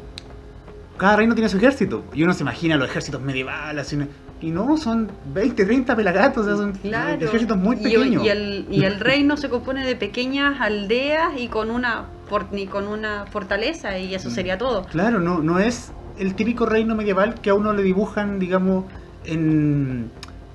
cada 0.97 1.17
reino 1.17 1.35
tiene 1.35 1.49
su 1.49 1.57
ejército. 1.57 2.05
Y 2.15 2.23
uno 2.23 2.33
se 2.35 2.43
imagina 2.43 2.77
los 2.77 2.89
ejércitos 2.89 3.21
medievales, 3.21 3.87
así, 3.87 3.99
y 4.41 4.51
no, 4.51 4.77
son 4.77 5.09
20, 5.33 5.65
30 5.65 5.97
pelagatos, 5.97 6.45
o 6.45 6.49
sea, 6.49 6.57
son 6.57 6.73
Claro. 6.73 7.25
ejércitos 7.25 7.57
muy 7.57 7.77
pequeños. 7.77 8.25
Y, 8.25 8.29
el, 8.29 8.67
y 8.71 8.85
el 8.85 9.01
reino 9.01 9.37
se 9.37 9.49
compone 9.49 9.87
de 9.87 9.97
pequeñas 9.97 10.61
aldeas 10.61 11.31
y 11.39 11.49
con 11.49 11.71
una, 11.71 12.07
y 12.53 12.67
con 12.67 12.87
una 12.89 13.25
fortaleza, 13.27 13.97
y 13.99 14.15
eso 14.15 14.29
Mm. 14.29 14.33
sería 14.33 14.59
todo. 14.59 14.85
Claro, 14.87 15.21
no, 15.21 15.39
no 15.39 15.59
es 15.61 15.93
el 16.19 16.35
típico 16.35 16.67
reino 16.67 16.95
medieval 16.95 17.41
que 17.41 17.51
a 17.51 17.55
uno 17.55 17.73
le 17.73 17.83
dibujan, 17.83 18.39
digamos, 18.39 18.85
en 19.25 20.11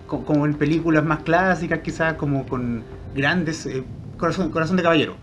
como 0.09 0.45
en 0.45 0.55
películas 0.55 1.03
más 1.05 1.19
clásicas, 1.23 1.79
quizás 1.79 2.15
como 2.15 2.45
con 2.47 2.83
grandes 3.15 3.65
eh, 3.65 3.83
corazón, 4.17 4.49
corazón 4.51 4.75
de 4.77 4.83
caballero. 4.83 5.15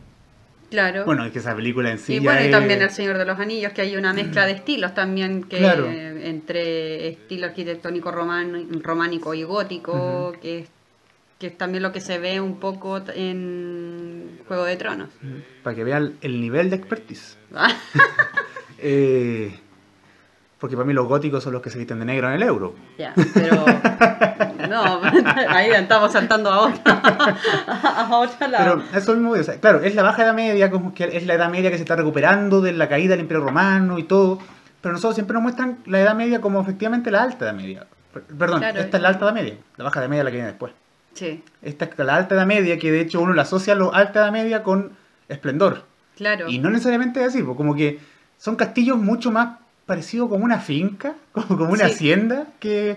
Claro. 0.70 1.04
Bueno, 1.04 1.24
es 1.24 1.32
que 1.32 1.38
esa 1.38 1.54
película 1.54 1.90
en 1.92 1.98
sí 1.98 2.14
y 2.14 2.18
bueno, 2.18 2.40
y 2.40 2.44
es- 2.46 2.50
también 2.50 2.82
El 2.82 2.90
Señor 2.90 3.18
de 3.18 3.24
los 3.24 3.38
Anillos, 3.38 3.72
que 3.72 3.82
hay 3.82 3.96
una 3.96 4.12
mezcla 4.12 4.46
de 4.46 4.52
estilos 4.52 4.94
también, 4.94 5.44
que 5.44 5.58
Claro. 5.58 5.86
eh, 5.86 6.28
entre 6.28 7.08
estilo 7.08 7.46
arquitectónico 7.46 8.10
romano, 8.10 8.58
románico 8.82 9.32
y 9.34 9.44
gótico, 9.44 10.32
que, 10.42 10.60
es, 10.60 10.68
que 11.38 11.46
es 11.48 11.56
también 11.58 11.84
lo 11.84 11.92
que 11.92 12.00
se 12.00 12.18
ve 12.18 12.40
un 12.40 12.58
poco 12.58 13.00
en 13.14 14.40
Juego 14.48 14.64
de 14.64 14.76
Tronos. 14.76 15.10
para 15.62 15.76
que 15.76 15.84
vean 15.84 16.14
el 16.20 16.40
nivel 16.40 16.68
de 16.70 16.76
expertise. 16.76 17.38
Eh, 18.78 19.58
porque 20.66 20.74
para 20.76 20.84
mí 20.88 20.92
los 20.92 21.06
góticos 21.06 21.44
son 21.44 21.52
los 21.52 21.62
que 21.62 21.70
se 21.70 21.78
visten 21.78 22.00
de 22.00 22.04
negro 22.04 22.26
en 22.28 22.34
el 22.34 22.42
euro. 22.42 22.74
ya, 22.98 23.14
pero... 23.32 23.64
No, 24.68 25.00
ahí 25.48 25.70
estamos 25.70 26.10
saltando 26.10 26.50
a 26.50 26.62
otra, 26.62 27.00
a 27.68 28.16
otra 28.16 28.48
lado. 28.48 28.82
Pero 28.90 28.98
eso 29.00 29.14
mismo, 29.14 29.30
o 29.30 29.42
sea, 29.44 29.60
claro, 29.60 29.80
es 29.80 29.94
la 29.94 30.02
baja 30.02 30.24
edad 30.24 30.34
media, 30.34 30.72
como 30.72 30.92
que 30.92 31.04
es 31.16 31.24
la 31.24 31.34
edad 31.34 31.48
media 31.50 31.70
que 31.70 31.76
se 31.76 31.84
está 31.84 31.94
recuperando 31.94 32.60
de 32.60 32.72
la 32.72 32.88
caída 32.88 33.12
del 33.12 33.20
Imperio 33.20 33.44
Romano 33.44 33.96
y 33.96 34.02
todo. 34.02 34.40
Pero 34.80 34.94
nosotros 34.94 35.14
siempre 35.14 35.34
nos 35.34 35.44
muestran 35.44 35.78
la 35.86 36.00
edad 36.00 36.16
media 36.16 36.40
como 36.40 36.60
efectivamente 36.60 37.12
la 37.12 37.22
alta 37.22 37.44
edad 37.44 37.54
media. 37.54 37.86
Perdón, 38.12 38.58
Claro. 38.58 38.80
esta 38.80 38.96
es 38.96 39.02
la 39.04 39.08
alta 39.10 39.24
edad 39.26 39.34
media. 39.34 39.54
La 39.76 39.84
baja 39.84 40.00
edad 40.00 40.08
media 40.08 40.22
es 40.22 40.24
la 40.24 40.30
que 40.32 40.36
viene 40.36 40.50
después. 40.50 40.72
Sí, 41.12 41.44
Esta 41.62 41.84
es 41.84 41.98
la 41.98 42.16
alta 42.16 42.34
edad 42.34 42.46
media, 42.46 42.76
que 42.76 42.90
de 42.90 43.02
hecho 43.02 43.20
uno 43.20 43.34
la 43.34 43.42
asocia 43.42 43.74
a 43.74 43.76
la 43.76 43.88
alta 43.90 44.18
edad 44.20 44.32
media 44.32 44.64
con 44.64 44.92
esplendor. 45.28 45.84
claro. 46.16 46.48
Y 46.48 46.58
no 46.58 46.70
necesariamente 46.70 47.20
es 47.20 47.28
así, 47.28 47.42
pues, 47.44 47.56
como 47.56 47.76
que 47.76 48.00
son 48.36 48.56
castillos 48.56 48.96
mucho 48.98 49.30
más 49.30 49.58
parecidos 49.86 50.28
como 50.28 50.44
una 50.44 50.58
finca, 50.60 51.14
como, 51.32 51.46
como 51.48 51.70
una 51.72 51.86
Sí. 51.86 51.92
hacienda, 51.94 52.48
que 52.60 52.96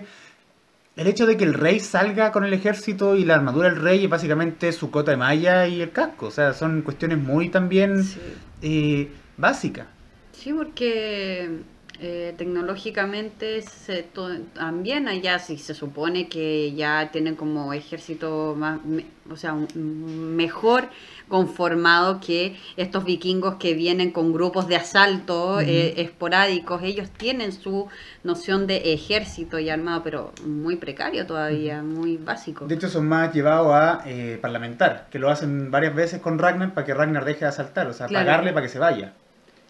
el 0.96 1.06
hecho 1.06 1.24
de 1.26 1.36
que 1.36 1.44
el 1.44 1.54
rey 1.54 1.80
salga 1.80 2.32
con 2.32 2.44
el 2.44 2.52
ejército 2.52 3.16
y 3.16 3.24
la 3.24 3.36
armadura 3.36 3.70
del 3.70 3.80
rey 3.80 4.04
es 4.04 4.10
básicamente 4.10 4.72
su 4.72 4.90
cota 4.90 5.12
de 5.12 5.16
malla 5.16 5.66
y 5.66 5.80
el 5.80 5.92
casco. 5.92 6.26
O 6.26 6.30
sea, 6.30 6.52
son 6.52 6.82
cuestiones 6.82 7.18
muy 7.18 7.48
también 7.48 8.02
Sí. 8.04 8.20
eh, 8.62 9.08
básicas. 9.38 9.86
Sí, 10.32 10.52
porque 10.52 11.60
eh, 12.02 12.34
tecnológicamente 12.38 13.60
se 13.62 14.06
también 14.54 15.06
allá 15.06 15.38
sí 15.38 15.58
se 15.58 15.74
supone 15.74 16.28
que 16.28 16.72
ya 16.72 17.10
tienen 17.12 17.36
como 17.36 17.72
ejército 17.74 18.54
más, 18.58 18.82
me- 18.84 19.04
o 19.30 19.36
sea, 19.36 19.52
un- 19.52 20.34
mejor 20.36 20.88
conformado 21.30 22.20
que 22.20 22.56
estos 22.76 23.04
vikingos 23.04 23.54
que 23.54 23.72
vienen 23.72 24.10
con 24.10 24.34
grupos 24.34 24.68
de 24.68 24.76
asalto 24.76 25.60
eh, 25.60 25.94
esporádicos. 26.02 26.82
Ellos 26.82 27.08
tienen 27.16 27.52
su 27.52 27.88
noción 28.24 28.66
de 28.66 28.92
ejército 28.92 29.58
y 29.58 29.70
armado, 29.70 30.02
pero 30.02 30.32
muy 30.44 30.76
precario 30.76 31.24
todavía, 31.26 31.82
muy 31.82 32.18
básico. 32.18 32.66
De 32.66 32.74
hecho, 32.74 32.90
son 32.90 33.08
más 33.08 33.32
llevados 33.32 33.72
a 33.72 34.02
eh, 34.04 34.38
parlamentar, 34.42 35.06
que 35.10 35.18
lo 35.18 35.30
hacen 35.30 35.70
varias 35.70 35.94
veces 35.94 36.20
con 36.20 36.38
Ragnar 36.38 36.74
para 36.74 36.84
que 36.84 36.92
Ragnar 36.92 37.24
deje 37.24 37.40
de 37.40 37.46
asaltar, 37.46 37.86
o 37.86 37.94
sea, 37.94 38.06
Claro. 38.08 38.26
pagarle 38.26 38.52
para 38.52 38.66
que 38.66 38.72
se 38.72 38.78
vaya. 38.78 39.12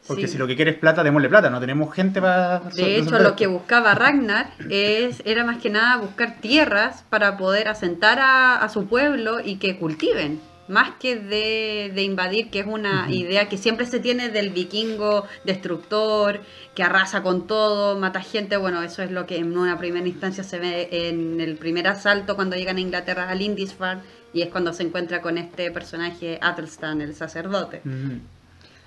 Porque 0.09 0.27
Sí. 0.27 0.33
si 0.33 0.39
lo 0.39 0.47
que 0.47 0.57
quiere 0.57 0.71
es 0.71 0.79
plata, 0.79 1.05
démosle 1.05 1.29
plata, 1.29 1.51
no 1.51 1.61
tenemos 1.61 1.95
gente 1.95 2.23
para... 2.23 2.61
De 2.75 2.97
hecho, 2.97 3.19
lo 3.19 3.37
que 3.37 3.47
buscaba 3.47 3.95
Ragnar 3.95 4.51
es, 4.71 5.23
era 5.27 5.45
más 5.45 5.59
que 5.59 5.69
nada 5.69 5.99
buscar 5.99 6.37
tierras 6.41 7.05
para 7.11 7.37
poder 7.37 7.69
asentar 7.69 8.19
a, 8.19 8.57
a 8.57 8.69
su 8.71 8.87
pueblo 8.87 9.41
y 9.45 9.57
que 9.57 9.77
cultiven, 9.79 10.41
más 10.71 10.93
que 11.01 11.17
de, 11.17 11.93
de 11.95 12.03
invadir, 12.03 12.49
que 12.51 12.61
es 12.61 12.67
una 12.67 13.11
idea 13.11 13.49
que 13.49 13.59
siempre 13.59 13.85
se 13.87 14.01
tiene 14.01 14.29
del 14.31 14.51
vikingo 14.51 15.27
destructor, 15.45 16.41
que 16.75 16.83
arrasa 16.83 17.23
con 17.23 17.47
todo, 17.47 17.99
mata 17.99 18.23
gente. 18.23 18.57
Bueno, 18.57 18.83
eso 18.83 19.03
es 19.03 19.11
lo 19.11 19.27
que 19.27 19.37
en 19.37 19.59
una 19.59 19.77
primera 19.79 20.07
instancia 20.07 20.45
se 20.45 20.59
ve 20.59 20.89
en 20.91 21.41
el 21.41 21.57
primer 21.57 21.87
asalto 21.89 22.37
cuando 22.37 22.57
llegan 22.57 22.77
a 22.77 22.81
Inglaterra 22.81 23.29
a 23.29 23.35
Lindisfarne 23.35 24.03
y 24.33 24.43
es 24.43 24.49
cuando 24.49 24.73
se 24.73 24.85
encuentra 24.85 25.21
con 25.21 25.37
este 25.39 25.71
personaje 25.73 26.39
Athelstan, 26.41 27.01
el 27.03 27.15
sacerdote. 27.15 27.83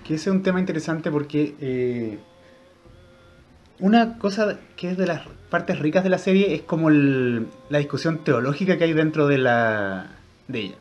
Que 0.06 0.14
ese 0.14 0.30
es 0.30 0.34
un 0.34 0.42
tema 0.42 0.58
interesante 0.60 1.10
porque 1.10 1.54
eh, 1.60 2.18
una 3.80 4.18
cosa 4.18 4.58
que 4.76 4.90
es 4.90 4.96
de 4.96 5.06
las 5.06 5.22
partes 5.50 5.78
ricas 5.78 6.04
de 6.04 6.10
la 6.10 6.18
serie 6.18 6.54
es 6.54 6.62
como 6.62 6.88
el- 6.88 7.46
la 7.68 7.78
discusión 7.78 8.24
teológica 8.24 8.78
que 8.78 8.84
hay 8.84 8.92
dentro 8.92 9.26
de 9.26 9.38
la 9.38 10.06
de 10.48 10.60
ella. 10.60 10.74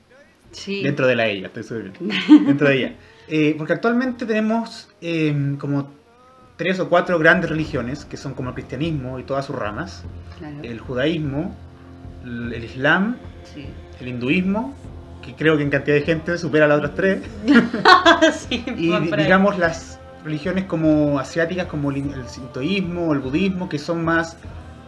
Sí. 0.53 0.81
Dentro 0.83 1.05
de 1.07 1.15
la 1.15 1.27
ella, 1.27 1.47
estoy 1.47 1.63
seguro. 1.63 1.91
dentro 2.47 2.69
de 2.69 2.75
ella. 2.77 2.95
Eh, 3.27 3.55
porque 3.57 3.73
actualmente 3.73 4.25
tenemos 4.25 4.89
eh, 5.01 5.55
como 5.59 5.89
tres 6.57 6.79
o 6.79 6.87
cuatro 6.89 7.17
grandes 7.19 7.49
religiones 7.49 8.05
que 8.05 8.15
son 8.17 8.33
como 8.33 8.49
el 8.49 8.55
cristianismo 8.55 9.19
y 9.19 9.23
todas 9.23 9.45
sus 9.45 9.55
ramas, 9.55 10.03
Claro. 10.39 10.57
el 10.63 10.79
judaísmo, 10.79 11.55
el, 12.23 12.63
islam, 12.63 13.17
Sí. 13.53 13.65
el 13.99 14.07
hinduismo, 14.07 14.73
que 15.21 15.33
creo 15.35 15.57
que 15.57 15.63
en 15.63 15.69
cantidad 15.69 15.95
de 15.97 16.03
gente 16.03 16.37
supera 16.37 16.65
a 16.65 16.67
las 16.67 16.77
otras 16.79 16.95
tres. 16.95 17.19
Sí, 18.49 18.63
Y 18.77 18.91
digamos 19.15 19.57
las 19.57 19.99
religiones 20.23 20.65
como 20.65 21.19
asiáticas, 21.19 21.67
como 21.67 21.91
el, 21.91 21.97
el 22.13 22.27
sintoísmo, 22.27 23.13
el 23.13 23.19
budismo, 23.19 23.67
que 23.69 23.79
son 23.79 24.03
más 24.05 24.37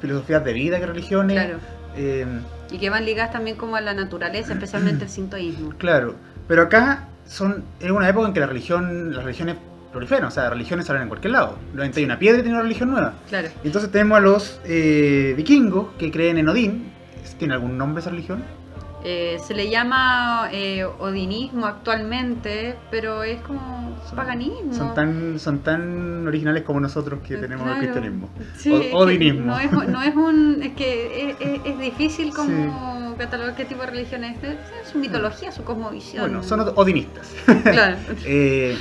filosofías 0.01 0.43
de 0.45 0.53
vida 0.53 0.79
que 0.79 0.85
religiones. 0.85 1.35
Claro. 1.37 1.59
Eh, 1.97 2.25
Y 2.71 2.77
que 2.77 2.89
van 2.89 3.05
ligadas 3.05 3.31
también 3.31 3.57
como 3.57 3.75
a 3.75 3.81
la 3.81 3.93
naturaleza, 3.93 4.53
especialmente 4.53 5.05
el 5.05 5.09
sintoísmo. 5.09 5.69
claro. 5.77 6.15
Pero 6.47 6.63
acá 6.63 7.07
son 7.27 7.63
es 7.79 7.91
una 7.91 8.07
época 8.09 8.27
en 8.27 8.33
que 8.33 8.39
la 8.39 8.47
religión, 8.47 9.13
las 9.13 9.23
religiones 9.23 9.55
proliferan, 9.91 10.25
o 10.25 10.31
sea, 10.31 10.49
religiones 10.49 10.85
salen 10.85 11.03
en 11.03 11.07
cualquier 11.07 11.31
lado. 11.31 11.57
Hay 11.77 12.03
una 12.03 12.19
piedra 12.19 12.39
y 12.39 12.41
tiene 12.41 12.55
una 12.55 12.63
religión 12.63 12.91
nueva. 12.91 13.13
Claro. 13.29 13.47
Entonces 13.63 13.91
tenemos 13.91 14.17
a 14.17 14.21
los 14.21 14.59
eh, 14.65 15.33
vikingos 15.37 15.93
que 15.97 16.11
creen 16.11 16.37
en 16.37 16.49
Odín. 16.49 16.91
¿Tiene 17.39 17.53
algún 17.53 17.77
nombre 17.77 18.01
esa 18.01 18.11
religión? 18.11 18.43
Eh, 19.07 19.37
se 19.45 19.53
le 19.53 19.69
llama 19.69 20.49
eh, 20.51 20.83
odinismo 20.83 21.67
actualmente, 21.67 22.75
pero 22.89 23.21
es 23.21 23.39
como 23.41 23.95
Son- 24.07 24.15
paganismo. 24.15 24.73
Son 24.73 24.93
tan, 24.95 25.37
son 25.39 25.59
tan 25.59 26.27
originales 26.27 26.63
como 26.63 26.79
nosotros 26.79 27.19
que 27.25 27.37
tenemos 27.37 27.67
el 27.69 27.77
cristianismo. 27.77 28.29
Sí, 28.57 28.71
O- 28.71 28.77
es 28.81 28.87
que 28.87 28.93
odinismo. 28.95 29.45
No 29.45 29.59
es, 29.59 29.71
no 29.71 30.01
es 30.01 30.15
un. 30.15 30.63
Es 30.63 30.73
que 30.73 31.29
es, 31.29 31.35
es- 31.39 31.61
es 31.65 31.79
difícil 31.79 32.33
como 32.33 33.15
catalogar 33.17 33.55
qué 33.55 33.65
tipo 33.65 33.81
de 33.81 33.87
religión 33.91 34.23
es. 34.23 34.43
Es 34.43 34.57
su 34.91 34.97
mitología, 34.97 35.51
su 35.51 35.63
cosmovisión. 35.63 36.23
Bueno, 36.23 36.41
son 36.43 36.61
od- 36.61 36.73
odinistas. 36.75 37.31
Claro. 37.63 37.97
Eh, 38.25 38.75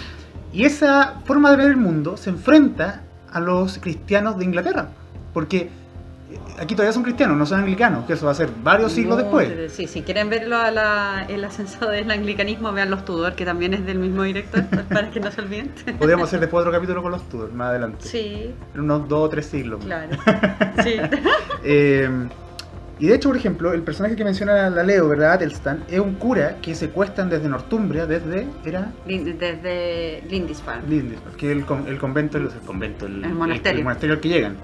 y 0.55 0.65
esa 0.65 1.21
forma 1.27 1.51
de 1.51 1.57
ver 1.59 1.67
el 1.67 1.77
mundo 1.77 2.17
se 2.17 2.31
enfrenta 2.31 3.03
a 3.31 3.41
los 3.41 3.79
cristianos 3.79 4.39
de 4.39 4.45
Inglaterra. 4.47 4.89
Porque 5.35 5.59
eh, 5.59 5.71
aquí 6.59 6.75
todavía 6.75 6.93
son 6.93 7.03
cristianos, 7.03 7.37
no 7.37 7.47
son 7.47 7.61
anglicanos, 7.61 8.05
que 8.07 8.13
eso 8.15 8.27
va 8.27 8.33
a 8.33 8.35
ser 8.35 8.49
varios 8.63 8.93
siglos 8.93 9.17
No, 9.17 9.23
después. 9.23 9.73
Sí, 9.73 9.87
si 9.87 10.03
quieren 10.03 10.31
verlo 10.31 10.57
a 10.57 10.71
la- 10.71 11.27
el 11.29 11.45
ascenso 11.45 11.87
del 11.89 12.11
anglicanismo, 12.11 12.73
vean 12.73 12.91
Los 12.91 13.05
Tudor, 13.05 13.35
que 13.35 13.45
también 13.45 13.75
es 13.75 13.85
del 13.87 13.99
mismo 13.99 14.23
director, 14.23 14.65
para 14.89 15.11
que 15.11 15.21
no 15.21 15.31
se 15.31 15.41
olviden. 15.41 15.71
Podríamos 15.99 16.29
hacer 16.29 16.41
después 16.41 16.61
otro 16.63 16.73
capítulo 16.73 17.03
con 17.03 17.13
los 17.13 17.29
Tudors, 17.29 17.53
más 17.53 17.69
adelante. 17.71 18.07
Sí, 18.09 18.55
En 18.75 18.81
unos 18.81 19.09
dos 19.09 19.21
o 19.27 19.29
tres 19.29 19.47
siglos. 19.47 19.85
claro. 19.85 20.11
Sí. 20.83 20.97
Eh, 21.67 22.09
y 22.99 23.07
de 23.09 23.15
hecho, 23.17 23.29
por 23.31 23.37
ejemplo, 23.37 23.73
el 23.73 23.83
personaje 23.83 24.15
que 24.15 24.23
menciona 24.25 24.71
la 24.71 24.83
Leo, 24.85 25.09
¿verdad? 25.09 25.33
Atelstan, 25.33 25.83
es 25.91 25.99
un 25.99 26.15
cura 26.15 26.59
que 26.63 26.75
secuestran 26.77 27.29
desde 27.29 27.49
Northumbria, 27.49 28.07
desde. 28.07 28.47
Era. 28.65 28.93
Desde 29.07 30.23
Lindisfarne. 30.29 30.89
Lindisfarne, 30.89 31.37
que 31.37 31.51
es 31.51 31.57
el, 31.57 31.65
con- 31.65 31.89
el 31.89 31.99
convento, 31.99 32.39
el, 32.39 32.45
el 32.45 32.51
convento, 32.67 33.07
el, 33.07 33.25
El 33.25 33.35
monasterio. 33.35 33.79
el 33.79 33.85
monasterio 33.85 34.15
al 34.15 34.21
que 34.21 34.29
llegan. 34.29 34.57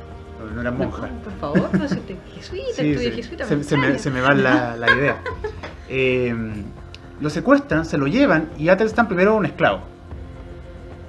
No, 0.55 0.63
No, 0.63 0.73
monjas. 0.73 1.11
por 1.25 1.33
favor, 1.35 1.79
no, 1.79 1.85
usted 1.85 2.01
es 2.11 2.35
jesuita, 2.35 2.67
Sí, 2.75 2.91
estudia 2.91 3.13
jesuita. 3.13 3.45
Se, 3.47 3.63
se 3.65 3.77
me, 3.77 3.99
se 3.99 4.11
me 4.11 4.21
va 4.21 4.35
la, 4.35 4.77
la 4.77 4.91
idea. 4.97 5.21
Eh, 5.93 6.33
lo 7.21 7.31
secuestran, 7.31 7.85
se 7.85 7.99
lo 7.99 8.07
llevan 8.07 8.49
y 8.57 8.69
Atelstan 8.69 9.09
primero 9.09 9.33
es 9.33 9.39
un 9.39 9.47
esclavo. 9.47 9.81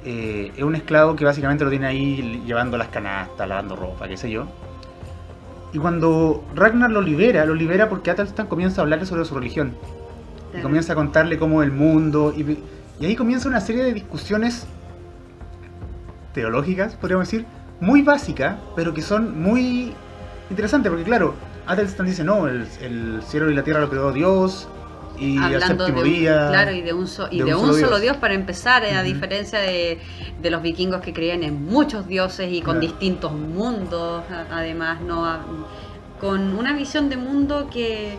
Eh, 0.04 0.52
es 0.58 0.64
un 0.64 0.74
esclavo 0.76 1.16
que 1.16 1.24
básicamente 1.24 1.64
lo 1.64 1.70
tiene 1.70 1.86
ahí 1.86 2.42
llevando 2.48 2.80
las 2.80 2.88
canastas, 2.88 3.48
lavando 3.48 3.76
ropa, 3.76 4.08
qué 4.08 4.18
sé 4.18 4.32
yo. 4.32 4.48
Y 5.72 5.78
cuando 5.78 6.44
Ragnar 6.56 6.90
lo 6.90 7.00
libera, 7.00 7.46
lo 7.46 7.54
libera 7.54 7.90
porque 7.90 8.10
Atelstan 8.10 8.48
comienza 8.48 8.82
a 8.82 8.86
hablarle 8.86 9.06
sobre 9.06 9.24
su 9.24 9.36
religión. 9.36 9.76
Y 10.58 10.62
comienza 10.64 10.94
a 10.94 10.96
contarle 10.96 11.38
cómo 11.38 11.62
el 11.62 11.72
mundo. 11.72 12.34
Y, 12.36 12.58
y 13.00 13.06
ahí 13.06 13.16
comienza 13.16 13.48
una 13.48 13.62
serie 13.62 13.84
de 13.84 13.94
discusiones 13.94 14.66
teológicas, 16.34 16.96
podríamos 16.96 17.28
decir, 17.28 17.46
muy 17.82 18.02
básicas, 18.04 18.58
pero 18.76 18.94
que 18.94 19.02
son 19.02 19.42
muy 19.42 19.94
interesantes. 20.50 20.90
Porque, 20.90 21.04
claro, 21.04 21.34
Atelstan 21.68 22.06
dice: 22.06 22.24
No, 22.24 22.48
el, 22.48 22.66
el 22.82 23.22
cielo 23.24 23.52
y 23.52 23.56
la 23.56 23.64
tierra 23.64 23.82
lo 23.82 23.90
creó 23.90 24.12
Dios. 24.14 24.70
Y 25.20 25.38
Hablando 25.38 25.84
de 25.86 25.92
séptimo 25.92 26.00
un, 26.00 26.04
día. 26.06 26.48
claro, 26.50 26.72
y 26.72 26.82
de 26.82 26.94
un, 26.94 27.08
so- 27.08 27.28
y 27.30 27.40
de 27.40 27.46
de 27.46 27.54
un 27.54 27.66
un 27.66 27.74
solo 27.74 27.80
solo, 27.80 27.90
Dios. 27.90 28.02
Dios. 28.02 28.18
para 28.18 28.34
empezar, 28.34 28.84
eh, 28.86 28.96
a 28.96 29.04
diferencia 29.04 29.60
de, 29.60 30.00
de 30.42 30.50
los 30.50 30.62
vikingos 30.64 31.02
que 31.02 31.14
creían 31.14 31.44
en 31.44 31.66
muchos 31.66 32.08
dioses 32.08 32.52
y 32.52 32.62
con 32.62 32.76
Claro. 32.80 32.80
distintos 32.80 33.32
mundos, 33.34 34.24
además, 34.50 35.02
no 35.02 35.28
con 36.20 36.56
una 36.58 36.74
visión 36.74 37.10
de 37.10 37.18
mundo 37.18 37.68
que, 37.72 38.18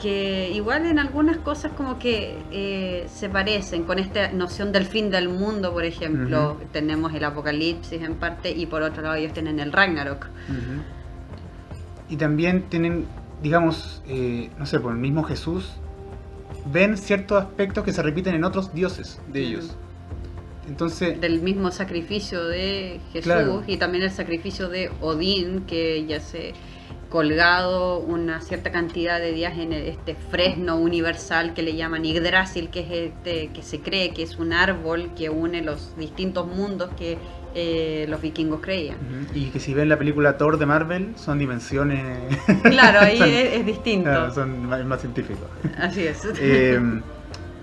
que 0.00 0.50
igual 0.54 0.86
en 0.86 0.98
algunas 0.98 1.38
cosas 1.38 1.72
como 1.72 1.98
que 1.98 2.38
eh, 2.50 3.06
se 3.12 3.28
parecen, 3.28 3.84
con 3.84 3.98
esta 3.98 4.32
noción 4.32 4.72
del 4.72 4.86
fin 4.86 5.10
del 5.10 5.28
mundo, 5.28 5.72
por 5.72 5.84
ejemplo, 5.84 6.58
tenemos 6.72 7.12
el 7.14 7.24
apocalipsis 7.24 8.00
en 8.02 8.14
parte 8.14 8.50
y 8.50 8.66
por 8.66 8.82
otro 8.82 9.02
lado 9.02 9.16
ellos 9.16 9.32
tienen 9.32 9.60
el 9.60 9.72
Ragnarok. 9.72 10.28
Y 12.08 12.16
también 12.16 12.62
tienen, 12.68 13.06
digamos, 13.42 14.02
eh, 14.08 14.50
no 14.58 14.66
sé, 14.66 14.80
por 14.80 14.92
el 14.92 14.98
mismo 14.98 15.22
Jesús, 15.22 15.72
ven 16.72 16.96
ciertos 16.96 17.42
aspectos 17.42 17.84
que 17.84 17.92
se 17.92 18.02
repiten 18.02 18.34
en 18.34 18.44
otros 18.44 18.74
dioses 18.74 19.20
de 19.32 19.40
ellos. 19.40 19.76
Entonces, 20.68 21.20
del 21.20 21.40
mismo 21.40 21.70
sacrificio 21.70 22.44
de 22.44 23.00
Jesús 23.12 23.24
Claro. 23.24 23.62
y 23.66 23.76
también 23.76 24.04
el 24.04 24.10
sacrificio 24.10 24.68
de 24.68 24.90
Odín, 25.00 25.62
que 25.66 26.06
ya 26.06 26.20
se 26.20 26.54
colgado 27.10 27.98
una 27.98 28.40
cierta 28.40 28.70
cantidad 28.70 29.18
de 29.18 29.32
días 29.32 29.58
en 29.58 29.72
este 29.72 30.14
fresno 30.14 30.76
universal 30.76 31.52
que 31.54 31.62
le 31.62 31.74
llaman 31.76 32.04
Yggdrasil, 32.04 32.70
que 32.70 32.80
es 32.80 32.90
este 33.12 33.48
que 33.52 33.62
se 33.62 33.80
cree 33.80 34.10
que 34.14 34.22
es 34.22 34.38
un 34.38 34.52
árbol 34.52 35.10
que 35.16 35.28
une 35.28 35.60
los 35.62 35.94
distintos 35.98 36.46
mundos 36.46 36.88
que 36.96 37.18
eh, 37.54 38.06
los 38.08 38.22
vikingos 38.22 38.60
creían. 38.60 38.96
y 39.34 39.46
que 39.46 39.58
si 39.58 39.74
ven 39.74 39.88
la 39.88 39.98
película 39.98 40.38
Thor 40.38 40.56
de 40.56 40.66
Marvel, 40.66 41.12
son 41.16 41.38
dimensiones. 41.38 42.00
Claro, 42.62 43.00
ahí 43.00 43.18
son- 43.18 43.28
es, 43.28 43.52
es 43.54 43.66
distinto. 43.66 44.04
claro, 44.08 44.32
son 44.32 44.66
más, 44.66 44.84
más 44.84 45.00
científicos. 45.00 45.44
Así 45.78 46.06
es. 46.06 46.22
Eh, 46.38 46.80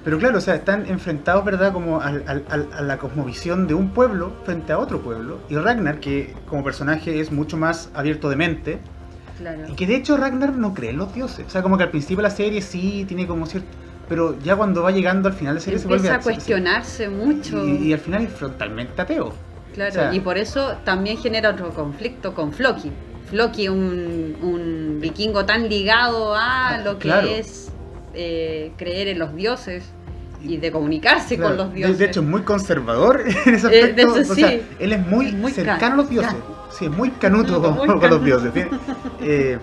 pero 0.04 0.18
claro, 0.20 0.38
o 0.40 0.42
sea, 0.42 0.56
están 0.56 0.86
enfrentados, 0.88 1.44
¿verdad? 1.46 1.72
Como 1.72 2.02
al- 2.02 2.24
a 2.28 2.82
la 2.82 2.98
cosmovisión 2.98 3.66
de 3.68 3.74
un 3.76 3.90
pueblo 3.92 4.34
frente 4.46 4.74
a 4.74 4.78
otro 4.80 5.00
pueblo. 5.02 5.40
Y 5.50 5.56
Ragnar, 5.56 6.00
que 6.02 6.34
como 6.50 6.64
personaje 6.66 7.20
es 7.22 7.32
mucho 7.32 7.56
más 7.58 7.90
abierto 7.94 8.30
de 8.30 8.36
mente, 8.36 8.80
Claro. 9.38 9.60
Y 9.68 9.74
que 9.76 9.86
de 9.88 9.96
hecho 9.96 10.18
Ragnar 10.18 10.54
no 10.56 10.74
cree 10.74 10.90
en 10.92 10.98
los 10.98 11.14
dioses. 11.14 11.46
O 11.48 11.50
sea, 11.50 11.62
como 11.62 11.78
que 11.78 11.84
al 11.84 11.90
principio 11.92 12.18
de 12.18 12.24
la 12.24 12.30
serie 12.36 12.62
sí 12.62 13.06
tiene 13.08 13.28
como 13.28 13.46
cierto. 13.46 13.68
Pero 14.10 14.38
ya 14.42 14.56
cuando 14.56 14.82
va 14.84 14.92
llegando 14.92 15.28
al 15.28 15.36
final 15.36 15.56
de 15.56 15.60
la 15.60 15.64
serie 15.64 15.80
se 15.80 15.88
vuelve 15.88 16.08
Empieza 16.08 16.16
a 16.18 16.22
se- 16.22 16.30
se- 16.30 16.34
cuestionarse 16.36 17.10
mucho. 17.10 17.68
Y, 17.68 17.90
y 17.90 17.94
al 17.94 18.00
final 18.00 18.24
es 18.24 18.32
frontalmente 18.32 19.02
ateo. 19.02 19.34
Claro, 19.74 19.90
O 19.92 19.94
sea- 19.94 20.14
y 20.14 20.20
por 20.22 20.38
eso 20.38 20.76
también 20.86 21.18
genera 21.18 21.50
otro 21.52 21.70
conflicto 21.72 22.34
con 22.34 22.52
Floki. 22.54 22.92
Floki, 23.30 23.68
un, 23.68 24.38
un 24.42 25.00
vikingo 25.02 25.44
tan 25.46 25.68
ligado 25.68 26.34
a 26.34 26.70
Ah, 26.70 26.82
lo 26.84 26.94
que 26.98 27.10
claro. 27.10 27.28
es 27.28 27.70
eh, 28.14 28.72
creer 28.78 29.10
en 29.10 29.20
los 29.20 29.36
dioses 29.36 29.84
y 30.42 30.56
de 30.58 30.72
comunicarse 30.72 31.36
Claro, 31.36 31.58
con 31.58 31.66
los 31.68 31.74
dioses. 31.76 31.98
De, 32.00 32.06
hecho, 32.06 32.22
es 32.22 32.26
muy 32.26 32.42
conservador 32.44 33.22
en 33.46 33.54
ese 33.56 33.68
Eh, 33.68 33.94
de 33.94 34.02
aspecto. 34.04 34.32
o 34.32 34.36
sea, 34.36 34.58
él 34.80 34.94
es 34.94 35.06
muy, 35.06 35.26
Es 35.28 35.34
muy 35.34 35.52
cercano 35.52 35.80
can- 35.80 35.92
a 35.92 35.96
los 35.98 36.10
dioses. 36.10 36.36
Sí, 36.70 36.86
es 36.86 36.92
muy 36.92 37.10
canuto 37.12 37.62
con, 37.62 37.76
Muy 37.78 37.88
con 37.88 38.10
los 38.10 38.24
dioses. 38.24 38.52
Eh, 39.22 39.58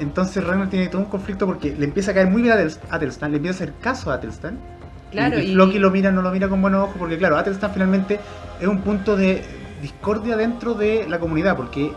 entonces 0.00 0.44
Ragnar 0.44 0.68
tiene 0.70 0.88
todo 0.88 1.02
un 1.02 1.08
conflicto 1.08 1.46
porque 1.46 1.74
le 1.76 1.84
empieza 1.84 2.12
a 2.12 2.14
caer 2.14 2.28
muy 2.28 2.42
bien 2.42 2.54
a 2.54 2.56
Atel- 2.60 2.78
Atelstan, 2.90 3.30
le 3.32 3.38
empieza 3.38 3.54
a 3.54 3.64
hacer 3.64 3.74
caso 3.80 4.10
a 4.10 4.14
Atelstan. 4.14 4.58
Claro, 5.10 5.38
y, 5.38 5.42
y 5.42 5.50
y- 5.50 5.54
Floki 5.54 5.78
lo 5.78 5.90
mira, 5.90 6.10
no 6.12 6.22
lo 6.22 6.30
mira 6.30 6.48
con 6.48 6.62
buenos 6.62 6.84
ojos, 6.84 6.96
porque 6.98 7.18
claro, 7.18 7.36
Atelstan 7.36 7.72
finalmente 7.72 8.18
es 8.60 8.66
un 8.68 8.80
punto 8.80 9.16
de 9.16 9.42
discordia 9.82 10.36
dentro 10.36 10.74
de 10.74 11.06
la 11.08 11.18
comunidad, 11.18 11.56
porque 11.56 11.92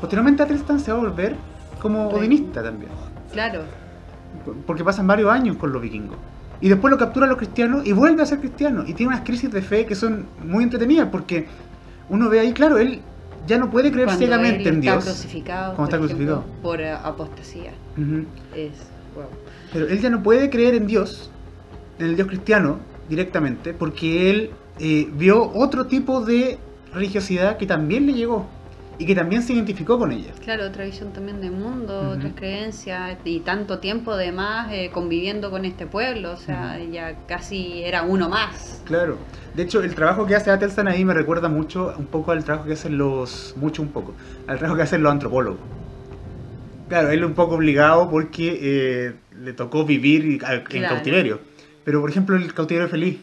posteriormente 0.00 0.42
Atelstan 0.42 0.80
se 0.80 0.90
va 0.92 0.98
a 0.98 1.00
volver 1.02 1.36
como 1.80 2.10
Rey. 2.10 2.20
odinista 2.20 2.62
también, 2.62 2.90
Claro, 3.32 3.60
porque 4.66 4.82
pasan 4.84 5.06
varios 5.06 5.30
años 5.30 5.56
con 5.56 5.72
los 5.72 5.80
vikingos. 5.82 6.16
Y 6.60 6.68
después 6.68 6.90
lo 6.90 6.98
capturan 6.98 7.28
los 7.28 7.38
cristianos 7.38 7.84
y 7.86 7.92
vuelve 7.92 8.22
a 8.22 8.26
ser 8.26 8.38
cristiano. 8.38 8.84
Y 8.86 8.94
tiene 8.94 9.12
unas 9.12 9.24
crisis 9.24 9.50
de 9.50 9.62
fe 9.62 9.84
que 9.84 9.94
son 9.96 10.26
muy 10.44 10.62
entretenidas, 10.64 11.08
porque 11.10 11.46
uno 12.12 12.28
ve 12.28 12.40
ahí, 12.40 12.52
claro, 12.52 12.78
él 12.78 13.00
ya 13.46 13.58
no 13.58 13.70
puede 13.70 13.90
creer 13.90 14.06
cuando 14.06 14.24
ciegamente 14.24 14.68
en 14.68 14.80
Dios. 14.80 15.02
crucificado, 15.04 15.74
Cuando 15.74 15.76
por 15.76 15.84
está 15.84 15.96
ejemplo, 16.14 16.34
crucificado. 16.36 16.62
por 16.62 16.80
eh, 16.80 16.92
apostasía. 16.92 17.72
Es, 18.54 18.72
wow. 19.16 19.24
Pero 19.72 19.88
él 19.88 20.00
ya 20.00 20.10
no 20.10 20.22
puede 20.22 20.48
creer 20.50 20.74
en 20.74 20.86
Dios, 20.86 21.30
en 21.98 22.06
el 22.06 22.16
Dios 22.16 22.28
cristiano, 22.28 22.78
directamente, 23.08 23.72
porque 23.74 24.30
él 24.30 24.50
eh, 24.78 25.08
vio 25.14 25.50
otro 25.54 25.86
tipo 25.86 26.20
de 26.24 26.58
religiosidad 26.92 27.56
que 27.56 27.66
también 27.66 28.06
le 28.06 28.12
llegó 28.12 28.46
y 29.02 29.06
que 29.06 29.16
también 29.16 29.42
se 29.42 29.52
identificó 29.52 29.98
con 29.98 30.12
ella. 30.12 30.30
Claro, 30.44 30.64
otra 30.64 30.84
visión 30.84 31.12
también 31.12 31.40
del 31.40 31.50
mundo, 31.50 32.10
otras 32.10 32.32
creencias 32.36 33.18
y 33.24 33.40
tanto 33.40 33.80
tiempo 33.80 34.12
además 34.12 34.68
eh, 34.70 34.90
conviviendo 34.94 35.50
con 35.50 35.64
este 35.64 35.86
pueblo, 35.86 36.30
o 36.30 36.36
sea, 36.36 36.78
ya 36.78 37.26
casi 37.26 37.82
era 37.82 38.02
uno 38.04 38.28
más. 38.28 38.80
Claro. 38.84 39.18
De 39.54 39.64
hecho, 39.64 39.82
el 39.82 39.92
trabajo 39.96 40.24
que 40.24 40.36
hace 40.36 40.52
Atelstan 40.52 40.86
ahí 40.86 41.04
me 41.04 41.14
recuerda 41.14 41.48
mucho 41.48 41.92
un 41.98 42.06
poco 42.06 42.30
al 42.30 42.44
trabajo 42.44 42.64
que 42.66 42.74
hacen 42.74 42.96
los. 42.96 43.54
mucho 43.56 43.82
un 43.82 43.88
poco. 43.88 44.14
Al 44.46 44.58
trabajo 44.58 44.76
que 44.76 44.82
hacen 44.84 45.02
los 45.02 45.10
antropólogos. 45.10 45.58
Claro, 46.88 47.10
él 47.10 47.24
un 47.24 47.34
poco 47.34 47.56
obligado 47.56 48.08
porque 48.08 48.58
eh, 48.62 49.14
le 49.36 49.52
tocó 49.52 49.84
vivir 49.84 50.24
en 50.26 50.38
Claro. 50.38 50.94
cautiverio. 50.94 51.40
Pero 51.84 52.00
por 52.00 52.08
ejemplo, 52.08 52.36
el 52.36 52.54
cautiverio 52.54 52.88
feliz 52.88 53.18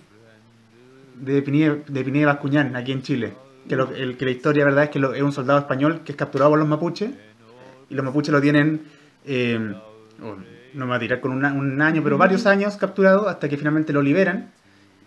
de 1.16 1.42
Pinilla 1.42 1.78
de 1.88 2.04
Pinilla 2.04 2.26
Bascuñán, 2.28 2.76
aquí 2.76 2.92
en 2.92 3.02
Chile. 3.02 3.34
Que, 3.70 3.76
lo- 3.78 3.91
el- 3.95 4.17
que 4.17 4.26
la 4.26 4.32
historia, 4.32 4.65
verdad, 4.65 4.84
es 4.86 4.89
que 4.89 4.99
lo- 4.99 5.13
es 5.13 5.22
un 5.22 5.32
soldado 5.32 5.59
español 5.59 6.01
que 6.03 6.11
es 6.11 6.17
capturado 6.17 6.49
por 6.51 6.59
los 6.59 6.67
mapuches. 6.67 7.11
Y 7.89 7.95
los 7.95 8.03
mapuches 8.03 8.32
lo 8.34 8.41
tienen. 8.41 8.82
eh, 9.26 9.74
oh, 10.22 10.36
no 10.74 10.86
me 10.86 10.89
va 10.91 10.95
a 10.97 10.99
tirar 10.99 11.20
con 11.22 11.32
una- 11.32 11.53
un 11.53 11.82
año, 11.82 12.03
pero 12.03 12.17
varios 12.17 12.45
años 12.45 12.76
capturado 12.78 13.28
hasta 13.30 13.47
que 13.49 13.57
finalmente 13.57 13.93
lo 13.93 14.01
liberan. 14.01 14.51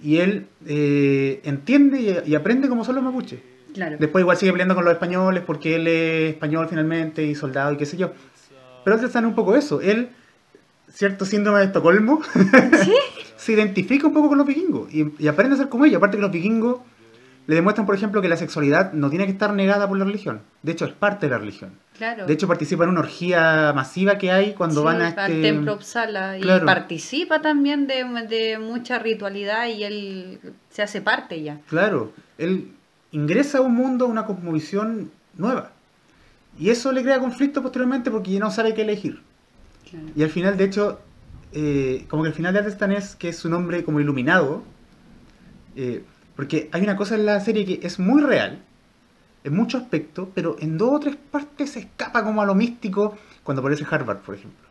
Y 0.02 0.18
él 0.18 0.46
eh, 0.66 1.40
entiende 1.44 2.00
y, 2.26 2.30
y 2.32 2.34
aprende 2.34 2.68
cómo 2.68 2.84
son 2.84 2.94
los 2.96 3.04
mapuches. 3.04 3.40
Claro. 3.74 3.96
Después 3.98 4.22
igual 4.22 4.36
sigue 4.36 4.52
peleando 4.52 4.74
con 4.74 4.84
los 4.84 4.92
españoles 4.92 5.42
porque 5.46 5.76
él 5.76 5.86
es 5.86 6.30
español 6.34 6.66
finalmente 6.68 7.24
y 7.24 7.34
soldado 7.34 7.72
y 7.72 7.76
qué 7.76 7.86
sé 7.86 7.96
yo. 7.96 8.12
Pero 8.84 8.96
él 8.98 9.04
está 9.04 9.20
en 9.20 9.26
un 9.26 9.34
poco 9.34 9.54
eso. 9.56 9.80
Él, 9.80 10.08
cierto 10.92 11.24
síndrome 11.24 11.60
de 11.60 11.66
Estocolmo, 11.66 12.20
se 13.36 13.52
identifica 13.52 14.06
un 14.08 14.12
poco 14.12 14.28
con 14.28 14.38
los 14.38 14.46
vikingos 14.46 14.92
y, 14.92 15.06
y 15.18 15.28
aprende 15.28 15.54
a 15.54 15.58
ser 15.58 15.68
como 15.68 15.84
ellos. 15.84 15.98
Aparte 15.98 16.16
que 16.16 16.22
los 16.22 16.32
vikingos 16.32 16.80
le 17.46 17.54
demuestran, 17.56 17.86
por 17.86 17.94
ejemplo, 17.94 18.22
que 18.22 18.28
la 18.28 18.36
sexualidad 18.36 18.92
no 18.92 19.10
tiene 19.10 19.26
que 19.26 19.32
estar 19.32 19.52
negada 19.52 19.88
por 19.88 19.98
la 19.98 20.04
religión. 20.04 20.42
De 20.62 20.72
hecho, 20.72 20.84
es 20.84 20.92
parte 20.92 21.26
de 21.26 21.30
la 21.30 21.38
religión. 21.38 21.72
Claro. 21.98 22.26
De 22.26 22.32
hecho, 22.32 22.46
participa 22.46 22.84
en 22.84 22.90
una 22.90 23.00
orgía 23.00 23.72
masiva 23.74 24.16
que 24.18 24.30
hay 24.30 24.54
cuando 24.54 24.80
Sí, 24.80 24.84
van 24.84 25.02
a 25.02 25.08
este... 25.08 25.20
al 25.20 25.42
templo 25.42 25.74
Uppsala 25.74 26.38
y 26.38 26.42
Claro. 26.42 26.64
participa 26.66 27.42
también 27.42 27.86
de, 27.86 28.04
de 28.28 28.58
mucha 28.58 28.98
ritualidad 28.98 29.66
y 29.68 29.84
él 29.84 30.40
se 30.70 30.82
hace 30.82 31.00
parte 31.02 31.42
ya. 31.42 31.58
Claro, 31.68 32.12
él 32.38 32.68
ingresa 33.10 33.58
a 33.58 33.60
un 33.60 33.74
mundo, 33.74 34.04
a 34.06 34.08
una 34.08 34.24
cosmovisión 34.24 35.10
nueva. 35.36 35.72
Y 36.58 36.70
eso 36.70 36.92
le 36.92 37.02
crea 37.02 37.18
conflicto 37.18 37.60
posteriormente 37.62 38.10
porque 38.10 38.30
ya 38.32 38.40
no 38.40 38.50
sabe 38.50 38.72
qué 38.74 38.82
elegir. 38.82 39.20
Claro. 39.90 40.06
Y 40.14 40.22
al 40.22 40.30
final, 40.30 40.56
de 40.56 40.64
hecho, 40.64 41.00
eh, 41.52 42.04
como 42.08 42.22
que 42.22 42.28
el 42.28 42.34
final 42.34 42.52
de 42.54 42.60
Atelstan 42.60 42.92
es 42.92 43.14
que 43.16 43.28
es 43.30 43.44
un 43.44 43.52
hombre 43.54 43.84
como 43.84 44.00
iluminado. 44.00 44.62
eh, 45.76 46.04
porque 46.42 46.68
hay 46.72 46.82
una 46.82 46.96
cosa 46.96 47.14
en 47.14 47.24
la 47.24 47.38
serie 47.38 47.64
que 47.64 47.86
es 47.86 48.00
muy 48.00 48.20
real, 48.20 48.58
en 49.44 49.54
muchos 49.54 49.82
aspectos, 49.82 50.26
pero 50.34 50.56
en 50.58 50.76
dos 50.76 50.90
o 50.94 50.98
tres 50.98 51.14
partes 51.14 51.70
se 51.70 51.78
escapa 51.78 52.24
como 52.24 52.42
a 52.42 52.44
lo 52.44 52.56
místico 52.56 53.16
cuando 53.44 53.60
aparece 53.60 53.86
Harvard, 53.88 54.22
por 54.22 54.34
ejemplo. 54.34 54.66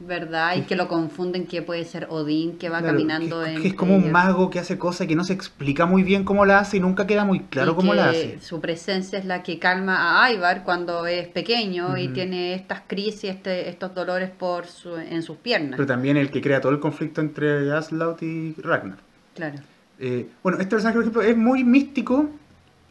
¿Verdad? 0.00 0.56
Y 0.58 0.62
que 0.62 0.76
lo 0.76 0.86
confunden 0.86 1.46
que 1.46 1.62
puede 1.62 1.86
ser 1.86 2.08
Odín 2.10 2.58
que 2.58 2.68
va 2.68 2.80
Claro, 2.80 2.92
caminando 2.92 3.42
que, 3.42 3.54
en. 3.54 3.62
que 3.62 3.68
es 3.68 3.74
como 3.74 3.96
un 3.96 4.12
mago 4.12 4.50
que 4.50 4.58
hace 4.58 4.76
cosas 4.76 5.06
que 5.06 5.16
no 5.16 5.24
se 5.24 5.32
explica 5.32 5.86
muy 5.86 6.02
bien 6.02 6.24
cómo 6.24 6.44
la 6.44 6.58
hace 6.58 6.76
y 6.76 6.80
nunca 6.80 7.06
queda 7.06 7.24
muy 7.24 7.40
claro 7.40 7.74
cómo 7.74 7.94
la 7.94 8.10
hace. 8.10 8.38
Su 8.42 8.60
presencia 8.60 9.18
es 9.18 9.24
la 9.24 9.42
que 9.42 9.58
calma 9.58 10.22
a 10.22 10.30
Ivar 10.30 10.62
cuando 10.62 11.06
es 11.06 11.26
pequeño 11.28 11.96
y 11.96 12.08
tiene 12.08 12.52
estas 12.52 12.82
crisis, 12.86 13.24
este, 13.30 13.70
estos 13.70 13.94
dolores 13.94 14.28
por 14.28 14.66
su, 14.66 14.94
en 14.96 15.22
sus 15.22 15.38
piernas. 15.38 15.78
Pero 15.78 15.86
también 15.86 16.18
el 16.18 16.30
que 16.30 16.42
crea 16.42 16.60
todo 16.60 16.72
el 16.72 16.80
conflicto 16.80 17.22
entre 17.22 17.72
Aslaut 17.72 18.22
y 18.22 18.54
Ragnar. 18.58 18.98
Claro. 19.34 19.58
Eh, 20.06 20.28
bueno, 20.42 20.58
este 20.58 20.72
personaje, 20.72 20.96
por 20.96 21.02
ejemplo, 21.02 21.22
es 21.22 21.34
muy 21.34 21.64
místico 21.64 22.28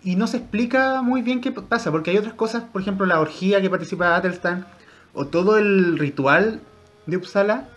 y 0.04 0.16
no 0.16 0.26
se 0.26 0.38
explica 0.38 1.04
muy 1.04 1.22
bien 1.22 1.42
qué 1.42 1.52
pasa, 1.52 1.92
porque 1.92 2.10
hay 2.10 2.18
otras 2.18 2.34
cosas, 2.34 2.64
por 2.64 2.82
ejemplo, 2.82 3.06
la 3.06 3.20
orgía 3.20 3.62
que 3.62 3.70
participa 3.70 4.16
Atelstan, 4.16 4.66
o 5.14 5.28
todo 5.28 5.60
el 5.60 6.00
ritual 6.00 6.62
de 7.06 7.18
Uppsala, 7.18 7.70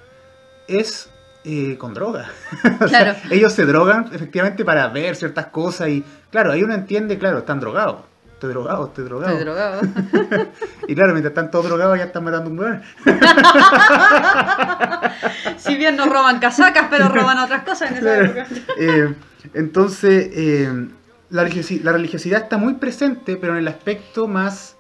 es 0.69 1.11
eh, 1.45 1.77
con 1.77 1.93
droga. 1.93 2.31
O 2.81 2.89
sea, 2.89 3.23
ellos 3.31 3.53
se 3.53 3.67
drogan 3.67 4.09
efectivamente 4.11 4.65
para 4.65 4.89
ver 4.89 5.17
ciertas 5.17 5.49
cosas 5.49 5.91
y, 5.91 6.03
claro, 6.31 6.53
ahí 6.53 6.63
uno 6.63 6.73
entiende, 6.73 7.19
claro, 7.19 7.41
están 7.41 7.61
drogados. 7.61 8.01
Estoy 8.37 8.51
drogado, 8.51 8.87
estoy 8.87 9.05
drogado. 9.05 9.33
Estoy 9.33 9.45
drogado. 9.45 9.81
y 10.89 10.95
claro, 10.95 11.13
mientras 11.13 11.33
están 11.33 11.51
todos 11.51 11.67
drogados 11.67 11.99
ya 11.99 12.05
están 12.05 12.25
matando 12.25 12.51
un 12.51 12.59
weón. 12.59 12.83
si 15.57 15.77
bien 15.77 15.97
no 15.97 16.07
roban 16.07 16.39
casacas, 16.39 16.87
pero 16.91 17.09
roban 17.09 17.39
otras 17.39 17.63
cosas 17.65 17.91
en 17.93 17.97
esa 17.99 18.07
Claro. 18.07 18.25
época. 18.25 18.47
Eh, 18.79 19.15
entonces, 19.55 20.29
eh, 20.33 20.89
la, 21.31 21.45
religiosi- 21.47 21.83
la 21.83 21.93
religiosidad 21.93 22.43
está 22.43 22.59
muy 22.59 22.75
presente, 22.75 23.37
pero 23.37 23.53
en 23.55 23.61
el 23.61 23.69
aspecto 23.69 24.29
más 24.29 24.77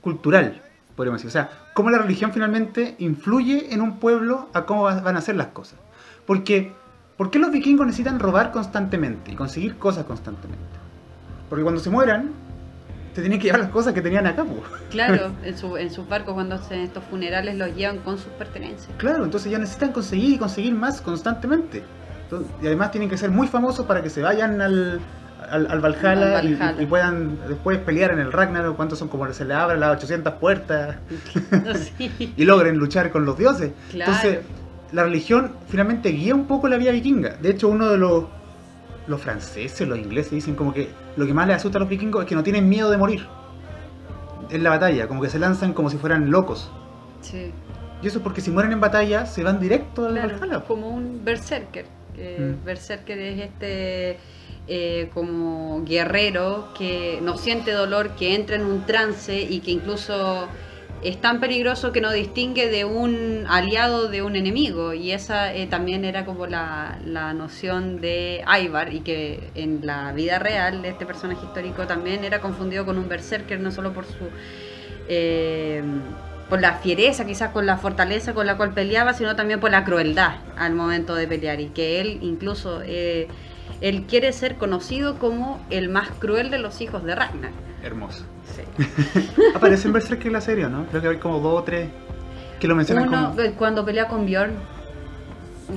cultural, 0.00 0.62
podríamos 0.96 1.20
decir. 1.22 1.28
O 1.28 1.32
sea, 1.32 1.50
cómo 1.74 1.90
la 1.90 1.98
religión 1.98 2.32
finalmente 2.32 2.94
influye 2.98 3.72
en 3.74 3.80
un 3.80 3.98
pueblo 3.98 4.48
a 4.52 4.64
cómo 4.64 4.84
va- 4.84 5.00
van 5.00 5.16
a 5.16 5.20
ser 5.20 5.36
las 5.36 5.48
cosas. 5.48 5.78
Porque, 6.26 6.72
¿por 7.16 7.30
qué 7.30 7.38
los 7.38 7.50
vikingos 7.50 7.86
necesitan 7.86 8.20
robar 8.20 8.52
constantemente 8.52 9.32
y 9.32 9.34
conseguir 9.34 9.76
cosas 9.76 10.04
constantemente? 10.04 10.62
Porque 11.48 11.62
cuando 11.64 11.80
se 11.80 11.90
mueran, 11.90 12.30
te 13.14 13.20
tienen 13.20 13.38
que 13.38 13.46
llevar 13.46 13.60
las 13.60 13.70
cosas 13.70 13.92
que 13.92 14.00
tenían 14.02 14.26
acá, 14.26 14.44
po. 14.44 14.62
Claro, 14.90 15.32
en, 15.44 15.56
su, 15.58 15.76
en 15.76 15.90
sus 15.90 16.08
barcos 16.08 16.34
cuando 16.34 16.54
hacen 16.56 16.80
estos 16.80 17.04
funerales 17.04 17.56
los 17.56 17.74
llevan 17.76 17.98
con 17.98 18.16
sus 18.18 18.32
pertenencias. 18.32 18.88
Claro, 18.96 19.24
entonces 19.24 19.50
ya 19.52 19.58
necesitan 19.58 19.92
conseguir 19.92 20.34
y 20.34 20.38
conseguir 20.38 20.74
más 20.74 21.00
constantemente. 21.00 21.82
Entonces, 22.24 22.50
y 22.62 22.66
además 22.66 22.90
tienen 22.90 23.10
que 23.10 23.18
ser 23.18 23.30
muy 23.30 23.46
famosos 23.48 23.84
para 23.86 24.02
que 24.02 24.08
se 24.08 24.22
vayan 24.22 24.60
al, 24.62 25.00
al, 25.50 25.70
al 25.70 25.80
Valhalla, 25.80 26.38
Al 26.38 26.48
y- 26.48 26.54
Valhalla. 26.54 26.80
Y, 26.80 26.84
y 26.84 26.86
puedan 26.86 27.38
después 27.48 27.78
pelear 27.78 28.12
en 28.12 28.20
el 28.20 28.32
Ragnarok, 28.32 28.76
cuántos 28.76 28.98
son 28.98 29.08
como 29.08 29.30
se 29.32 29.44
le 29.44 29.52
abren 29.54 29.80
las 29.80 29.96
800 29.96 30.34
puertas 30.34 30.96
Sí. 31.98 32.32
y 32.36 32.44
logren 32.44 32.76
luchar 32.78 33.10
con 33.10 33.24
los 33.26 33.36
dioses. 33.36 33.72
Claro. 33.90 34.12
Entonces, 34.12 34.38
la 34.92 35.04
religión 35.04 35.52
finalmente 35.68 36.10
guía 36.10 36.34
un 36.34 36.46
poco 36.46 36.68
la 36.68 36.76
vida 36.76 36.90
vikinga. 36.92 37.36
De 37.40 37.50
hecho, 37.50 37.68
uno 37.68 37.88
de 37.90 37.98
los, 37.98 38.24
los 39.06 39.20
franceses, 39.20 39.86
los 39.88 39.98
ingleses 39.98 40.30
dicen 40.32 40.54
como 40.54 40.72
que 40.72 40.88
lo 41.16 41.26
que 41.26 41.34
más 41.34 41.46
les 41.46 41.56
asusta 41.56 41.78
a 41.78 41.80
los 41.80 41.88
vikingos 41.88 42.22
es 42.22 42.28
que 42.28 42.34
no 42.34 42.42
tienen 42.42 42.68
miedo 42.68 42.90
de 42.90 42.96
morir 42.96 43.26
en 44.50 44.62
la 44.62 44.70
batalla, 44.70 45.08
como 45.08 45.22
que 45.22 45.28
se 45.30 45.38
lanzan 45.38 45.72
como 45.72 45.90
si 45.90 45.96
fueran 45.96 46.30
locos. 46.30 46.70
Sí. 47.20 47.52
Y 48.02 48.06
eso 48.06 48.18
es 48.18 48.24
porque 48.24 48.40
si 48.40 48.50
mueren 48.50 48.72
en 48.72 48.80
batalla 48.80 49.26
se 49.26 49.42
van 49.44 49.60
directo 49.60 50.06
al 50.06 50.12
Claro, 50.14 50.38
Valhalla. 50.40 50.60
como 50.64 50.88
un 50.88 51.24
berserker. 51.24 51.86
Mm. 52.14 52.64
Berserker 52.64 53.18
es 53.18 53.40
este 53.40 54.18
eh, 54.68 55.08
como 55.14 55.82
guerrero 55.84 56.68
que 56.76 57.20
no 57.22 57.38
siente 57.38 57.72
dolor, 57.72 58.10
que 58.10 58.34
entra 58.34 58.56
en 58.56 58.66
un 58.66 58.84
trance 58.86 59.40
y 59.40 59.60
que 59.60 59.70
incluso 59.70 60.46
es 61.02 61.20
tan 61.20 61.40
peligroso 61.40 61.92
que 61.92 62.00
no 62.00 62.12
distingue 62.12 62.68
de 62.68 62.84
un 62.84 63.44
aliado 63.48 64.08
de 64.08 64.22
un 64.22 64.36
enemigo. 64.36 64.94
Y 64.94 65.12
esa 65.12 65.54
eh, 65.54 65.66
también 65.66 66.04
era 66.04 66.24
como 66.24 66.46
la, 66.46 66.98
la 67.04 67.34
noción 67.34 68.00
de 68.00 68.44
Ivar 68.62 68.92
y 68.92 69.02
que 69.02 69.50
en 69.54 69.80
la 69.86 70.12
vida 70.12 70.38
real 70.38 70.84
este 70.84 71.06
personaje 71.06 71.44
histórico 71.46 71.86
también 71.86 72.24
era 72.24 72.40
confundido 72.40 72.84
con 72.86 72.98
un 72.98 73.08
berserker, 73.08 73.60
no 73.60 73.70
solo 73.72 73.92
por 73.92 74.06
su... 74.06 74.32
eh, 75.06 75.82
por 76.48 76.60
la 76.60 76.74
fiereza, 76.74 77.24
quizás 77.24 77.50
con 77.50 77.64
la 77.66 77.78
fortaleza 77.78 78.34
con 78.34 78.46
la 78.46 78.56
cual 78.58 78.74
peleaba, 78.74 79.14
sino 79.14 79.36
también 79.36 79.58
por 79.60 79.70
la 79.70 79.84
crueldad 79.84 80.40
al 80.56 80.74
momento 80.74 81.14
de 81.14 81.26
pelear 81.26 81.60
y 81.60 81.70
que 81.70 82.00
él 82.00 82.18
incluso 82.22 82.82
eh, 82.84 83.28
él 83.82 84.04
quiere 84.08 84.32
ser 84.32 84.56
conocido 84.56 85.18
como 85.18 85.60
el 85.68 85.88
más 85.90 86.08
cruel 86.18 86.50
de 86.50 86.58
los 86.58 86.80
hijos 86.80 87.04
de 87.04 87.14
Ragnar. 87.14 87.50
Hermoso. 87.82 88.24
Sí. 88.56 88.62
Aparece 89.54 89.88
en 89.88 89.92
Berserk 89.92 90.24
en 90.24 90.32
la 90.32 90.40
serie, 90.40 90.68
¿no? 90.68 90.86
Creo 90.86 91.02
que 91.02 91.08
hay 91.08 91.16
como 91.18 91.40
dos 91.40 91.60
o 91.60 91.62
tres 91.64 91.90
que 92.60 92.68
lo 92.68 92.74
mencionan 92.76 93.08
Uno 93.08 93.30
como... 93.30 93.40
eh, 93.42 93.54
cuando 93.58 93.84
pelea 93.84 94.06
con 94.08 94.24
Bjorn, 94.24 94.52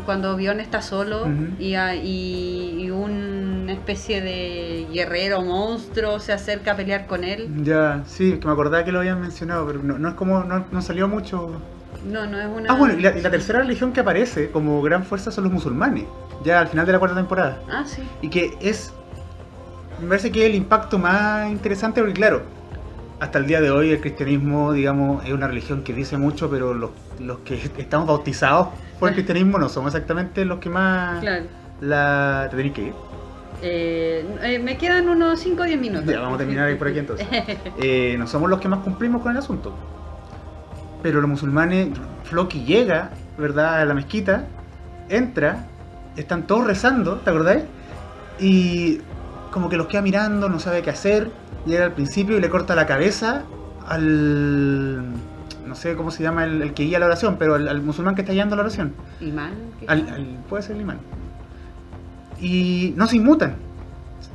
cuando 0.06 0.36
Bjorn 0.36 0.60
está 0.60 0.82
solo 0.82 1.28
y, 1.58 1.74
a- 1.76 1.96
y, 1.96 2.84
y 2.84 2.92
una 2.92 3.72
especie 3.74 4.22
de 4.22 4.88
guerrero 4.94 5.42
monstruo 5.42 6.20
se 6.20 6.34
acerca 6.34 6.74
a 6.74 6.76
pelear 6.76 7.08
con 7.08 7.24
él. 7.24 7.48
Ya, 7.64 8.04
sí, 8.06 8.38
que 8.40 8.46
me 8.46 8.54
acordaba 8.54 8.84
que 8.84 8.92
lo 8.92 9.00
habían 9.00 9.22
mencionado, 9.22 9.66
pero 9.66 9.82
no, 9.82 9.98
no 9.98 10.10
es 10.10 10.16
como... 10.16 10.44
No, 10.44 10.66
no 10.72 10.82
salió 10.82 11.08
mucho... 11.08 11.62
No, 12.06 12.26
no 12.28 12.40
es 12.40 12.48
una. 12.48 12.72
Ah, 12.72 12.76
bueno, 12.76 12.94
y 12.98 13.02
la, 13.02 13.18
y 13.18 13.22
la 13.22 13.32
tercera 13.32 13.60
religión 13.60 13.92
que 13.92 14.00
aparece 14.00 14.52
como 14.52 14.82
gran 14.82 15.04
fuerza 15.04 15.32
son 15.32 15.46
los 15.46 15.54
musulmanes, 15.54 16.06
ya 16.44 16.60
al 16.60 16.68
final 16.68 16.86
de 16.86 16.92
la 16.92 17.00
cuarta 17.00 17.18
temporada. 17.18 17.62
Ah, 17.70 17.84
sí. 17.86 18.04
Y 18.22 18.30
que 18.30 18.58
es... 18.62 18.94
Me 20.02 20.08
parece 20.10 20.32
que 20.32 20.42
es 20.42 20.50
el 20.50 20.56
impacto 20.56 21.00
más 21.00 21.50
interesante 21.50 22.02
porque, 22.02 22.14
claro, 22.14 22.44
hasta 23.20 23.40
el 23.40 23.48
día 23.48 23.62
de 23.62 23.72
hoy 23.72 23.92
el 23.92 24.02
cristianismo, 24.02 24.74
digamos, 24.74 25.26
es 25.26 25.32
una 25.32 25.48
religión 25.48 25.84
que 25.84 25.94
dice 25.94 26.18
mucho, 26.18 26.50
pero 26.50 26.74
los, 26.74 26.92
los 27.20 27.40
que 27.40 27.56
estamos 27.78 28.08
bautizados 28.08 28.68
por 29.00 29.10
el 29.10 29.16
cristianismo 29.16 29.58
no 29.58 29.70
somos 29.70 29.94
exactamente 29.94 30.46
los 30.46 30.60
que 30.60 30.70
más... 30.70 31.22
Claro. 31.22 31.46
La... 31.82 32.48
¿Te 32.50 32.58
tenés 32.58 32.74
que 32.74 32.82
ir? 32.84 32.94
Eh, 33.62 34.26
eh, 34.44 34.60
me 34.60 34.78
quedan 34.78 35.10
unos 35.10 35.40
5 35.40 35.62
o 35.62 35.66
10 35.66 35.80
minutos. 35.80 36.06
Ya, 36.06 36.20
vamos 36.20 36.36
a 36.36 36.38
terminar 36.40 36.68
ahí 36.68 36.76
por 36.76 36.88
aquí 36.88 37.00
entonces. 37.00 37.28
Eh, 37.82 38.16
no 38.18 38.28
somos 38.28 38.50
los 38.50 38.60
que 38.60 38.68
más 38.68 38.80
cumplimos 38.80 39.22
con 39.22 39.32
el 39.32 39.38
asunto. 39.38 39.74
Pero 41.06 41.22
los 41.22 41.30
musulmanes, 41.30 41.90
Floki 42.24 42.64
llega, 42.64 43.12
¿verdad?, 43.38 43.80
a 43.80 43.86
la 43.86 43.94
mezquita, 43.94 44.46
entra, 45.08 45.68
están 46.18 46.48
todos 46.48 46.66
rezando, 46.66 47.18
¿te 47.18 47.30
acordáis? 47.30 47.64
Y 48.40 49.02
como 49.52 49.70
que 49.70 49.78
los 49.78 49.86
queda 49.86 50.02
mirando, 50.02 50.50
no 50.50 50.58
sabe 50.58 50.82
qué 50.82 50.90
hacer, 50.90 51.30
llega 51.68 51.86
al 51.86 51.92
principio 51.92 52.36
y 52.40 52.42
le 52.42 52.50
corta 52.50 52.74
la 52.74 52.88
cabeza 52.88 53.44
al... 53.88 55.12
no 55.68 55.76
sé 55.76 55.96
cómo 55.96 56.10
se 56.10 56.24
llama 56.24 56.44
el, 56.46 56.64
el 56.64 56.74
que 56.74 56.86
guía 56.86 56.98
la 56.98 57.06
oración, 57.06 57.36
pero 57.38 57.54
al, 57.54 57.68
al 57.68 57.84
musulmán 57.84 58.16
que 58.16 58.22
está 58.22 58.34
guiando 58.34 58.56
la 58.56 58.64
oración. 58.64 58.94
Imán. 59.22 59.52
Al, 59.86 60.10
al- 60.10 60.40
puede 60.50 60.64
ser 60.64 60.76
el 60.76 60.82
imán. 60.82 60.98
Y 62.42 62.96
no 62.98 63.06
se 63.06 63.18
inmutan. 63.18 63.58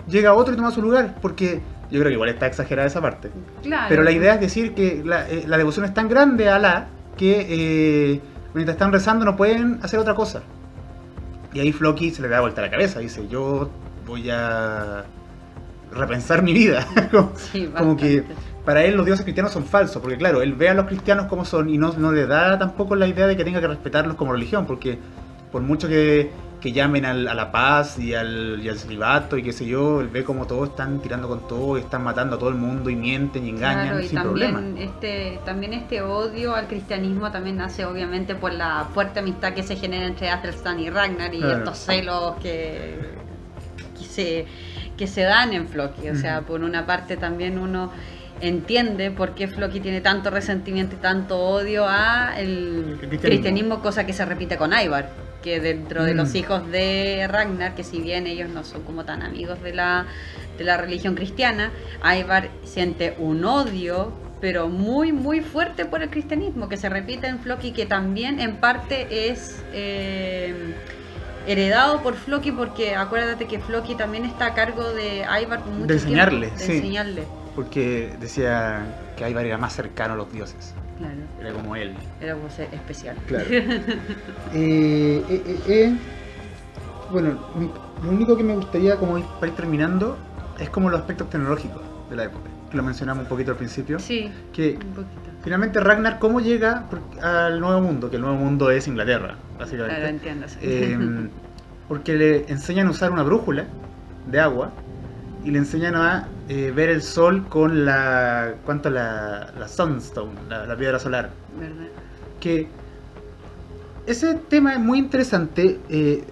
Llega 0.07 0.35
otro 0.35 0.55
y 0.55 0.57
toma 0.57 0.71
su 0.71 0.83
lugar, 0.83 1.17
porque 1.21 1.63
yo 1.91 1.99
creo 1.99 2.05
que 2.11 2.15
igual 2.15 2.29
está 2.29 2.47
exagerada 2.47 2.89
esa 2.89 3.01
parte. 3.01 3.31
Claro. 3.63 3.87
Pero 3.89 4.03
la 4.03 4.13
idea 4.13 4.35
es 4.35 4.41
decir 4.41 4.75
que 4.75 5.03
la, 5.05 5.29
eh, 5.29 5.45
la 5.47 5.59
devoción 5.59 5.85
es 5.85 5.95
tan 5.95 6.09
grande 6.09 6.49
a 6.49 6.57
Alá 6.57 6.89
que 7.17 7.47
eh, 7.49 8.21
mientras 8.55 8.77
están 8.77 8.93
rezando 8.93 9.25
no 9.25 9.37
pueden 9.37 9.81
hacer 9.83 9.99
otra 9.99 10.15
cosa. 10.15 10.43
Y 11.53 11.61
ahí 11.61 11.73
Floki 11.73 12.11
se 12.11 12.23
le 12.23 12.29
da 12.29 12.41
vuelta 12.41 12.63
la 12.63 12.71
cabeza, 12.71 13.01
dice, 13.01 13.27
yo 13.29 13.71
voy 14.07 14.31
a 14.31 15.05
repensar 15.93 16.43
mi 16.43 16.53
vida. 16.53 16.87
como, 17.11 17.33
Sí, 17.37 17.67
como 17.77 17.97
que 17.97 18.25
para 18.65 18.85
él 18.85 18.97
los 18.97 19.05
dioses 19.05 19.25
cristianos 19.25 19.53
son 19.53 19.65
falsos, 19.65 20.01
porque 20.01 20.17
claro, 20.17 20.43
él 20.43 20.55
ve 20.55 20.69
a 20.69 20.75
los 20.75 20.87
cristianos 20.87 21.27
como 21.27 21.45
son 21.45 21.69
y 21.69 21.79
no, 21.79 21.93
no 21.95 22.13
le 22.13 22.27
da 22.27 22.59
tampoco 22.59 22.95
la 22.95 23.07
idea 23.07 23.27
de 23.27 23.37
que 23.37 23.45
tenga 23.45 23.61
que 23.61 23.67
respetarlos 23.67 24.17
como 24.17 24.33
religión, 24.33 24.67
porque 24.67 24.99
por 25.51 25.63
mucho 25.63 25.89
que, 25.89 26.31
que 26.61 26.73
llamen 26.73 27.07
al- 27.07 27.27
a 27.27 27.35
la 27.35 27.51
paz 27.51 27.99
y 27.99 28.15
al, 28.15 28.61
y 28.63 28.69
al 28.69 28.79
celibato 28.79 29.39
y 29.39 29.43
qué 29.43 29.53
sé 29.53 29.65
yo, 29.67 30.01
él 30.03 30.09
ve 30.09 30.25
como 30.25 30.47
todos 30.47 30.69
están 30.69 31.01
tirando 31.01 31.27
con 31.27 31.49
todo 31.49 31.79
y 31.79 31.81
están 31.81 32.05
matando 32.05 32.37
a 32.37 32.39
todo 32.39 32.51
el 32.51 32.57
mundo 32.57 32.91
y 32.91 32.97
mienten 32.97 33.47
y 33.47 33.51
engañan 33.51 33.87
Claro, 33.89 34.01
y 34.01 34.09
sin 34.09 34.17
también 34.23 34.53
problema. 34.55 34.81
este, 34.81 35.41
también 35.47 35.73
este 35.73 36.03
odio 36.03 36.55
al 36.55 36.67
cristianismo 36.67 37.31
también 37.31 37.57
nace 37.57 37.87
obviamente 37.87 38.35
por 38.35 38.53
la 38.53 38.87
fuerte 38.93 39.21
amistad 39.21 39.55
que 39.55 39.63
se 39.63 39.77
genera 39.77 40.05
entre 40.07 40.29
Athelstan 40.29 40.79
y 40.81 40.91
Ragnar 40.91 41.35
y 41.35 41.39
Claro. 41.39 41.59
estos 41.59 41.79
celos 41.79 42.35
que, 42.43 42.95
que 43.99 44.05
se, 44.05 44.47
que 44.99 45.07
se 45.07 45.23
dan 45.23 45.55
en 45.55 45.67
Floki. 45.67 46.11
O 46.11 46.15
sea, 46.15 46.43
por 46.43 46.63
una 46.63 46.85
parte 46.85 47.17
también 47.17 47.59
uno 47.59 47.91
entiende 48.43 49.11
por 49.11 49.35
qué 49.35 49.49
Floki 49.49 49.81
tiene 49.81 50.01
tanto 50.03 50.31
resentimiento 50.31 50.97
y 50.97 50.99
tanto 50.99 51.39
odio 51.39 51.87
a 51.89 52.39
el 52.39 52.49
El 52.49 52.85
cristianismo. 52.99 53.21
cristianismo, 53.21 53.81
cosa 53.83 54.05
que 54.05 54.13
se 54.13 54.25
repite 54.27 54.57
con 54.57 54.73
Ivar, 54.73 55.09
que 55.43 55.61
dentro 55.61 56.05
de 56.05 56.15
Mm. 56.15 56.17
los 56.17 56.35
hijos 56.35 56.71
de 56.71 57.27
Ragnar, 57.29 57.75
que 57.75 57.85
si 57.85 58.01
bien 58.01 58.27
ellos 58.27 58.49
no 58.51 58.65
son 58.65 58.83
como 58.83 59.05
tan 59.05 59.23
amigos 59.23 59.63
de 59.63 59.73
la, 59.75 60.07
de 60.59 60.65
la 60.65 60.77
religión 60.77 61.15
cristiana, 61.15 61.71
Ivar 62.05 62.51
siente 62.65 63.15
un 63.19 63.45
odio 63.45 64.13
pero 64.41 64.69
muy 64.71 65.13
muy 65.13 65.43
fuerte 65.43 65.85
por 65.85 66.03
el 66.03 66.09
cristianismo 66.09 66.69
que 66.71 66.79
se 66.79 66.89
repite 66.89 67.27
en 67.27 67.41
Floki 67.41 67.73
que 67.73 67.85
también 67.85 68.41
en 68.41 68.57
parte 68.57 69.29
es 69.31 69.63
eh, 69.75 70.75
heredado 71.47 72.03
por 72.03 72.15
Floki 72.17 72.51
porque 72.53 72.95
acuérdate 72.95 73.47
que 73.47 73.59
Floki 73.61 73.95
también 73.97 74.25
está 74.25 74.47
a 74.47 74.55
cargo 74.55 74.93
de 74.93 75.25
Ivar 75.43 75.67
mucho 75.67 75.87
De 75.87 75.95
enseñarle, 75.95 76.47
tiempo, 76.49 76.59
de 76.59 76.65
sí. 76.65 76.73
enseñarle 76.73 77.25
Porque 77.55 78.17
decía 78.19 78.81
que 79.17 79.29
Ivar 79.29 79.45
era 79.45 79.59
más 79.59 79.75
cercano 79.75 80.15
a 80.15 80.17
los 80.17 80.33
dioses, 80.33 80.75
claro 81.01 81.17
era 81.41 81.53
como 81.53 81.75
él. 81.77 81.95
era 82.21 82.35
como 82.35 82.49
ser 82.51 82.69
especial 82.73 83.17
Claro. 83.27 83.47
Eh, 83.51 85.25
eh, 85.29 85.43
eh, 85.47 85.61
eh. 85.69 85.97
Bueno, 87.11 87.39
lo 88.05 88.11
único 88.11 88.37
que 88.37 88.45
me 88.45 88.55
gustaría 88.55 88.97
como 88.97 89.19
ir, 89.19 89.25
para 89.41 89.49
ir 89.49 89.57
terminando 89.57 90.17
es 90.59 90.71
como 90.71 90.89
los 90.91 91.01
aspectos 91.01 91.29
tecnológicos 91.31 91.83
de 92.09 92.17
la 92.17 92.25
época, 92.25 92.49
que 92.71 92.77
lo 92.77 92.83
mencionamos 92.83 93.25
un 93.25 93.29
poquito 93.29 93.51
al 93.53 93.57
principio. 93.57 93.99
sí 93.99 94.31
Que 94.53 94.73
un 94.75 94.93
poquito 94.95 95.31
finalmente 95.43 95.81
Ragnar, 95.81 96.19
¿cómo 96.19 96.41
llega 96.41 96.85
al 97.23 97.61
nuevo 97.61 97.81
mundo? 97.81 98.11
Que 98.11 98.17
el 98.17 98.23
nuevo 98.23 98.37
mundo 98.37 98.71
es 98.71 98.87
Inglaterra, 98.87 99.37
básicamente. 99.59 99.97
claro 99.97 100.11
entiendo 100.11 100.49
sí. 100.49 100.59
Eh, 100.63 100.99
porque 101.89 102.15
le 102.15 102.45
enseñan 102.49 102.87
a 102.87 102.91
usar 102.91 103.11
una 103.11 103.23
brújula 103.23 103.65
de 104.31 104.39
agua 104.39 104.71
y 105.45 105.51
le 105.51 105.59
enseñan 105.59 105.97
a 105.97 106.29
eh, 106.51 106.73
ver 106.75 106.89
el 106.89 107.01
sol 107.03 107.47
con 107.49 107.85
la. 107.85 108.55
¿Cuánto? 108.65 108.91
La, 108.91 109.53
la 109.57 109.69
Sunstone, 109.69 110.33
la, 110.49 110.67
la 110.67 110.77
piedra 110.77 110.99
solar. 110.99 111.31
¿verdad? 111.59 111.87
Que 112.41 112.67
ese 114.07 114.35
tema 114.35 114.73
es 114.75 114.81
muy 114.81 114.99
interesante, 114.99 115.79
eh, 115.89 116.25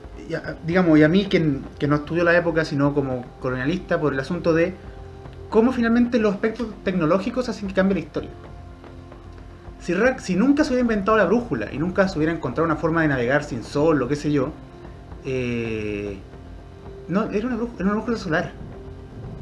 digamos, 0.66 0.98
y 0.98 1.04
a 1.04 1.08
mí 1.08 1.26
que, 1.26 1.60
que 1.78 1.86
no 1.86 1.96
estudio 1.96 2.24
la 2.24 2.36
época, 2.36 2.64
sino 2.64 2.92
como 2.94 3.24
colonialista, 3.40 4.00
por 4.00 4.12
el 4.12 4.18
asunto 4.18 4.52
de 4.52 4.74
cómo 5.50 5.72
finalmente 5.72 6.18
los 6.18 6.34
aspectos 6.34 6.66
tecnológicos 6.82 7.48
hacen 7.48 7.68
que 7.68 7.74
cambie 7.74 7.94
la 7.94 8.00
historia. 8.00 8.30
Si, 9.80 9.94
si 10.18 10.34
nunca 10.34 10.64
se 10.64 10.70
hubiera 10.70 10.82
inventado 10.82 11.16
la 11.16 11.24
brújula 11.26 11.72
y 11.72 11.78
nunca 11.78 12.08
se 12.08 12.18
hubiera 12.18 12.32
encontrado 12.34 12.66
una 12.66 12.76
forma 12.76 13.02
de 13.02 13.08
navegar 13.08 13.44
sin 13.44 13.62
sol 13.62 14.02
o 14.02 14.08
qué 14.08 14.16
sé 14.16 14.32
yo, 14.32 14.50
eh, 15.24 16.18
no, 17.06 17.30
era 17.30 17.46
una, 17.46 17.56
brú- 17.56 17.70
era 17.76 17.84
una 17.84 17.92
brújula 17.94 18.16
solar. 18.16 18.52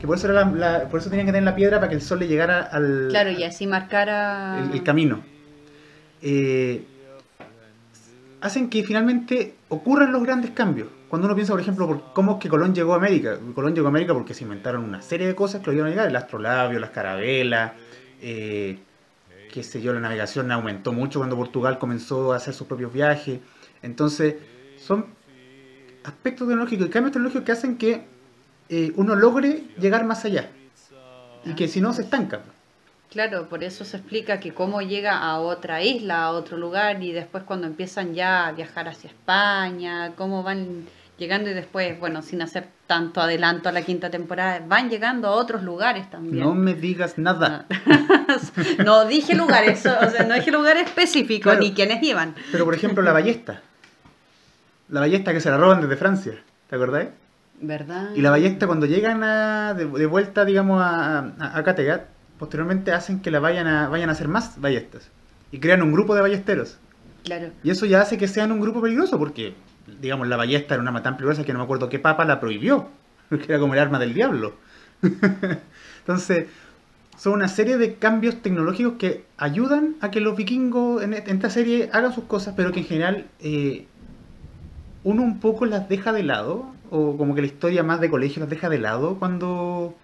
Que 0.07 0.09
por 0.09 0.19
eso, 0.19 0.31
era 0.31 0.45
la- 0.45 0.53
la- 0.79 0.89
por 0.89 1.01
eso 1.01 1.11
tenían 1.11 1.27
que 1.27 1.33
tener 1.33 1.43
la 1.45 1.57
piedra 1.57 1.79
para 1.81 1.89
que 1.89 1.97
el 1.97 2.01
sol 2.01 2.21
le 2.21 2.29
llegara 2.29 2.61
al, 2.63 3.09
Claro, 3.11 3.31
y 3.33 3.43
así 3.43 3.67
marcara... 3.67 4.61
el, 4.61 4.71
el 4.73 4.85
camino. 4.85 5.21
Eh, 6.23 6.85
hacen 8.41 8.71
que 8.71 8.85
finalmente 8.85 9.55
ocurran 9.69 10.13
los 10.13 10.23
grandes 10.23 10.53
cambios. 10.53 10.87
Cuando 11.09 11.27
uno 11.27 11.35
piensa, 11.35 11.53
por 11.55 11.61
ejemplo, 11.61 11.89
por 11.89 12.13
cómo 12.13 12.35
es 12.35 12.39
que 12.39 12.49
Colón 12.49 12.73
llegó 12.73 12.93
a 12.95 12.97
América. 12.99 13.37
Colón 13.55 13.75
llegó 13.75 13.89
a 13.89 13.91
América 13.91 14.15
porque 14.15 14.33
se 14.33 14.45
inventaron 14.45 14.85
una 14.85 15.03
serie 15.03 15.27
de 15.27 15.35
cosas 15.35 15.61
que 15.61 15.67
lo 15.67 15.73
dieron 15.73 15.89
a 15.89 15.91
llegar. 15.91 16.07
El 16.09 16.15
astrolabio, 16.17 16.79
las 16.79 16.91
carabelas, 16.91 17.73
eh, 18.23 18.79
qué 19.53 19.63
sé 19.65 19.83
yo, 19.83 19.93
la 19.93 19.99
navegación 20.01 20.53
aumentó 20.53 20.93
mucho 20.93 21.19
cuando 21.19 21.35
Portugal 21.37 21.79
comenzó 21.81 22.33
a 22.33 22.37
hacer 22.37 22.55
sus 22.55 22.69
propios 22.69 22.93
viajes. 22.93 23.41
Entonces, 23.83 24.37
son 24.79 25.07
aspectos 26.05 26.47
tecnológicos 26.47 26.87
y 26.87 26.91
cambios 26.91 27.13
tecnológicos 27.13 27.45
que 27.45 27.53
hacen 27.53 27.77
que 27.77 28.15
eh, 28.69 28.93
uno 28.97 29.15
logre 29.15 29.65
llegar 29.79 30.05
más 30.05 30.25
allá. 30.25 30.49
Y 31.45 31.55
que 31.55 31.69
si 31.69 31.81
no, 31.81 31.93
se 31.93 32.03
estanca. 32.03 32.41
Claro, 33.11 33.49
por 33.49 33.63
eso 33.63 33.85
se 33.85 33.99
explica 33.99 34.41
que 34.41 34.53
cómo 34.53 34.83
llega 34.83 35.19
a 35.19 35.39
otra 35.39 35.83
isla, 35.83 36.25
a 36.25 36.31
otro 36.33 36.57
lugar, 36.57 37.03
y 37.03 37.13
después 37.13 37.45
cuando 37.45 37.67
empiezan 37.67 38.15
ya 38.15 38.49
a 38.49 38.53
viajar 38.53 38.89
hacia 38.89 39.09
España, 39.11 40.13
cómo 40.17 40.43
van 40.43 40.87
llegando 41.17 41.49
y 41.49 41.55
después, 41.55 41.99
bueno, 41.99 42.21
sin 42.23 42.43
hacer 42.43 42.67
tanto 42.87 43.21
adelanto 43.21 43.69
a 43.69 43.73
la 43.73 43.83
quinta 43.83 44.11
temporada, 44.11 44.61
van 44.67 44.91
llegando 44.91 45.29
a 45.29 45.31
otros 45.33 45.63
lugares 45.63 46.11
también. 46.11 46.45
No 46.45 46.55
me 46.55 46.75
digas 46.75 47.17
nada. 47.17 47.65
no 48.85 49.05
dije 49.07 49.35
lugares, 49.35 49.87
o 49.87 50.11
sea, 50.11 50.25
no 50.25 50.35
dije 50.35 50.51
lugar 50.51 50.77
específico, 50.77 51.45
Claro. 51.45 51.61
ni 51.61 51.73
quiénes 51.73 52.03
iban. 52.03 52.35
Pero 52.53 52.65
por 52.65 52.75
ejemplo 52.75 53.03
la 53.03 53.13
ballesta. 53.13 53.63
La 54.89 55.01
ballesta 55.01 55.33
que 55.33 55.41
se 55.41 55.51
la 55.51 55.57
roban 55.57 55.81
desde 55.81 55.97
Francia, 55.97 56.33
¿te 56.69 56.77
acordás? 56.77 57.07
¿Verdad? 57.61 58.11
Y 58.15 58.21
la 58.21 58.31
ballesta 58.31 58.67
cuando 58.67 58.87
llegan 58.87 59.23
a- 59.25 59.75
de, 59.75 59.87
de 59.87 60.07
vuelta, 60.07 60.45
digamos, 60.45 60.83
a, 60.83 61.19
a, 61.39 61.59
a 61.59 61.65
Kattegat, 61.65 62.07
posteriormente 62.39 62.93
hacen 62.93 63.21
que 63.21 63.31
la 63.31 63.41
vayan 63.41 63.67
a, 63.67 63.89
vayan 63.89 64.09
a 64.11 64.13
hacer 64.13 64.29
más 64.29 64.61
ballestas. 64.61 65.11
Y 65.53 65.59
crean 65.59 65.83
un 65.83 65.93
grupo 65.93 66.15
de 66.15 66.21
ballesteros. 66.21 66.79
Claro. 67.25 67.51
Y 67.63 67.71
eso 67.71 67.87
ya 67.87 68.03
hace 68.03 68.19
que 68.19 68.29
sean 68.29 68.53
un 68.53 68.61
grupo 68.61 68.83
peligroso, 68.83 69.19
porque, 69.19 69.55
digamos, 70.01 70.29
la 70.29 70.37
ballesta 70.37 70.75
era 70.75 70.83
una 70.83 70.91
arma 70.91 71.03
tan 71.03 71.17
peligrosa 71.17 71.45
que 71.45 71.53
no 71.53 71.59
me 71.61 71.65
acuerdo 71.65 71.89
qué 71.89 71.99
papa 71.99 72.25
la 72.25 72.41
prohibió. 72.41 72.89
Porque 73.29 73.47
era 73.49 73.59
como 73.59 73.75
el 73.75 73.81
arma 73.81 73.99
del 73.99 74.15
diablo. 74.15 74.55
Entonces, 76.01 76.47
son 77.17 77.33
una 77.33 77.49
serie 77.49 77.77
de 77.79 77.95
cambios 77.97 78.41
tecnológicos 78.43 78.95
que 78.99 79.25
ayudan 79.37 79.97
a 80.01 80.11
que 80.13 80.21
los 80.21 80.37
vikingos 80.37 81.03
en, 81.03 81.15
en 81.15 81.29
esta 81.29 81.51
serie 81.51 81.91
hagan 81.93 82.13
sus 82.13 82.25
cosas, 82.25 82.55
pero 82.57 82.71
que 82.71 82.81
en 82.81 82.87
general 82.87 83.27
eh, 83.41 83.87
uno 85.03 85.23
un 85.23 85.41
poco 85.41 85.67
las 85.67 85.89
deja 85.89 86.13
de 86.13 86.23
lado, 86.23 86.67
o 86.91 87.17
como 87.17 87.35
que 87.35 87.41
la 87.43 87.47
historia 87.49 87.83
más 87.83 88.01
de 88.01 88.11
colegio 88.11 88.41
las 88.41 88.51
deja 88.51 88.69
de 88.69 88.79
lado 88.79 89.19
cuando 89.19 89.95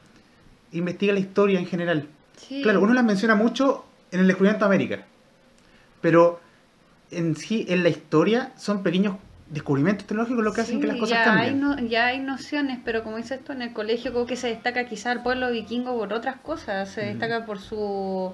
investiga 0.73 1.13
la 1.13 1.21
historia 1.21 1.59
en 1.59 1.67
general. 1.67 2.09
Sí. 2.37 2.63
Claro, 2.63 2.81
uno 2.81 2.95
las 2.95 3.05
menciona 3.05 3.35
mucho 3.35 3.85
en 4.11 4.21
el 4.21 4.27
descubrimiento 4.27 4.65
de 4.65 4.75
América, 4.75 5.05
pero 6.01 6.41
en 7.11 7.37
sí, 7.37 7.67
en 7.69 7.83
la 7.83 7.89
historia, 7.91 8.53
son 8.57 8.83
pequeños 8.83 9.17
descubrimientos 9.51 10.07
tecnológicos 10.07 10.43
lo 10.43 10.53
que 10.55 10.63
hacen 10.63 10.81
que 10.81 10.87
las 10.87 10.97
cosas 10.97 11.19
ya 11.19 11.25
cambien. 11.25 11.55
Hay 11.55 11.61
no- 11.61 11.79
ya 11.87 12.07
hay 12.07 12.19
nociones, 12.21 12.79
pero 12.85 13.05
como 13.05 13.19
dices 13.19 13.33
esto, 13.41 13.53
en 13.53 13.61
el 13.61 13.75
colegio 13.75 14.13
como 14.15 14.25
que 14.25 14.37
se 14.37 14.49
destaca 14.49 14.87
quizá 14.87 15.13
el 15.13 15.21
pueblo 15.21 15.51
vikingo 15.51 15.95
por 15.99 16.13
otras 16.15 16.37
cosas. 16.37 16.89
Se 16.89 17.03
Mm. 17.03 17.09
destaca 17.19 17.45
por 17.45 17.59
su 17.59 18.33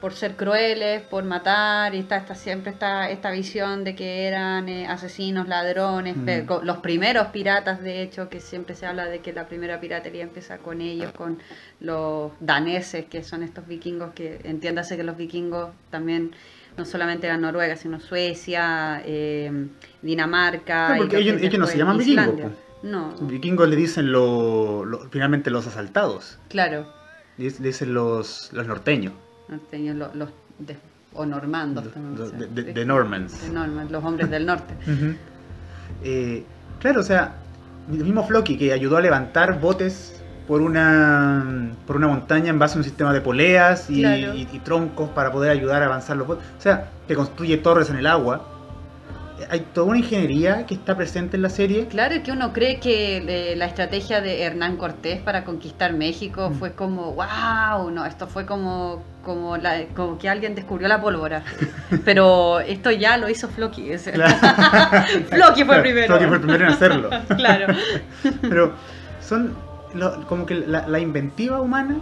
por 0.00 0.12
ser 0.12 0.36
crueles, 0.36 1.02
por 1.02 1.24
matar, 1.24 1.94
y 1.94 1.98
está, 2.00 2.18
está 2.18 2.34
siempre 2.34 2.70
está 2.70 3.08
esta 3.10 3.30
visión 3.30 3.82
de 3.82 3.94
que 3.94 4.26
eran 4.26 4.68
eh, 4.68 4.86
asesinos, 4.86 5.48
ladrones, 5.48 6.16
Mm. 6.16 6.28
los 6.64 6.78
primeros 6.78 7.28
piratas, 7.28 7.82
de 7.82 8.02
hecho, 8.02 8.28
que 8.28 8.40
siempre 8.40 8.74
se 8.74 8.84
habla 8.86 9.06
de 9.06 9.20
que 9.20 9.32
la 9.32 9.46
primera 9.48 9.80
piratería 9.80 10.22
empieza 10.22 10.58
con 10.58 10.80
ellos, 10.82 11.12
con 11.12 11.38
los 11.80 12.32
daneses, 12.40 13.06
que 13.06 13.22
son 13.24 13.42
estos 13.42 13.66
vikingos, 13.66 14.12
que 14.12 14.40
entiéndase 14.44 14.96
que 14.96 15.02
los 15.02 15.16
vikingos 15.16 15.70
también 15.90 16.32
no 16.76 16.84
solamente 16.84 17.26
eran 17.26 17.40
Noruega, 17.40 17.74
sino 17.76 17.98
Suecia, 18.00 19.00
eh, 19.06 19.50
Dinamarca. 20.02 20.90
No, 20.90 20.96
porque 20.98 21.16
lo 21.16 21.22
que 21.22 21.28
ellos- 21.30 21.42
ellos 21.42 21.58
no 21.58 21.66
se 21.66 21.78
llaman 21.78 21.96
vikingos, 21.98 22.24
Islandia. 22.26 22.50
No, 22.82 23.14
Vikingos 23.22 23.68
le 23.68 23.74
dicen 23.76 24.12
lo, 24.12 24.84
lo- 24.84 25.08
finalmente 25.10 25.50
los 25.50 25.66
asaltados, 25.66 26.38
claro, 26.50 26.86
le 27.38 27.50
dicen 27.50 27.94
los, 27.94 28.50
los 28.52 28.66
norteños, 28.66 29.14
norteños, 29.48 29.96
los, 30.14 30.28
de- 30.58 30.76
o 31.14 31.24
normandos 31.24 31.90
también, 31.92 32.30
de, 32.38 32.46
de- 32.48 32.64
sí. 32.64 32.72
de 32.72 32.84
Normans. 32.84 33.42
De 33.52 33.90
los 33.90 34.04
hombres 34.04 34.30
del 34.30 34.46
norte. 34.46 34.74
Eh, 36.02 36.44
claro, 36.80 37.00
o 37.00 37.02
sea, 37.04 37.34
el 37.90 38.04
mismo 38.04 38.24
Floki 38.26 38.58
que 38.58 38.72
ayudó 38.72 38.96
a 38.96 39.00
levantar 39.00 39.60
botes 39.60 40.20
por 40.46 40.60
una 40.60 41.70
por 41.86 41.96
una 41.96 42.08
montaña 42.08 42.50
en 42.50 42.58
base 42.58 42.74
a 42.74 42.78
un 42.78 42.84
sistema 42.84 43.12
de 43.12 43.20
poleas 43.20 43.88
y, 43.90 44.00
Claro. 44.00 44.34
y- 44.34 44.48
y 44.52 44.58
troncos 44.60 45.08
para 45.10 45.32
poder 45.32 45.50
ayudar 45.50 45.82
a 45.82 45.86
avanzar 45.86 46.16
los 46.16 46.26
botes. 46.26 46.44
O 46.58 46.60
sea, 46.60 46.90
que 47.08 47.14
construye 47.14 47.56
torres 47.58 47.88
en 47.90 47.96
el 47.96 48.06
agua. 48.06 48.46
Eh, 49.40 49.46
Hay 49.50 49.60
toda 49.72 49.86
una 49.86 49.98
ingeniería 49.98 50.66
que 50.66 50.74
está 50.74 50.96
presente 50.96 51.36
en 51.36 51.42
la 51.42 51.50
serie. 51.50 51.86
Claro, 51.86 52.14
y 52.16 52.20
que 52.20 52.32
uno 52.32 52.52
cree 52.52 52.78
que 52.80 53.18
eh, 53.52 53.56
la 53.56 53.66
estrategia 53.66 54.20
de 54.20 54.42
Hernán 54.42 54.76
Cortés 54.76 55.20
para 55.20 55.44
conquistar 55.44 55.92
México 55.94 56.50
Mm. 56.50 56.54
fue 56.54 56.72
como, 56.72 57.12
wow, 57.14 57.90
no, 57.90 58.04
esto 58.04 58.26
fue 58.26 58.44
como, 58.46 59.02
como, 59.26 59.56
la, 59.56 59.86
como 59.94 60.16
que 60.16 60.28
alguien 60.28 60.54
descubrió 60.54 60.86
la 60.88 61.00
pólvora. 61.02 61.42
Pero 62.04 62.60
esto 62.60 62.90
ya 62.92 63.18
lo 63.18 63.28
hizo 63.28 63.48
Floki. 63.48 63.92
o 63.92 63.98
sea. 63.98 64.14
Floki 65.28 65.64
fue 65.64 65.66
Claro, 65.66 65.82
primero. 65.82 66.06
Floki 66.06 66.24
fue 66.26 66.34
el 66.36 66.40
primero 66.40 66.64
en 66.64 66.70
hacerlo. 66.72 67.10
claro. 67.36 67.74
Pero 68.40 68.72
son 69.20 69.54
lo- 69.94 70.26
como 70.28 70.46
que 70.46 70.54
la, 70.54 70.86
la 70.86 70.98
inventiva 71.00 71.60
humana 71.60 71.96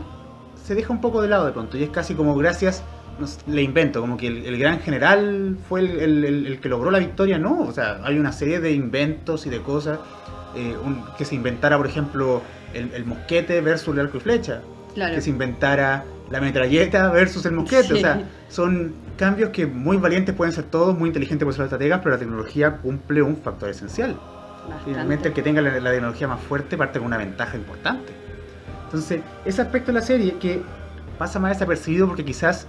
se 0.62 0.74
deja 0.74 0.92
un 0.92 1.00
poco 1.00 1.22
de 1.22 1.28
lado 1.28 1.46
de 1.46 1.52
pronto. 1.52 1.76
Y 1.78 1.82
es 1.82 1.90
casi 1.90 2.14
como 2.14 2.36
gracias, 2.36 2.82
no 3.18 3.26
sé, 3.26 3.40
le 3.46 3.62
invento, 3.62 4.00
como 4.02 4.16
que 4.16 4.26
el, 4.26 4.44
el 4.44 4.58
gran 4.58 4.80
general 4.80 5.56
fue 5.68 5.80
el, 5.80 5.90
el- 6.00 6.24
el- 6.24 6.46
el 6.46 6.60
que 6.60 6.68
logró 6.68 6.90
la 6.90 6.98
victoria. 6.98 7.38
No, 7.38 7.60
o 7.62 7.72
sea, 7.72 8.00
hay 8.04 8.18
una 8.18 8.32
serie 8.32 8.60
de 8.60 8.72
inventos 8.72 9.46
y 9.46 9.50
de 9.50 9.60
cosas. 9.62 9.98
eh, 10.56 10.76
un- 10.84 11.04
que 11.18 11.24
se 11.24 11.34
inventara, 11.34 11.76
por 11.78 11.86
ejemplo, 11.86 12.40
el, 12.74 12.92
el 12.94 13.04
mosquete 13.06 13.60
versus 13.60 13.94
el 13.94 14.00
arco 14.00 14.18
y 14.18 14.20
flecha. 14.20 14.60
Claro. 14.94 15.14
Que 15.16 15.20
se 15.20 15.30
inventara 15.30 16.04
la 16.30 16.40
metralleta 16.40 17.10
versus 17.10 17.44
el 17.46 17.52
mosquete. 17.52 17.94
O 17.94 17.96
sea, 17.96 18.22
son 18.48 18.94
cambios 19.16 19.50
que 19.50 19.66
muy 19.66 19.96
valientes 19.96 20.34
pueden 20.34 20.52
ser 20.52 20.64
todos, 20.64 20.96
muy 20.96 21.08
inteligentes 21.08 21.44
pueden 21.44 21.54
ser 21.54 21.64
los 21.64 21.72
estrategas, 21.72 22.00
pero 22.02 22.10
la 22.12 22.18
tecnología 22.18 22.76
cumple 22.78 23.22
un 23.22 23.36
factor 23.36 23.68
esencial. 23.68 24.14
Bastante. 24.14 24.84
Finalmente 24.84 25.28
el 25.28 25.34
que 25.34 25.42
tenga 25.42 25.60
la, 25.60 25.78
la 25.78 25.90
tecnología 25.90 26.28
más 26.28 26.40
fuerte 26.40 26.76
parte 26.76 26.98
con 26.98 27.06
una 27.06 27.18
ventaja 27.18 27.56
importante. 27.56 28.12
Entonces, 28.84 29.20
ese 29.44 29.62
aspecto 29.62 29.92
de 29.92 29.98
la 29.98 30.04
serie 30.04 30.34
que 30.38 30.62
pasa 31.18 31.38
más 31.38 31.52
desapercibido 31.52 32.06
porque 32.06 32.24
quizás 32.24 32.66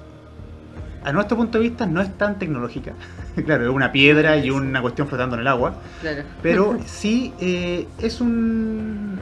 a 1.05 1.11
nuestro 1.11 1.37
punto 1.37 1.59
de 1.59 1.65
vista 1.65 1.85
no 1.85 2.01
es 2.01 2.17
tan 2.17 2.39
tecnológica. 2.39 2.93
claro, 3.45 3.65
es 3.65 3.69
una 3.69 3.91
piedra 3.91 4.37
y 4.37 4.49
una 4.49 4.81
cuestión 4.81 5.07
flotando 5.07 5.35
en 5.35 5.41
el 5.41 5.47
agua. 5.47 5.75
Claro. 6.01 6.23
Pero 6.41 6.79
sí 6.85 7.33
eh, 7.39 7.87
es 7.99 8.19
un, 8.21 9.19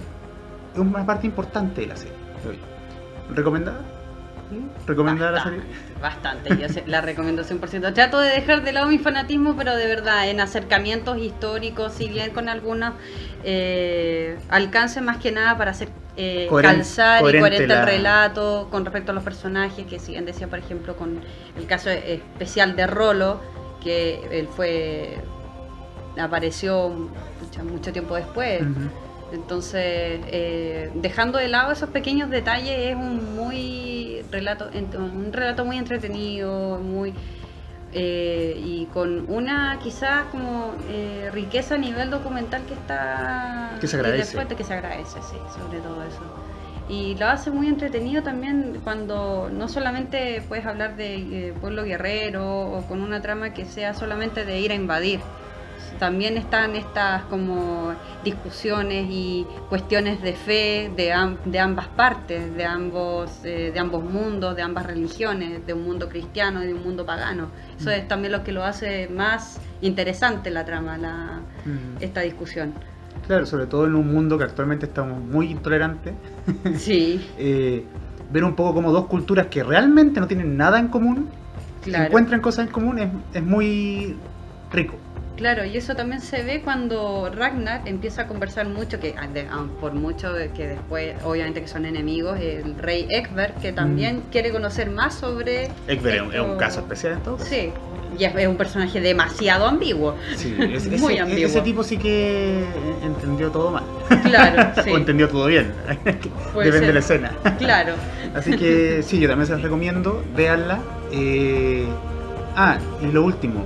una 0.76 1.06
parte 1.06 1.28
importante 1.28 1.82
de 1.82 1.88
la 1.88 1.98
serie. 1.98 2.14
¿Recomendada? 3.34 3.80
¿Recomendada 4.88 5.32
la 5.32 5.44
serie? 5.44 5.62
Bastante. 6.02 6.58
Yo 6.58 6.68
la 6.88 7.02
recomiendo 7.02 7.44
100%. 7.44 7.94
Trato 7.94 8.20
de 8.20 8.30
dejar 8.30 8.64
de 8.64 8.74
lado 8.74 8.88
mi 8.88 8.98
fanatismo, 9.00 9.56
pero 9.56 9.76
de 9.76 9.88
verdad, 9.88 10.30
en 10.30 10.40
acercamientos 10.42 11.18
históricos, 11.18 11.94
si 11.94 12.10
bien 12.10 12.32
con 12.32 12.50
algunos 12.50 12.94
eh, 13.44 14.38
alcance 14.50 15.02
más 15.02 15.18
que 15.18 15.32
nada 15.32 15.58
para 15.58 15.72
hacer 15.72 15.90
eh, 16.16 16.48
Coheren- 16.50 16.62
calzar 16.78 17.20
y 17.22 17.40
coherente 17.40 17.68
la- 17.68 17.80
el 17.82 17.86
relato 17.88 18.68
con 18.70 18.86
respecto 18.86 19.12
a 19.12 19.16
los 19.16 19.24
personajes, 19.24 19.86
que 19.88 19.98
si 20.00 20.12
bien 20.12 20.26
decía, 20.26 20.48
por 20.48 20.60
ejemplo, 20.60 20.96
con 20.96 21.22
el 21.58 21.66
caso 21.66 21.90
especial 21.90 22.76
de 22.76 22.86
Rolo, 22.86 23.42
que 23.82 24.20
él 24.32 24.48
fue 24.48 25.18
apareció 26.18 27.10
mucho 27.64 27.92
tiempo 27.92 28.16
después. 28.16 28.62
Entonces, 29.34 30.22
eh, 30.28 30.92
dejando 30.94 31.40
de 31.40 31.48
lado 31.48 31.72
esos 31.72 31.90
pequeños 31.90 32.30
detalles, 32.30 32.92
es 32.92 32.96
un 32.96 33.36
muy 33.36 34.24
relato, 34.32 34.70
un 34.98 35.34
relato 35.34 35.66
muy 35.66 35.78
entretenido, 35.78 36.80
muy 36.80 37.14
eh, 37.94 38.56
y 38.58 38.86
con 38.94 39.26
una 39.30 39.80
quizás 39.82 40.26
como 40.32 40.74
eh, 40.90 41.30
riqueza 41.32 41.76
a 41.76 41.78
nivel 41.78 42.10
documental 42.10 42.62
que 42.68 42.74
está 42.76 43.72
Que 43.82 43.88
se 43.88 43.98
y 43.98 44.00
agradece. 44.00 44.24
después 44.26 44.50
de 44.50 44.56
que 44.56 44.64
se 44.64 44.74
agradece, 44.74 45.20
sí, 45.22 45.38
sobre 45.56 45.80
todo 45.80 46.04
eso. 46.04 46.22
Y 46.90 47.16
lo 47.16 47.28
hace 47.28 47.50
muy 47.50 47.68
entretenido 47.68 48.24
también 48.24 48.82
cuando 48.84 49.50
no 49.52 49.68
solamente 49.70 50.44
puedes 50.48 50.66
hablar 50.66 50.96
de 50.96 51.16
eh, 51.50 51.54
pueblo 51.60 51.84
guerrero 51.86 52.62
o 52.62 52.86
con 52.88 53.02
una 53.02 53.22
trama 53.22 53.52
que 53.54 53.66
sea 53.66 53.94
solamente 53.94 54.44
de 54.46 54.60
ir 54.60 54.72
a 54.72 54.76
invadir, 54.76 55.22
también 56.00 56.38
están 56.38 56.76
estas 56.76 57.24
como 57.24 57.94
discusiones 58.24 59.08
y 59.10 59.46
cuestiones 59.70 60.22
de 60.22 60.34
fe 60.34 60.92
de, 60.96 61.14
de 61.46 61.60
ambas 61.60 61.88
partes, 61.88 62.56
de 62.56 62.66
ambos, 62.66 63.42
eh, 63.44 63.72
de 63.74 63.80
ambos 63.80 64.04
mundos, 64.04 64.56
de 64.56 64.62
ambas 64.62 64.86
religiones, 64.86 65.66
de 65.66 65.74
un 65.74 65.84
mundo 65.84 66.10
cristiano 66.10 66.64
y 66.64 66.68
de 66.68 66.74
un 66.74 66.84
mundo 66.84 67.06
pagano. 67.06 67.50
Eso 67.80 67.90
mm. 67.90 67.94
es 67.94 68.08
también 68.08 68.32
lo 68.32 68.44
que 68.44 68.52
lo 68.52 68.64
hace 68.64 69.08
más 69.10 69.60
interesante 69.82 70.50
la 70.50 70.66
trama, 70.66 70.98
la, 70.98 71.42
mm. 71.66 72.02
esta 72.02 72.22
discusión. 72.22 72.74
Claro, 73.28 73.46
sobre 73.46 73.68
todo 73.68 73.86
en 73.86 73.96
un 73.96 74.12
mundo 74.12 74.38
que 74.38 74.44
actualmente 74.44 74.86
estamos 74.86 75.22
muy 75.22 75.52
intolerantes. 75.52 76.14
Sí. 76.78 77.30
Eh, 77.38 77.84
ver 78.32 78.44
un 78.44 78.56
poco 78.56 78.74
como 78.74 78.92
dos 78.92 79.06
culturas 79.06 79.48
que 79.48 79.64
realmente 79.64 80.20
no 80.20 80.28
tienen 80.28 80.58
nada 80.58 80.80
en 80.80 80.88
común, 80.88 81.30
encuentran 81.86 82.42
cosas 82.42 82.66
en 82.66 82.72
común, 82.72 82.98
es, 82.98 83.10
es 83.34 83.44
muy 83.44 84.18
rico. 84.72 84.96
Claro, 85.36 85.66
y 85.66 85.76
eso 85.76 85.96
también 85.96 86.22
se 86.22 86.44
ve 86.44 86.62
cuando 86.62 87.32
Ragnar 87.34 87.82
empieza 87.86 88.24
a 88.24 88.28
conversar 88.28 88.68
mucho, 88.68 89.00
que 89.00 89.16
ah, 89.18 89.28
ah, 89.50 89.66
por 89.82 89.94
mucho 89.94 90.34
que 90.56 90.68
después, 90.68 91.16
obviamente 91.24 91.62
que 91.62 91.68
son 91.68 91.86
enemigos, 91.86 92.40
el 92.40 92.76
rey 92.78 93.08
Ekber, 93.10 93.54
que 93.56 93.74
también 93.74 94.18
mm. 94.18 94.32
quiere 94.32 94.52
conocer 94.52 94.92
más 94.92 95.16
sobre... 95.16 95.72
Ekber 95.88 96.30
es 96.34 96.40
un 96.40 96.58
caso 96.58 96.82
especial 96.82 97.14
entonces. 97.14 97.48
Sí, 97.48 97.72
y 98.18 98.26
es, 98.26 98.48
un 98.48 98.58
personaje 98.58 99.02
demasiado 99.02 99.66
ambiguo. 99.66 100.16
Sí, 100.36 100.56
muy 101.00 101.18
ambiguo. 101.18 101.46
Ese 101.48 101.62
tipo 101.62 101.84
sí 101.84 101.98
que 101.98 102.64
entendió 103.04 103.50
todo 103.50 103.72
mal. 103.72 103.84
Claro, 104.24 104.72
sí. 104.84 104.92
o 104.92 104.98
entendió 104.98 105.28
todo 105.30 105.48
bien. 105.48 105.74
Depende 106.06 106.88
de 106.88 106.94
la 106.94 107.00
escena. 107.00 107.32
Claro. 107.58 107.94
Así 108.36 108.56
que 108.56 109.02
sí, 109.04 109.20
yo 109.20 109.28
también 109.28 109.48
se 109.48 109.54
las 109.54 109.62
recomiendo, 109.62 110.24
véanla. 110.36 110.80
Eh... 111.12 111.88
Ah, 112.56 112.78
y 113.02 113.08
lo 113.08 113.24
último. 113.24 113.66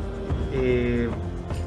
Eh, 0.54 1.10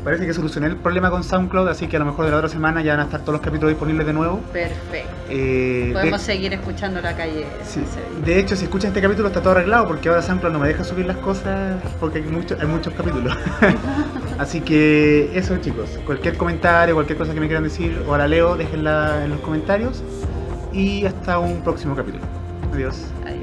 Parece 0.05 0.27
que 0.27 0.33
solucioné 0.33 0.67
el 0.69 0.77
problema 0.77 1.11
con 1.11 1.23
SoundCloud, 1.23 1.69
así 1.69 1.87
que 1.87 1.97
a 1.97 1.99
lo 1.99 2.07
mejor 2.07 2.25
de 2.25 2.31
la 2.31 2.39
otra 2.39 2.49
semana 2.49 2.83
ya 2.83 2.93
van 2.93 3.01
a 3.01 3.05
estar 3.05 3.21
todos 3.21 3.35
los 3.35 3.43
capítulos 3.43 3.71
disponibles 3.71 4.07
de 4.07 4.13
nuevo. 4.15 4.41
Perfecto. 4.53 5.11
Eh, 5.29 5.91
Podemos 5.93 6.23
seguir 6.23 6.53
escuchando 6.55 7.01
la 7.03 7.15
calle. 7.15 7.47
Sí. 7.65 7.83
De 8.25 8.39
hecho, 8.39 8.57
si 8.57 8.65
escuchan 8.65 8.89
este 8.89 9.03
capítulo 9.03 9.29
está 9.29 9.43
todo 9.43 9.53
arreglado 9.53 9.87
porque 9.87 10.09
ahora 10.09 10.23
SoundCloud 10.23 10.53
no 10.53 10.59
me 10.59 10.69
deja 10.69 10.85
subir 10.85 11.05
las 11.05 11.19
cosas 11.19 11.83
porque 12.01 12.19
hay, 12.19 12.25
mucho, 12.25 12.57
hay 12.59 12.67
muchos 12.67 12.95
capítulos. 12.95 13.37
así 14.39 14.63
que 14.63 15.31
eso 15.35 15.59
chicos, 15.59 15.99
cualquier 16.07 16.37
comentario, 16.37 16.95
cualquier 16.95 17.19
cosa 17.19 17.35
que 17.35 17.41
me 17.41 17.47
quieran 17.47 17.65
decir 17.65 18.03
o 18.07 18.17
la 18.17 18.27
leo, 18.27 18.57
déjenla 18.57 19.25
en 19.25 19.31
los 19.31 19.41
comentarios 19.41 20.03
y 20.73 21.05
hasta 21.05 21.39
un 21.39 21.63
próximo 21.63 21.95
capítulo. 21.95 22.25
Adiós. 22.73 22.97
Adiós. 23.27 23.40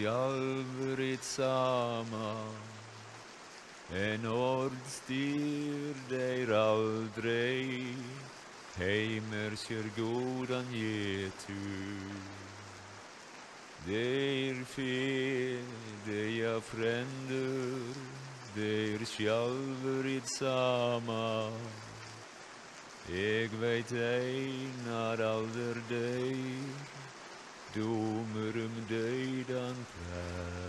självrigt 0.00 1.24
samma. 1.24 2.46
En 3.92 4.26
ord 4.26 4.72
styr 4.86 5.94
dig 6.08 6.54
aldrig. 6.54 7.96
Heimer 8.76 9.56
ser 9.56 9.84
godan 9.96 10.64
getu 10.72 12.00
Deir 13.86 14.64
fe, 14.64 15.58
deia 16.06 16.60
fränder 16.60 17.94
Deir 18.54 19.04
självrigt 19.04 20.28
samma. 20.28 21.50
Eg 23.12 23.50
vet 23.50 23.92
ej 23.92 24.68
när 24.86 25.22
alder 25.22 25.82
dig 25.88 26.36
Domerum 27.74 28.86
döidan 28.88 29.86
fär. 29.86 30.59